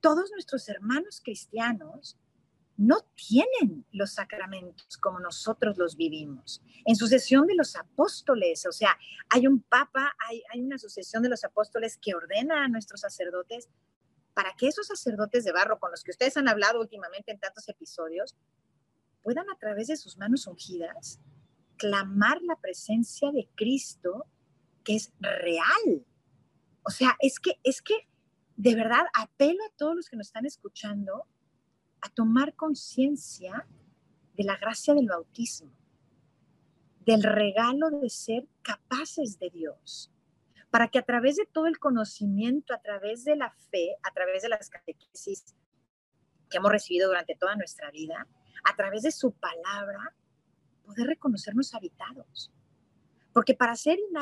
todos 0.00 0.30
nuestros 0.30 0.68
hermanos 0.68 1.20
cristianos 1.24 2.16
no 2.76 2.98
tienen 3.14 3.86
los 3.92 4.12
sacramentos 4.12 4.96
como 4.98 5.18
nosotros 5.20 5.78
los 5.78 5.96
vivimos. 5.96 6.62
En 6.84 6.96
sucesión 6.96 7.46
de 7.46 7.54
los 7.54 7.74
apóstoles, 7.76 8.66
o 8.66 8.72
sea, 8.72 8.96
hay 9.30 9.46
un 9.46 9.60
papa, 9.62 10.14
hay, 10.28 10.60
una 10.60 10.78
sucesión 10.78 11.22
de 11.22 11.30
los 11.30 11.44
apóstoles 11.44 11.98
que 12.00 12.14
ordena 12.14 12.64
a 12.64 12.68
nuestros 12.68 13.00
sacerdotes 13.00 13.68
para 14.34 14.54
que 14.54 14.68
esos 14.68 14.86
sacerdotes 14.86 15.44
de 15.44 15.52
barro 15.52 15.78
con 15.78 15.90
los 15.90 16.04
que 16.04 16.10
ustedes 16.10 16.36
han 16.36 16.48
hablado 16.48 16.80
últimamente 16.80 17.32
en 17.32 17.40
tantos 17.40 17.68
episodios 17.68 18.36
puedan 19.22 19.48
a 19.48 19.58
través 19.58 19.86
de 19.88 19.96
sus 19.96 20.18
manos 20.18 20.46
ungidas 20.46 21.20
clamar 21.78 22.40
la 22.42 22.56
presencia 22.56 23.32
de 23.32 23.48
Cristo 23.54 24.26
que 24.84 24.96
es 24.96 25.12
real. 25.18 26.06
O 26.82 26.90
sea, 26.90 27.16
es 27.20 27.40
que, 27.40 27.58
es 27.64 27.82
que 27.82 27.94
de 28.56 28.74
verdad 28.74 29.04
apelo 29.14 29.64
a 29.64 29.76
todos 29.76 29.96
los 29.96 30.08
que 30.08 30.16
nos 30.16 30.28
están 30.28 30.46
escuchando 30.46 31.26
a 32.06 32.10
tomar 32.10 32.54
conciencia 32.54 33.66
de 34.34 34.44
la 34.44 34.56
gracia 34.56 34.94
del 34.94 35.08
bautismo, 35.08 35.72
del 37.00 37.22
regalo 37.22 37.90
de 37.90 38.08
ser 38.10 38.46
capaces 38.62 39.38
de 39.38 39.50
Dios, 39.50 40.12
para 40.70 40.88
que 40.88 40.98
a 40.98 41.02
través 41.02 41.36
de 41.36 41.46
todo 41.46 41.66
el 41.66 41.78
conocimiento, 41.78 42.74
a 42.74 42.80
través 42.80 43.24
de 43.24 43.36
la 43.36 43.50
fe, 43.50 43.96
a 44.02 44.12
través 44.12 44.42
de 44.42 44.48
las 44.48 44.68
catequesis 44.68 45.54
que 46.48 46.58
hemos 46.58 46.70
recibido 46.70 47.08
durante 47.08 47.34
toda 47.34 47.56
nuestra 47.56 47.90
vida, 47.90 48.26
a 48.64 48.76
través 48.76 49.02
de 49.02 49.10
su 49.10 49.32
palabra, 49.32 50.14
poder 50.84 51.08
reconocernos 51.08 51.74
habitados. 51.74 52.52
Porque 53.32 53.54
para 53.54 53.74
ser 53.76 53.98
un 54.10 54.16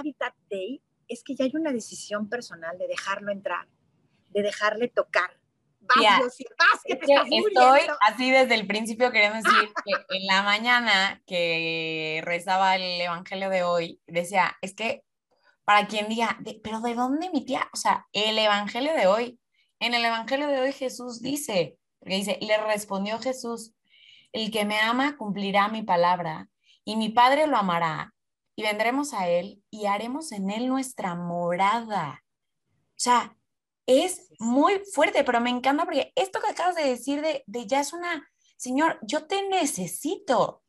es 1.08 1.22
que 1.22 1.34
ya 1.34 1.44
hay 1.44 1.52
una 1.54 1.72
decisión 1.72 2.28
personal 2.28 2.78
de 2.78 2.88
dejarlo 2.88 3.30
entrar, 3.30 3.68
de 4.30 4.42
dejarle 4.42 4.88
tocar. 4.88 5.38
Vas, 5.86 6.36
que 6.84 6.96
te 6.96 7.12
estoy 7.14 7.80
así 8.00 8.30
desde 8.30 8.54
el 8.54 8.66
principio 8.66 9.10
queriendo 9.12 9.36
decir 9.36 9.72
que 9.84 10.16
en 10.16 10.26
la 10.26 10.42
mañana 10.42 11.22
que 11.26 12.20
rezaba 12.24 12.76
el 12.76 13.00
evangelio 13.00 13.50
de 13.50 13.62
hoy, 13.62 14.00
decía, 14.06 14.56
es 14.62 14.74
que 14.74 15.02
para 15.64 15.86
quien 15.86 16.08
diga, 16.08 16.38
pero 16.62 16.80
¿de 16.80 16.94
dónde 16.94 17.30
mi 17.30 17.44
tía? 17.44 17.68
O 17.72 17.76
sea, 17.76 18.06
el 18.12 18.38
evangelio 18.38 18.94
de 18.94 19.06
hoy, 19.06 19.40
en 19.80 19.94
el 19.94 20.04
evangelio 20.04 20.48
de 20.48 20.60
hoy 20.60 20.72
Jesús 20.72 21.20
dice, 21.22 21.78
porque 21.98 22.16
dice, 22.16 22.38
le 22.40 22.56
respondió 22.58 23.18
Jesús, 23.18 23.74
el 24.32 24.50
que 24.50 24.64
me 24.64 24.78
ama 24.78 25.16
cumplirá 25.16 25.68
mi 25.68 25.82
palabra 25.82 26.48
y 26.84 26.96
mi 26.96 27.08
Padre 27.08 27.46
lo 27.46 27.56
amará 27.56 28.14
y 28.56 28.62
vendremos 28.62 29.14
a 29.14 29.28
Él 29.28 29.62
y 29.70 29.86
haremos 29.86 30.32
en 30.32 30.50
Él 30.50 30.68
nuestra 30.68 31.14
morada. 31.14 32.22
O 32.90 32.96
sea, 32.96 33.36
es 33.86 34.30
muy 34.38 34.80
fuerte, 34.92 35.24
pero 35.24 35.40
me 35.40 35.50
encanta 35.50 35.84
porque 35.84 36.12
esto 36.14 36.40
que 36.40 36.50
acabas 36.50 36.76
de 36.76 36.88
decir 36.88 37.20
de, 37.20 37.44
de 37.46 37.66
ya 37.66 37.80
es 37.80 37.92
una, 37.92 38.26
Señor, 38.56 38.98
yo 39.02 39.26
te 39.26 39.48
necesito. 39.48 40.62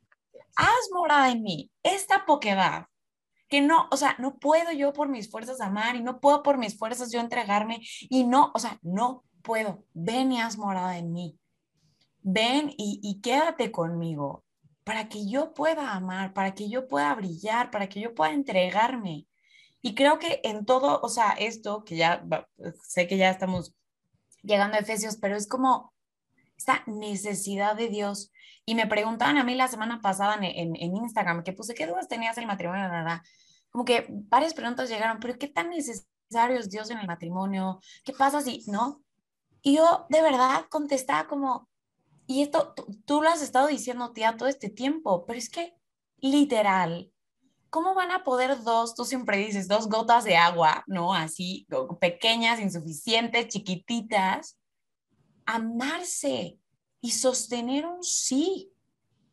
Haz 0.57 0.89
morada 0.93 1.31
en 1.31 1.43
mí, 1.43 1.71
esta 1.83 2.25
poquedad, 2.25 2.87
que 3.49 3.61
no, 3.61 3.87
o 3.91 3.97
sea, 3.97 4.15
no 4.19 4.37
puedo 4.37 4.71
yo 4.71 4.93
por 4.93 5.09
mis 5.09 5.29
fuerzas 5.29 5.59
amar 5.59 5.95
y 5.95 6.01
no 6.01 6.19
puedo 6.19 6.43
por 6.43 6.57
mis 6.57 6.77
fuerzas 6.77 7.11
yo 7.11 7.19
entregarme 7.19 7.79
y 8.01 8.23
no, 8.25 8.51
o 8.53 8.59
sea, 8.59 8.79
no 8.81 9.25
puedo. 9.41 9.83
Ven 9.93 10.31
y 10.31 10.41
haz 10.41 10.57
morada 10.57 10.97
en 10.97 11.11
mí. 11.11 11.37
Ven 12.21 12.73
y, 12.77 12.99
y 13.03 13.21
quédate 13.21 13.71
conmigo 13.71 14.45
para 14.83 15.09
que 15.09 15.27
yo 15.27 15.53
pueda 15.53 15.93
amar, 15.93 16.33
para 16.33 16.53
que 16.53 16.69
yo 16.69 16.87
pueda 16.87 17.13
brillar, 17.15 17.71
para 17.71 17.89
que 17.89 17.99
yo 17.99 18.13
pueda 18.13 18.31
entregarme. 18.31 19.27
Y 19.85 19.93
creo 19.93 20.17
que 20.17 20.41
en 20.43 20.65
todo, 20.65 20.99
o 20.99 21.09
sea, 21.09 21.33
esto 21.33 21.85
que 21.85 21.95
ya 21.95 22.25
sé 22.81 23.05
que 23.05 23.17
ya 23.17 23.29
estamos 23.29 23.75
llegando 24.41 24.77
a 24.77 24.79
Efesios, 24.79 25.15
pero 25.15 25.35
es 25.35 25.47
como 25.47 25.93
esta 26.57 26.81
necesidad 26.87 27.75
de 27.75 27.89
Dios. 27.89 28.31
Y 28.65 28.73
me 28.73 28.87
preguntaban 28.87 29.37
a 29.37 29.43
mí 29.43 29.53
la 29.53 29.67
semana 29.67 30.01
pasada 30.01 30.39
en, 30.41 30.75
en, 30.75 30.95
Instagram 30.95 31.43
que 31.43 31.53
puse, 31.53 31.75
¿qué 31.75 31.85
dudas 31.85 32.07
tenías 32.07 32.35
el 32.39 32.47
matrimonio? 32.47 32.87
Nada. 32.87 33.21
Como 33.69 33.85
que 33.85 34.07
varias 34.09 34.55
preguntas 34.55 34.89
llegaron, 34.89 35.19
pero 35.19 35.37
¿qué 35.37 35.49
tan 35.49 35.69
necesario 35.69 36.57
es 36.57 36.71
Dios 36.71 36.89
en 36.89 36.97
el 36.97 37.05
matrimonio? 37.05 37.79
¿Qué 38.03 38.13
pasa 38.13 38.41
si, 38.41 38.63
no? 38.65 39.03
Y 39.61 39.75
yo 39.75 40.07
de 40.09 40.23
verdad 40.23 40.65
contestaba 40.67 41.27
como, 41.27 41.69
y 42.25 42.41
esto 42.41 42.73
tú, 43.05 43.21
lo 43.21 43.29
has 43.29 43.43
estado 43.43 43.67
diciendo, 43.67 44.13
tía, 44.13 44.35
todo 44.35 44.49
este 44.49 44.71
tiempo, 44.71 45.27
pero 45.27 45.37
es 45.37 45.51
que 45.51 45.75
literal, 46.17 47.11
¿cómo 47.75 47.93
van 47.93 48.11
a 48.11 48.23
poder 48.23 48.63
dos, 48.63 48.95
tú 48.95 49.03
siempre 49.03 49.35
dices, 49.35 49.67
dos 49.67 49.89
gotas 49.89 50.23
de 50.23 50.37
agua, 50.37 50.85
¿no? 50.87 51.13
Así, 51.13 51.67
pequeñas, 51.99 52.61
insuficientes, 52.61 53.49
chiquititas, 53.49 54.57
amarse 55.45 56.57
y 57.01 57.11
sostener 57.11 57.85
un 57.85 58.01
sí? 58.01 58.71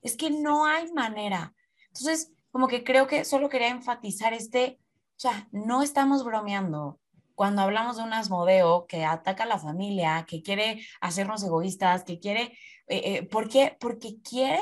Es 0.03 0.17
que 0.17 0.29
no 0.29 0.65
hay 0.65 0.91
manera. 0.91 1.55
Entonces, 1.87 2.33
como 2.51 2.67
que 2.67 2.83
creo 2.83 3.07
que 3.07 3.25
solo 3.25 3.49
quería 3.49 3.69
enfatizar 3.69 4.33
este, 4.33 4.81
o 5.11 5.21
sea, 5.21 5.49
no 5.53 5.81
estamos 5.85 6.25
bromeando 6.25 6.99
cuando 7.37 7.63
hablamos 7.63 7.97
de 7.97 8.03
un 8.03 8.13
asmodeo 8.13 8.89
que 8.89 9.05
ataca 9.05 9.45
a 9.45 9.47
la 9.47 9.61
familia, 9.61 10.27
que 10.29 10.43
quiere 10.43 10.85
hacernos 11.01 11.45
egoístas, 11.45 12.03
que 12.03 12.19
quiere 12.19 12.59
eh, 12.89 13.03
eh, 13.05 13.23
¿Por 13.23 13.49
qué? 13.49 13.77
Porque 13.79 14.21
quiere 14.21 14.61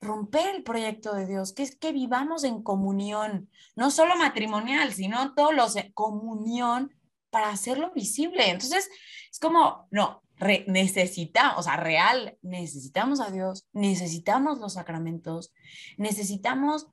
romper 0.00 0.54
el 0.54 0.62
proyecto 0.62 1.14
de 1.14 1.26
Dios, 1.26 1.52
que 1.52 1.62
es 1.62 1.76
que 1.76 1.92
vivamos 1.92 2.44
en 2.44 2.62
comunión, 2.62 3.50
no 3.76 3.90
solo 3.90 4.16
matrimonial, 4.16 4.92
sino 4.92 5.34
todos 5.34 5.54
los 5.54 5.76
comunión 5.94 6.94
para 7.30 7.50
hacerlo 7.50 7.92
visible. 7.92 8.48
Entonces, 8.48 8.88
es 9.30 9.38
como, 9.38 9.86
no, 9.90 10.22
necesitamos, 10.66 11.58
o 11.58 11.62
sea, 11.62 11.76
real, 11.76 12.38
necesitamos 12.42 13.20
a 13.20 13.30
Dios, 13.30 13.66
necesitamos 13.72 14.58
los 14.58 14.74
sacramentos, 14.74 15.52
necesitamos, 15.96 16.88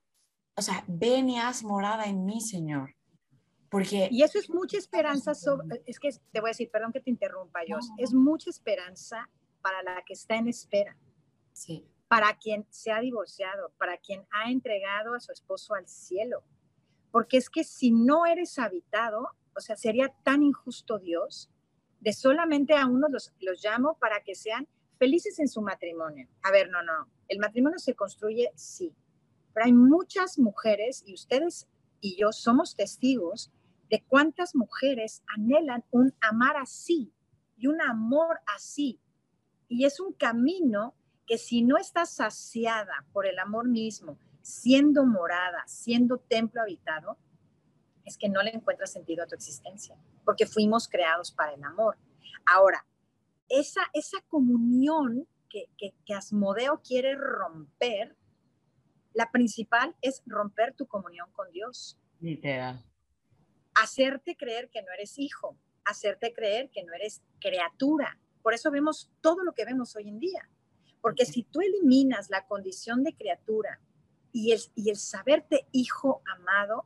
o 0.55 0.61
sea, 0.61 0.83
ven 0.87 1.29
y 1.29 1.39
haz 1.39 1.63
morada 1.63 2.05
en 2.05 2.25
mí, 2.25 2.41
Señor. 2.41 2.95
Porque... 3.69 4.09
Y 4.11 4.23
eso 4.23 4.37
es 4.39 4.49
mucha 4.49 4.77
esperanza, 4.77 5.31
es 5.85 5.99
que 5.99 6.09
te 6.31 6.39
voy 6.39 6.49
a 6.49 6.51
decir, 6.51 6.69
perdón 6.71 6.91
que 6.91 7.01
te 7.01 7.09
interrumpa, 7.09 7.61
Dios, 7.65 7.89
es 7.97 8.13
mucha 8.13 8.49
esperanza 8.49 9.29
para 9.61 9.81
la 9.83 10.03
que 10.05 10.13
está 10.13 10.35
en 10.35 10.47
espera. 10.47 10.95
Sí. 11.53 11.85
Para 12.07 12.37
quien 12.37 12.65
se 12.69 12.91
ha 12.91 12.99
divorciado, 12.99 13.71
para 13.77 13.97
quien 13.97 14.25
ha 14.31 14.49
entregado 14.49 15.13
a 15.13 15.19
su 15.19 15.31
esposo 15.31 15.73
al 15.75 15.87
cielo. 15.87 16.43
Porque 17.11 17.37
es 17.37 17.49
que 17.49 17.63
si 17.63 17.91
no 17.91 18.25
eres 18.25 18.59
habitado, 18.59 19.29
o 19.55 19.59
sea, 19.59 19.75
sería 19.75 20.13
tan 20.23 20.43
injusto 20.43 20.99
Dios 20.99 21.49
de 21.99 22.13
solamente 22.13 22.75
a 22.75 22.85
unos 22.85 23.11
los, 23.11 23.33
los 23.39 23.63
llamo 23.63 23.97
para 23.99 24.23
que 24.23 24.35
sean 24.35 24.67
felices 24.97 25.39
en 25.39 25.47
su 25.47 25.61
matrimonio. 25.61 26.27
A 26.43 26.51
ver, 26.51 26.69
no, 26.69 26.83
no. 26.83 27.09
El 27.27 27.39
matrimonio 27.39 27.79
se 27.79 27.95
construye, 27.95 28.51
sí. 28.55 28.95
Pero 29.53 29.65
hay 29.65 29.73
muchas 29.73 30.37
mujeres, 30.37 31.03
y 31.05 31.13
ustedes 31.13 31.67
y 31.99 32.15
yo 32.15 32.31
somos 32.31 32.75
testigos 32.75 33.51
de 33.89 34.03
cuántas 34.07 34.55
mujeres 34.55 35.23
anhelan 35.27 35.83
un 35.91 36.13
amar 36.21 36.57
así 36.57 37.13
y 37.55 37.67
un 37.67 37.81
amor 37.81 38.39
así, 38.55 38.99
y 39.67 39.85
es 39.85 39.99
un 39.99 40.13
camino 40.13 40.95
que 41.27 41.37
si 41.37 41.61
no 41.61 41.77
estás 41.77 42.09
saciada 42.09 43.05
por 43.11 43.27
el 43.27 43.37
amor 43.37 43.67
mismo, 43.67 44.17
siendo 44.41 45.05
morada, 45.05 45.63
siendo 45.67 46.17
templo 46.17 46.61
habitado, 46.61 47.17
es 48.05 48.17
que 48.17 48.29
no 48.29 48.41
le 48.41 48.51
encuentras 48.51 48.93
sentido 48.93 49.23
a 49.23 49.27
tu 49.27 49.35
existencia, 49.35 49.97
porque 50.23 50.47
fuimos 50.47 50.87
creados 50.87 51.31
para 51.31 51.53
el 51.53 51.63
amor. 51.63 51.97
Ahora, 52.45 52.85
esa, 53.49 53.81
esa 53.93 54.21
comunión 54.29 55.27
que, 55.49 55.69
que, 55.77 55.93
que 56.05 56.13
Asmodeo 56.13 56.81
quiere 56.81 57.15
romper, 57.15 58.15
la 59.13 59.29
principal 59.31 59.95
es 60.01 60.23
romper 60.25 60.73
tu 60.73 60.87
comunión 60.87 61.29
con 61.33 61.51
Dios. 61.51 61.99
Literal. 62.21 62.85
Hacerte 63.75 64.37
creer 64.37 64.69
que 64.69 64.81
no 64.81 64.93
eres 64.93 65.19
hijo, 65.19 65.57
hacerte 65.83 66.33
creer 66.33 66.69
que 66.69 66.83
no 66.83 66.93
eres 66.93 67.21
criatura, 67.39 68.17
por 68.47 68.53
eso 68.53 68.71
vemos 68.71 69.11
todo 69.19 69.43
lo 69.43 69.51
que 69.51 69.65
vemos 69.65 69.93
hoy 69.97 70.07
en 70.07 70.19
día. 70.19 70.49
Porque 71.01 71.25
si 71.25 71.43
tú 71.43 71.61
eliminas 71.61 72.29
la 72.29 72.45
condición 72.45 73.03
de 73.03 73.15
criatura 73.15 73.79
y 74.31 74.51
el, 74.51 74.61
y 74.75 74.89
el 74.89 74.97
saberte 74.97 75.67
hijo 75.71 76.21
amado, 76.25 76.85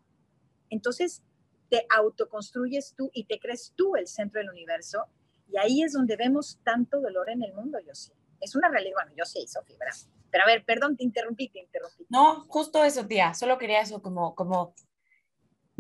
entonces 0.70 1.24
te 1.70 1.86
autoconstruyes 1.90 2.94
tú 2.96 3.10
y 3.14 3.24
te 3.24 3.40
crees 3.40 3.74
tú 3.76 3.96
el 3.96 4.08
centro 4.08 4.40
del 4.40 4.50
universo 4.50 5.08
Y 5.48 5.58
ahí 5.58 5.84
es 5.84 5.94
donde 5.94 6.18
vemos 6.18 6.60
tanto 6.64 7.00
dolor 7.00 7.30
en 7.30 7.44
el 7.44 7.54
mundo, 7.54 7.80
yo 7.80 7.96
sí. 7.96 8.12
Es 8.40 8.56
una 8.56 8.70
realidad, 8.70 8.96
bueno, 8.96 9.12
yo 9.18 9.26
sí, 9.26 9.46
Sofía. 9.48 9.78
Pero 10.32 10.44
a 10.44 10.48
ver, 10.48 10.66
perdón, 10.66 10.98
te 10.98 11.04
interrumpí, 11.04 11.50
te 11.50 11.60
interrumpí. 11.60 12.06
No, 12.10 12.46
justo 12.48 12.84
eso, 12.84 13.06
tía. 13.06 13.34
Solo 13.34 13.58
quería 13.58 13.82
eso 13.82 14.02
como, 14.02 14.34
como, 14.34 14.74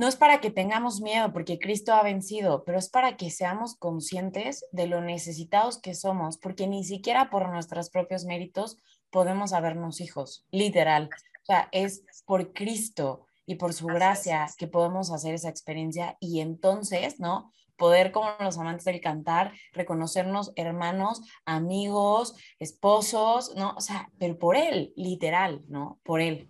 no 0.01 0.07
es 0.07 0.15
para 0.15 0.41
que 0.41 0.49
tengamos 0.49 0.99
miedo 0.99 1.31
porque 1.31 1.59
Cristo 1.59 1.93
ha 1.93 2.01
vencido, 2.01 2.63
pero 2.63 2.79
es 2.79 2.89
para 2.89 3.17
que 3.17 3.29
seamos 3.29 3.75
conscientes 3.75 4.65
de 4.71 4.87
lo 4.87 4.99
necesitados 4.99 5.79
que 5.79 5.93
somos, 5.93 6.39
porque 6.39 6.65
ni 6.65 6.83
siquiera 6.83 7.29
por 7.29 7.47
nuestros 7.49 7.91
propios 7.91 8.25
méritos 8.25 8.77
podemos 9.11 9.53
habernos 9.53 10.01
hijos, 10.01 10.47
literal. 10.49 11.11
O 11.43 11.45
sea, 11.45 11.69
es 11.71 12.03
por 12.25 12.51
Cristo 12.51 13.27
y 13.45 13.57
por 13.57 13.73
su 13.73 13.85
gracia 13.85 14.47
que 14.57 14.65
podemos 14.65 15.11
hacer 15.11 15.35
esa 15.35 15.49
experiencia 15.49 16.17
y 16.19 16.39
entonces, 16.39 17.19
¿no? 17.19 17.51
poder 17.77 18.11
como 18.11 18.31
los 18.39 18.57
amantes 18.57 18.85
del 18.85 19.01
cantar, 19.01 19.53
reconocernos 19.71 20.51
hermanos, 20.55 21.21
amigos, 21.45 22.35
esposos, 22.57 23.55
¿no? 23.55 23.75
O 23.77 23.81
sea, 23.81 24.09
pero 24.17 24.39
por 24.39 24.55
él, 24.55 24.93
literal, 24.95 25.61
¿no? 25.67 25.99
Por 26.03 26.21
él. 26.21 26.49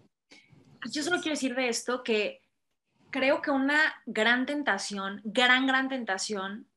Yo 0.89 1.03
solo 1.03 1.17
quiero 1.17 1.35
decir 1.35 1.53
de 1.55 1.69
esto 1.69 2.01
que 2.03 2.40
creo 3.11 3.41
que 3.41 3.51
una 3.51 4.01
gran 4.05 4.45
tentación, 4.45 5.21
gran, 5.23 5.67
gran 5.67 5.89
tentación 5.89 6.67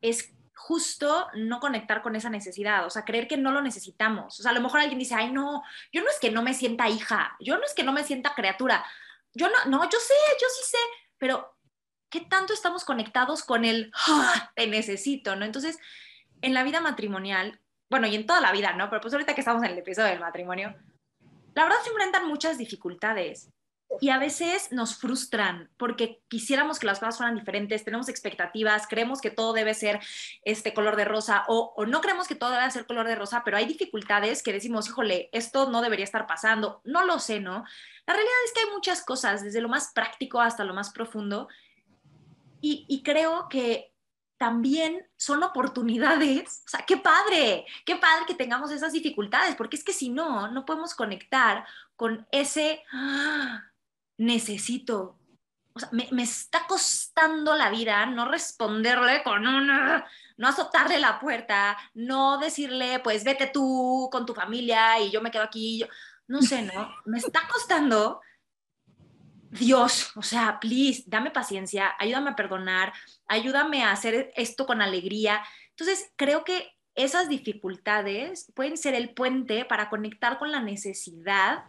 es 0.00 0.34
justo 0.54 1.28
no 1.34 1.60
conectar 1.60 2.02
con 2.02 2.16
esa 2.16 2.30
necesidad, 2.30 2.86
o 2.86 2.90
sea, 2.90 3.04
creer 3.04 3.26
que 3.26 3.36
no 3.36 3.50
lo 3.52 3.62
necesitamos. 3.62 4.38
O 4.38 4.42
sea, 4.42 4.50
a 4.50 4.54
lo 4.54 4.60
mejor 4.60 4.80
alguien 4.80 4.98
dice, 4.98 5.14
ay, 5.14 5.32
no, 5.32 5.62
yo 5.92 6.02
no 6.02 6.10
es 6.10 6.18
que 6.20 6.30
no 6.30 6.42
me 6.42 6.54
sienta 6.54 6.88
hija, 6.88 7.36
yo 7.40 7.56
no 7.56 7.64
es 7.64 7.74
que 7.74 7.84
no 7.84 7.92
me 7.92 8.04
sienta 8.04 8.34
criatura, 8.34 8.84
yo 9.32 9.48
no, 9.48 9.64
no, 9.66 9.84
yo 9.84 9.98
sé, 9.98 10.14
yo 10.40 10.46
sí 10.48 10.70
sé, 10.70 10.78
pero 11.18 11.56
¿qué 12.08 12.20
tanto 12.20 12.52
estamos 12.52 12.84
conectados 12.84 13.42
con 13.42 13.64
el 13.64 13.90
ah, 14.08 14.52
te 14.54 14.66
necesito, 14.66 15.36
¿no? 15.36 15.44
Entonces, 15.44 15.78
en 16.42 16.54
la 16.54 16.62
vida 16.62 16.80
matrimonial, 16.80 17.60
bueno, 17.90 18.06
y 18.06 18.14
en 18.14 18.26
toda 18.26 18.40
la 18.40 18.52
vida, 18.52 18.72
¿no? 18.74 18.90
Pero 18.90 19.00
pues 19.00 19.12
ahorita 19.12 19.34
que 19.34 19.40
estamos 19.40 19.62
en 19.62 19.70
el 19.70 19.78
episodio 19.78 20.08
del 20.08 20.20
matrimonio, 20.20 20.74
la 21.54 21.64
verdad 21.64 21.78
se 21.82 21.90
enfrentan 21.90 22.28
muchas 22.28 22.58
dificultades 22.58 23.50
y 24.00 24.10
a 24.10 24.18
veces 24.18 24.72
nos 24.72 24.96
frustran 24.96 25.70
porque 25.76 26.22
quisiéramos 26.28 26.78
que 26.78 26.86
las 26.86 26.98
cosas 26.98 27.16
fueran 27.16 27.36
diferentes, 27.36 27.84
tenemos 27.84 28.08
expectativas, 28.08 28.86
creemos 28.88 29.20
que 29.20 29.30
todo 29.30 29.52
debe 29.52 29.74
ser 29.74 30.00
este 30.44 30.74
color 30.74 30.96
de 30.96 31.04
rosa 31.04 31.44
o, 31.48 31.74
no 31.86 32.00
creemos 32.00 32.26
que 32.26 32.34
todo 32.34 32.50
debe 32.50 32.70
ser 32.70 32.86
color 32.86 33.06
de 33.06 33.14
rosa, 33.14 33.42
pero 33.44 33.56
hay 33.56 33.66
dificultades 33.66 34.42
que 34.42 34.52
decimos, 34.52 34.88
híjole, 34.88 35.28
esto 35.32 35.70
no 35.70 35.82
debería 35.82 36.04
estar 36.04 36.26
pasando, 36.26 36.80
no 36.84 37.04
lo 37.04 37.18
sé, 37.18 37.40
¿no? 37.40 37.64
La 38.06 38.14
realidad 38.14 38.34
es 38.44 38.52
que 38.52 38.60
hay 38.60 38.74
muchas 38.74 39.04
cosas, 39.04 39.42
desde 39.42 39.60
lo 39.60 39.68
más 39.68 39.92
práctico 39.92 40.40
hasta 40.40 40.64
lo 40.64 40.74
más 40.74 40.90
profundo, 40.90 41.48
y, 42.66 43.02
creo 43.02 43.50
que 43.50 43.92
también 44.38 45.06
son 45.18 45.42
oportunidades. 45.42 46.62
O 46.64 46.68
sea, 46.70 46.80
qué 46.86 46.96
padre, 46.96 47.66
qué 47.84 47.96
padre 47.96 48.24
que 48.26 48.34
tengamos 48.34 48.70
esas 48.70 48.94
dificultades, 48.94 49.54
porque 49.54 49.76
es 49.76 49.84
que 49.84 49.92
si 49.92 50.08
no, 50.08 50.48
no 50.48 50.64
podemos 50.64 50.94
conectar 50.94 51.66
con 51.94 52.26
ese 52.32 52.82
¡ah! 52.90 53.64
Necesito. 54.18 55.18
O 55.74 55.80
sea, 55.80 55.88
me, 55.92 56.08
me, 56.12 56.22
está 56.22 56.66
costando 56.68 57.56
la 57.56 57.68
vida 57.70 58.06
no 58.06 58.26
responderle 58.26 59.22
con 59.24 59.46
una, 59.46 60.06
no 60.36 60.48
azotarle 60.48 61.00
la 61.00 61.18
puerta, 61.18 61.76
no 61.94 62.38
decirle, 62.38 63.00
pues 63.00 63.24
vete 63.24 63.48
tú 63.48 64.08
con 64.12 64.24
tu 64.24 64.34
familia 64.34 65.00
y 65.00 65.10
yo 65.10 65.20
me 65.20 65.30
quedo 65.30 65.42
aquí. 65.42 65.80
Yo, 65.80 65.86
no 66.26 66.42
sé, 66.42 66.62
¿no? 66.62 66.90
Me 67.04 67.18
está 67.18 67.46
costando 67.50 68.20
Dios, 69.50 70.10
o 70.16 70.22
sea, 70.22 70.58
please, 70.58 71.04
dame 71.06 71.30
paciencia, 71.30 71.94
ayúdame 71.98 72.30
a 72.30 72.36
perdonar, 72.36 72.92
ayúdame 73.28 73.84
a 73.84 73.92
hacer 73.92 74.32
esto 74.34 74.66
con 74.66 74.82
alegría. 74.82 75.44
Entonces, 75.70 76.10
creo 76.16 76.44
que 76.44 76.72
esas 76.96 77.28
dificultades 77.28 78.50
pueden 78.54 78.76
ser 78.76 78.94
el 78.94 79.14
puente 79.14 79.64
para 79.64 79.90
conectar 79.90 80.38
con 80.38 80.50
la 80.50 80.60
necesidad, 80.60 81.64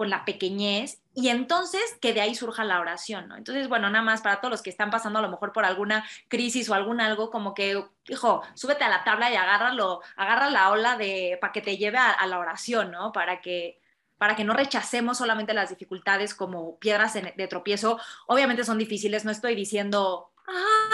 con 0.00 0.08
la 0.08 0.24
pequeñez, 0.24 1.02
y 1.14 1.28
entonces 1.28 1.82
que 2.00 2.14
de 2.14 2.22
ahí 2.22 2.34
surja 2.34 2.64
la 2.64 2.80
oración, 2.80 3.28
¿no? 3.28 3.36
Entonces, 3.36 3.68
bueno, 3.68 3.90
nada 3.90 4.02
más 4.02 4.22
para 4.22 4.40
todos 4.40 4.50
los 4.50 4.62
que 4.62 4.70
están 4.70 4.88
pasando 4.88 5.18
a 5.18 5.22
lo 5.22 5.28
mejor 5.28 5.52
por 5.52 5.66
alguna 5.66 6.06
crisis 6.28 6.70
o 6.70 6.74
algún 6.74 7.02
algo, 7.02 7.30
como 7.30 7.52
que, 7.52 7.84
hijo, 8.08 8.42
súbete 8.54 8.82
a 8.82 8.88
la 8.88 9.04
tabla 9.04 9.30
y 9.30 9.36
agárralo, 9.36 10.00
agarra 10.16 10.48
la 10.48 10.70
ola 10.70 10.96
de, 10.96 11.36
para 11.38 11.52
que 11.52 11.60
te 11.60 11.76
lleve 11.76 11.98
a, 11.98 12.12
a 12.12 12.26
la 12.26 12.38
oración, 12.38 12.90
¿no? 12.90 13.12
Para 13.12 13.42
que 13.42 13.78
para 14.16 14.36
que 14.36 14.44
no 14.44 14.54
rechacemos 14.54 15.18
solamente 15.18 15.52
las 15.52 15.68
dificultades 15.68 16.34
como 16.34 16.78
piedras 16.78 17.12
de 17.12 17.46
tropiezo. 17.46 18.00
Obviamente 18.26 18.64
son 18.64 18.78
difíciles, 18.78 19.26
no 19.26 19.30
estoy 19.30 19.54
diciendo, 19.54 20.30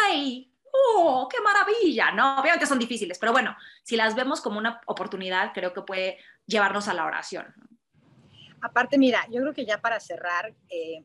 ay, 0.00 0.50
oh, 0.96 1.28
qué 1.30 1.40
maravilla, 1.42 2.10
no, 2.10 2.40
obviamente 2.40 2.66
son 2.66 2.80
difíciles, 2.80 3.18
pero 3.20 3.30
bueno, 3.30 3.56
si 3.84 3.96
las 3.96 4.16
vemos 4.16 4.40
como 4.40 4.58
una 4.58 4.80
oportunidad, 4.86 5.52
creo 5.54 5.72
que 5.72 5.82
puede 5.82 6.18
llevarnos 6.44 6.88
a 6.88 6.94
la 6.94 7.04
oración. 7.04 7.54
Aparte, 8.60 8.98
mira, 8.98 9.26
yo 9.30 9.40
creo 9.40 9.54
que 9.54 9.66
ya 9.66 9.80
para 9.80 10.00
cerrar, 10.00 10.54
eh, 10.68 11.04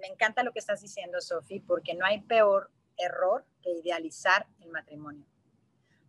me 0.00 0.06
encanta 0.08 0.42
lo 0.42 0.52
que 0.52 0.58
estás 0.58 0.80
diciendo, 0.80 1.20
Sofi, 1.20 1.60
porque 1.60 1.94
no 1.94 2.04
hay 2.04 2.20
peor 2.22 2.70
error 2.96 3.44
que 3.62 3.70
idealizar 3.70 4.46
el 4.60 4.70
matrimonio. 4.70 5.26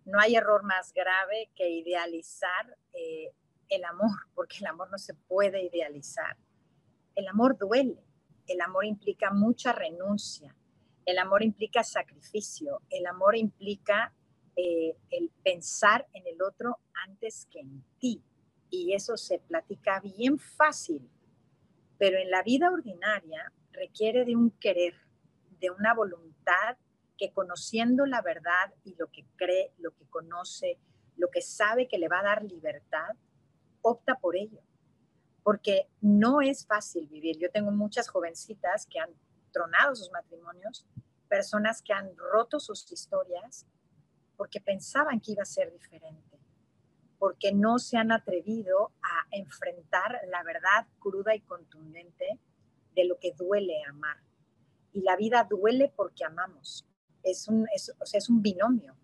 No 0.06 0.20
hay 0.20 0.36
error 0.36 0.64
más 0.64 0.94
grave 0.94 1.50
que 1.56 1.70
idealizar 1.70 2.78
eh, 2.94 3.32
el 3.70 3.84
amor, 3.86 4.12
porque 4.36 4.58
el 4.60 4.68
amor 4.68 4.90
no 4.92 4.98
se 4.98 5.14
puede 5.14 5.64
idealizar. 5.64 6.38
El 7.16 7.28
amor 7.28 7.58
duele, 7.58 8.04
el 8.48 8.62
amor 8.62 8.86
implica 8.86 9.32
mucha 9.32 9.72
renuncia, 9.72 10.56
el 11.06 11.18
amor 11.18 11.44
implica 11.44 11.84
sacrificio, 11.84 12.82
el 12.90 13.06
amor 13.06 13.38
implica 13.38 14.14
eh, 14.56 14.96
el 15.12 15.30
pensar 15.44 16.08
en 16.14 16.26
el 16.28 16.42
otro 16.42 16.80
antes 17.06 17.48
que 17.52 17.60
en 17.60 17.84
ti. 18.00 18.24
Y 18.70 18.94
eso 18.94 19.18
se 19.18 19.40
platica 19.40 20.00
bien 20.00 20.38
fácil, 20.38 21.10
pero 21.98 22.18
en 22.18 22.30
la 22.30 22.44
vida 22.44 22.72
ordinaria 22.72 23.52
requiere 23.72 24.26
de 24.26 24.36
un 24.36 24.52
querer, 24.52 24.96
de 25.60 25.70
una 25.72 25.94
voluntad 25.94 26.78
que 27.18 27.32
conociendo 27.32 28.06
la 28.06 28.22
verdad 28.22 28.74
y 28.84 28.96
lo 28.96 29.08
que 29.12 29.26
cree, 29.36 29.74
lo 29.78 29.92
que 29.92 30.06
conoce, 30.06 30.78
lo 31.16 31.30
que 31.30 31.42
sabe 31.42 31.88
que 31.88 31.98
le 31.98 32.10
va 32.10 32.20
a 32.20 32.24
dar 32.24 32.44
libertad, 32.44 33.16
opta 33.82 34.16
por 34.16 34.36
ello, 34.36 34.62
porque 35.44 35.88
no 36.02 36.42
es 36.42 36.66
fácil 36.66 37.08
vivir. 37.08 37.38
Yo 37.38 37.50
tengo 37.52 37.72
muchas 37.72 38.10
jovencitas 38.10 38.86
que 38.88 39.00
han 39.00 39.12
tronado 39.52 39.96
sus 39.96 40.12
matrimonios, 40.12 40.86
personas 41.30 41.82
que 41.82 41.94
han 41.94 42.16
roto 42.18 42.60
sus 42.60 42.92
historias 42.92 43.66
porque 44.36 44.60
pensaban 44.60 45.20
que 45.20 45.32
iba 45.32 45.44
a 45.44 45.46
ser 45.46 45.72
diferente, 45.72 46.35
porque 47.20 47.54
no 47.54 47.80
se 47.80 47.98
han 47.98 48.12
atrevido 48.12 48.92
a 49.02 49.36
enfrentar 49.36 50.22
la 50.30 50.44
verdad 50.44 50.88
cruda 51.00 51.36
y 51.36 51.42
contundente 51.42 52.40
de 52.96 53.06
lo 53.06 53.18
que 53.20 53.34
duele 53.34 53.84
amar. 53.88 54.18
Y 54.94 55.02
la 55.02 55.16
vida 55.16 55.46
duele 55.50 55.92
porque 55.96 56.24
amamos. 56.24 56.86
Es 57.24 57.48
un, 57.48 57.68
o 58.00 58.06
sea, 58.06 58.18
es 58.18 58.30
un 58.30 58.42
binomio. 58.42 58.96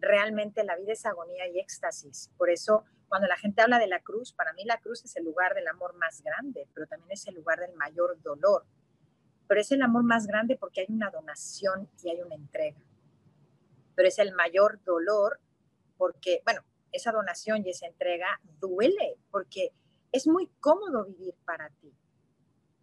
Realmente 0.00 0.64
la 0.64 0.76
vida 0.76 0.92
es 0.92 1.06
agonía 1.06 1.48
y 1.48 1.58
éxtasis. 1.58 2.30
Por 2.36 2.50
eso 2.50 2.84
cuando 3.08 3.26
la 3.26 3.36
gente 3.36 3.62
habla 3.62 3.78
de 3.78 3.86
la 3.86 4.00
cruz, 4.00 4.32
para 4.32 4.52
mí 4.52 4.64
la 4.64 4.78
cruz 4.78 5.04
es 5.04 5.16
el 5.16 5.24
lugar 5.24 5.54
del 5.54 5.66
amor 5.66 5.94
más 5.94 6.22
grande, 6.22 6.68
pero 6.74 6.86
también 6.86 7.12
es 7.12 7.26
el 7.26 7.34
lugar 7.34 7.58
del 7.58 7.74
mayor 7.74 8.20
dolor. 8.22 8.66
Pero 9.46 9.60
es 9.60 9.72
el 9.72 9.80
amor 9.80 10.04
más 10.04 10.26
grande 10.26 10.56
porque 10.56 10.82
hay 10.82 10.86
una 10.90 11.10
donación 11.10 11.88
y 12.02 12.10
hay 12.10 12.20
una 12.20 12.34
entrega. 12.34 12.80
Pero 13.94 14.08
es 14.08 14.18
el 14.18 14.34
mayor 14.34 14.82
dolor 14.84 15.40
porque, 15.96 16.42
bueno, 16.44 16.62
esa 16.92 17.12
donación 17.12 17.64
y 17.64 17.70
esa 17.70 17.86
entrega 17.86 18.40
duele 18.60 19.16
porque 19.30 19.72
es 20.12 20.26
muy 20.26 20.48
cómodo 20.60 21.04
vivir 21.04 21.34
para 21.44 21.70
ti. 21.80 21.92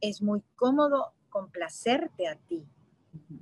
Es 0.01 0.21
muy 0.21 0.43
cómodo 0.55 1.13
complacerte 1.29 2.27
a 2.27 2.35
ti. 2.35 2.65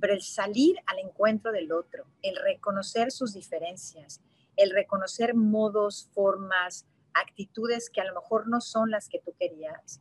Pero 0.00 0.14
el 0.14 0.22
salir 0.22 0.76
al 0.86 0.98
encuentro 1.00 1.52
del 1.52 1.72
otro, 1.72 2.06
el 2.22 2.36
reconocer 2.36 3.10
sus 3.10 3.34
diferencias, 3.34 4.20
el 4.56 4.70
reconocer 4.70 5.34
modos, 5.34 6.08
formas, 6.14 6.86
actitudes 7.12 7.90
que 7.90 8.00
a 8.00 8.04
lo 8.04 8.14
mejor 8.14 8.48
no 8.48 8.60
son 8.60 8.90
las 8.90 9.08
que 9.08 9.20
tú 9.20 9.34
querías, 9.38 10.00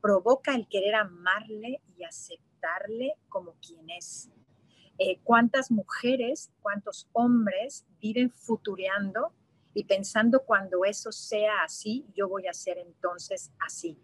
provoca 0.00 0.54
el 0.54 0.68
querer 0.68 0.94
amarle 0.96 1.80
y 1.96 2.04
aceptarle 2.04 3.14
como 3.28 3.54
quien 3.54 3.90
es. 3.90 4.30
Eh, 4.98 5.18
¿Cuántas 5.24 5.70
mujeres, 5.70 6.52
cuántos 6.60 7.08
hombres 7.12 7.84
viven 8.00 8.30
futureando 8.30 9.32
y 9.74 9.84
pensando 9.84 10.44
cuando 10.44 10.84
eso 10.84 11.10
sea 11.10 11.64
así, 11.64 12.06
yo 12.14 12.28
voy 12.28 12.46
a 12.46 12.54
ser 12.54 12.78
entonces 12.78 13.52
así? 13.58 13.98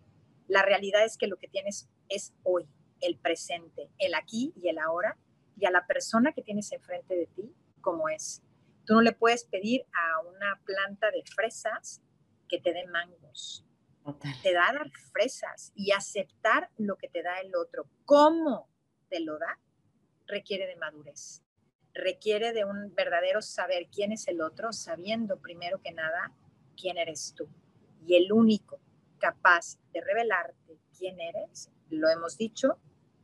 La 0.49 0.63
realidad 0.63 1.05
es 1.05 1.17
que 1.17 1.29
lo 1.29 1.39
que 1.39 1.47
tienes 1.47 1.89
es 2.09 2.35
hoy, 2.43 2.69
el 3.01 3.17
presente, 3.19 3.89
el 3.99 4.15
aquí 4.15 4.53
y 4.57 4.69
el 4.69 4.79
ahora, 4.79 5.17
y 5.57 5.67
a 5.67 5.71
la 5.71 5.87
persona 5.87 6.33
que 6.33 6.43
tienes 6.43 6.73
enfrente 6.73 7.15
de 7.17 7.27
ti 7.27 7.55
como 7.81 8.09
es. 8.09 8.43
Tú 8.85 8.95
no 8.95 9.03
le 9.03 9.13
puedes 9.13 9.45
pedir 9.45 9.87
a 9.93 10.21
una 10.21 10.61
planta 10.65 11.11
de 11.11 11.23
fresas 11.25 12.03
que 12.49 12.61
te 12.61 12.73
dé 12.73 12.87
mangos. 12.87 13.65
Te 14.43 14.53
da 14.53 14.73
dar 14.73 14.91
fresas 15.13 15.73
y 15.77 15.93
aceptar 15.93 16.71
lo 16.79 16.97
que 16.97 17.09
te 17.09 17.23
da 17.23 17.39
el 17.39 17.55
otro. 17.55 17.87
¿Cómo 18.05 18.69
te 19.09 19.21
lo 19.21 19.39
da? 19.39 19.59
Requiere 20.27 20.67
de 20.67 20.77
madurez. 20.77 21.43
Requiere 21.95 22.53
de 22.53 22.65
un 22.65 22.95
verdadero 22.95 23.43
saber 23.43 23.89
quién 23.93 24.13
es 24.13 24.29
el 24.29 24.41
otro, 24.41 24.73
sabiendo 24.73 25.41
primero 25.41 25.81
que 25.83 25.93
nada 25.93 26.33
quién 26.77 26.99
eres 26.99 27.35
tú. 27.37 27.49
Y 28.07 28.17
el 28.17 28.33
único 28.33 28.81
capaz 29.19 29.79
de 29.93 30.01
revelarte 30.01 30.79
quién 30.97 31.21
eres, 31.21 31.71
lo 31.91 32.09
hemos 32.09 32.37
dicho, 32.37 32.79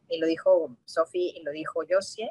y 0.09 0.19
lo 0.19 0.27
dijo 0.27 0.77
Sophie 0.85 1.33
y 1.37 1.43
lo 1.43 1.51
dijo 1.51 1.81
Josie, 1.89 2.31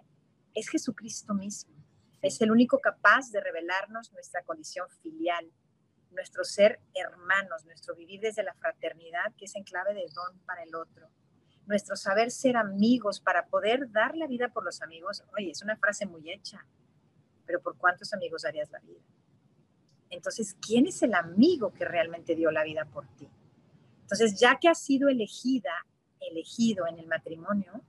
es 0.54 0.70
Jesucristo 0.70 1.34
mismo. 1.34 1.76
Es 2.22 2.42
el 2.42 2.52
único 2.52 2.80
capaz 2.80 3.32
de 3.32 3.42
revelarnos 3.42 4.12
nuestra 4.14 4.44
condición 4.44 4.88
filial, 5.02 5.52
nuestro 6.12 6.44
ser 6.44 6.80
hermanos, 6.94 7.66
nuestro 7.66 7.96
vivir 7.96 8.22
desde 8.22 8.44
la 8.44 8.54
fraternidad, 8.56 9.34
que 9.38 9.46
es 9.46 9.56
en 9.56 9.64
clave 9.64 9.94
de 9.94 10.06
don 10.14 10.40
para 10.46 10.64
el 10.64 10.74
otro, 10.74 11.10
nuestro 11.68 11.96
saber 11.96 12.32
ser 12.32 12.58
amigos 12.58 13.20
para 13.20 13.48
poder 13.48 13.92
dar 13.92 14.16
la 14.16 14.28
vida 14.28 14.50
por 14.50 14.64
los 14.64 14.82
amigos. 14.82 15.24
Oye, 15.38 15.52
es 15.52 15.62
una 15.62 15.78
frase 15.78 16.06
muy 16.06 16.32
hecha, 16.32 16.66
pero 17.46 17.62
¿por 17.62 17.78
cuántos 17.78 18.14
amigos 18.14 18.44
darías 18.44 18.70
la 18.72 18.80
vida? 18.80 19.02
Entonces, 20.10 20.56
¿quién 20.62 20.88
es 20.88 21.02
el 21.02 21.14
amigo 21.14 21.74
que 21.74 21.86
realmente 21.86 22.36
dio 22.36 22.52
la 22.52 22.64
vida 22.64 22.86
por 22.86 23.08
ti? 23.16 23.28
Entonces, 24.02 24.40
ya 24.40 24.58
que 24.60 24.70
has 24.70 24.80
sido 24.80 25.10
elegida, 25.10 25.86
elegido 26.20 26.88
en 26.88 27.00
el 27.00 27.08
matrimonio, 27.08 27.82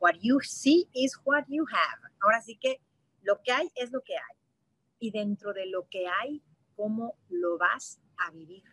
what 0.00 0.14
you 0.20 0.40
see 0.40 0.88
is 0.92 1.18
what 1.24 1.44
you 1.48 1.64
have. 1.70 2.12
Ahora 2.20 2.40
sí 2.40 2.56
que 2.56 2.80
lo 3.22 3.40
que 3.42 3.52
hay 3.52 3.70
es 3.74 3.92
lo 3.92 4.02
que 4.02 4.14
hay. 4.16 4.36
Y 4.98 5.10
dentro 5.10 5.52
de 5.52 5.66
lo 5.66 5.86
que 5.88 6.06
hay, 6.08 6.42
¿cómo 6.74 7.16
lo 7.28 7.58
vas 7.58 8.00
a 8.16 8.30
vivir? 8.30 8.64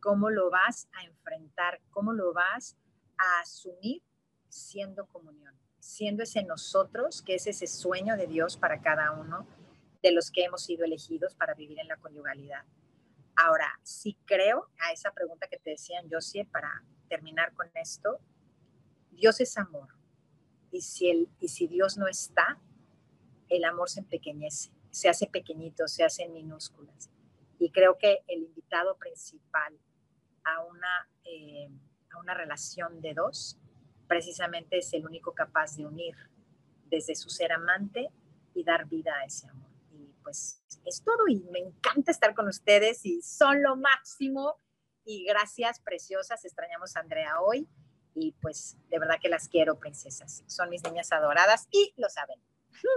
¿Cómo 0.00 0.30
lo 0.30 0.50
vas 0.50 0.88
a 0.92 1.04
enfrentar? 1.04 1.80
¿Cómo 1.90 2.12
lo 2.12 2.32
vas 2.32 2.76
a 3.22 3.40
asumir 3.40 4.02
siendo 4.48 5.06
comunión? 5.06 5.54
Siendo 5.78 6.22
ese 6.22 6.42
nosotros, 6.42 7.22
que 7.22 7.36
es 7.36 7.46
ese 7.46 7.66
sueño 7.66 8.16
de 8.16 8.26
Dios 8.26 8.56
para 8.56 8.80
cada 8.80 9.12
uno 9.12 9.46
de 10.02 10.12
los 10.12 10.30
que 10.30 10.44
hemos 10.44 10.64
sido 10.64 10.84
elegidos 10.84 11.34
para 11.34 11.54
vivir 11.54 11.78
en 11.78 11.88
la 11.88 11.96
conyugalidad. 11.96 12.64
Ahora, 13.36 13.78
sí 13.82 14.16
creo 14.26 14.68
a 14.80 14.92
esa 14.92 15.12
pregunta 15.12 15.46
que 15.48 15.58
te 15.58 15.70
decían, 15.70 16.08
Josie, 16.10 16.44
para 16.44 16.84
terminar 17.08 17.52
con 17.54 17.70
esto, 17.74 18.20
Dios 19.10 19.40
es 19.40 19.56
amor. 19.56 19.88
Y 20.70 20.82
si, 20.82 21.10
el, 21.10 21.28
y 21.38 21.48
si 21.48 21.66
Dios 21.66 21.96
no 21.96 22.08
está, 22.08 22.58
el 23.48 23.64
amor 23.64 23.90
se 23.90 24.00
empequeñece, 24.00 24.70
se 24.90 25.08
hace 25.08 25.26
pequeñito, 25.26 25.86
se 25.86 26.04
hace 26.04 26.28
minúsculas. 26.28 27.10
Y 27.58 27.70
creo 27.70 27.98
que 27.98 28.20
el 28.26 28.42
invitado 28.42 28.96
principal 28.96 29.78
a 30.44 30.64
una, 30.64 31.08
eh, 31.24 31.70
a 32.12 32.18
una 32.18 32.34
relación 32.34 33.00
de 33.00 33.14
dos, 33.14 33.58
precisamente 34.06 34.78
es 34.78 34.92
el 34.92 35.06
único 35.06 35.32
capaz 35.32 35.76
de 35.76 35.86
unir 35.86 36.14
desde 36.86 37.14
su 37.14 37.30
ser 37.30 37.52
amante 37.52 38.10
y 38.54 38.64
dar 38.64 38.86
vida 38.86 39.12
a 39.14 39.24
ese 39.24 39.48
amor. 39.48 39.70
Y 39.92 40.12
pues 40.22 40.62
es 40.84 41.02
todo 41.02 41.26
y 41.28 41.40
me 41.50 41.60
encanta 41.60 42.10
estar 42.10 42.34
con 42.34 42.48
ustedes 42.48 43.04
y 43.06 43.22
son 43.22 43.62
lo 43.62 43.76
máximo. 43.76 44.56
Y 45.04 45.24
gracias, 45.24 45.80
preciosas. 45.80 46.44
Extrañamos 46.44 46.96
a 46.96 47.00
Andrea 47.00 47.40
hoy 47.40 47.68
y 48.14 48.32
pues 48.40 48.76
de 48.90 48.98
verdad 48.98 49.16
que 49.20 49.28
las 49.28 49.48
quiero, 49.48 49.78
princesas. 49.78 50.44
Son 50.46 50.68
mis 50.68 50.82
niñas 50.84 51.10
adoradas 51.12 51.68
y 51.70 51.94
lo 51.96 52.08
saben. 52.08 52.38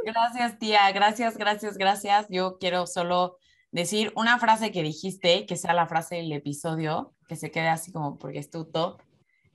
Gracias, 0.03 0.59
tía. 0.59 0.91
Gracias, 0.91 1.37
gracias, 1.37 1.77
gracias. 1.77 2.27
Yo 2.29 2.57
quiero 2.59 2.87
solo 2.87 3.37
decir 3.71 4.11
una 4.15 4.39
frase 4.39 4.71
que 4.71 4.83
dijiste, 4.83 5.45
que 5.45 5.57
sea 5.57 5.73
la 5.73 5.87
frase 5.87 6.15
del 6.15 6.31
episodio, 6.31 7.13
que 7.27 7.35
se 7.35 7.51
quede 7.51 7.67
así 7.67 7.91
como 7.91 8.17
porque 8.17 8.39
es 8.39 8.49
tu 8.49 8.65
top, 8.65 9.01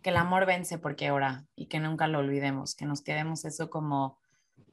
que 0.03 0.11
el 0.11 0.17
amor 0.17 0.47
vence 0.47 0.79
porque 0.79 1.11
ora 1.11 1.45
y 1.57 1.67
que 1.67 1.79
nunca 1.79 2.07
lo 2.07 2.19
olvidemos, 2.19 2.75
que 2.75 2.87
nos 2.87 3.03
quedemos 3.03 3.45
eso 3.45 3.71
como, 3.71 4.19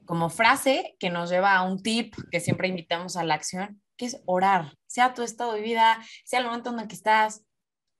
como 0.06 0.30
frase 0.30 0.96
que 1.00 1.10
nos 1.10 1.30
lleva 1.30 1.56
a 1.56 1.64
un 1.64 1.82
tip 1.82 2.16
que 2.32 2.40
siempre 2.40 2.68
invitamos 2.68 3.18
a 3.18 3.24
la 3.24 3.34
acción, 3.34 3.82
que 3.98 4.06
es 4.06 4.22
orar, 4.26 4.74
sea 4.88 5.14
tu 5.14 5.24
estado 5.24 5.54
de 5.54 5.62
vida, 5.62 6.00
sea 6.24 6.40
el 6.40 6.46
momento 6.46 6.72
en 6.72 6.80
el 6.80 6.88
que 6.88 6.96
estás, 6.96 7.44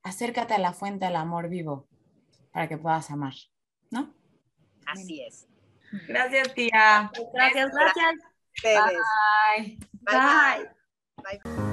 acércate 0.02 0.54
a 0.54 0.58
la 0.58 0.72
fuente 0.72 1.06
del 1.06 1.16
amor 1.16 1.48
vivo 1.48 1.88
para 2.52 2.68
que 2.68 2.78
puedas 2.78 3.10
amar, 3.10 3.34
¿no? 3.90 4.14
Así 4.86 5.22
es. 5.22 5.46
Gracias, 6.06 6.54
tía. 6.54 7.10
Gracias, 7.34 7.70
gracias. 7.72 8.14
Bye. 8.62 9.78
Bye. 10.02 10.70
Bye. 11.42 11.67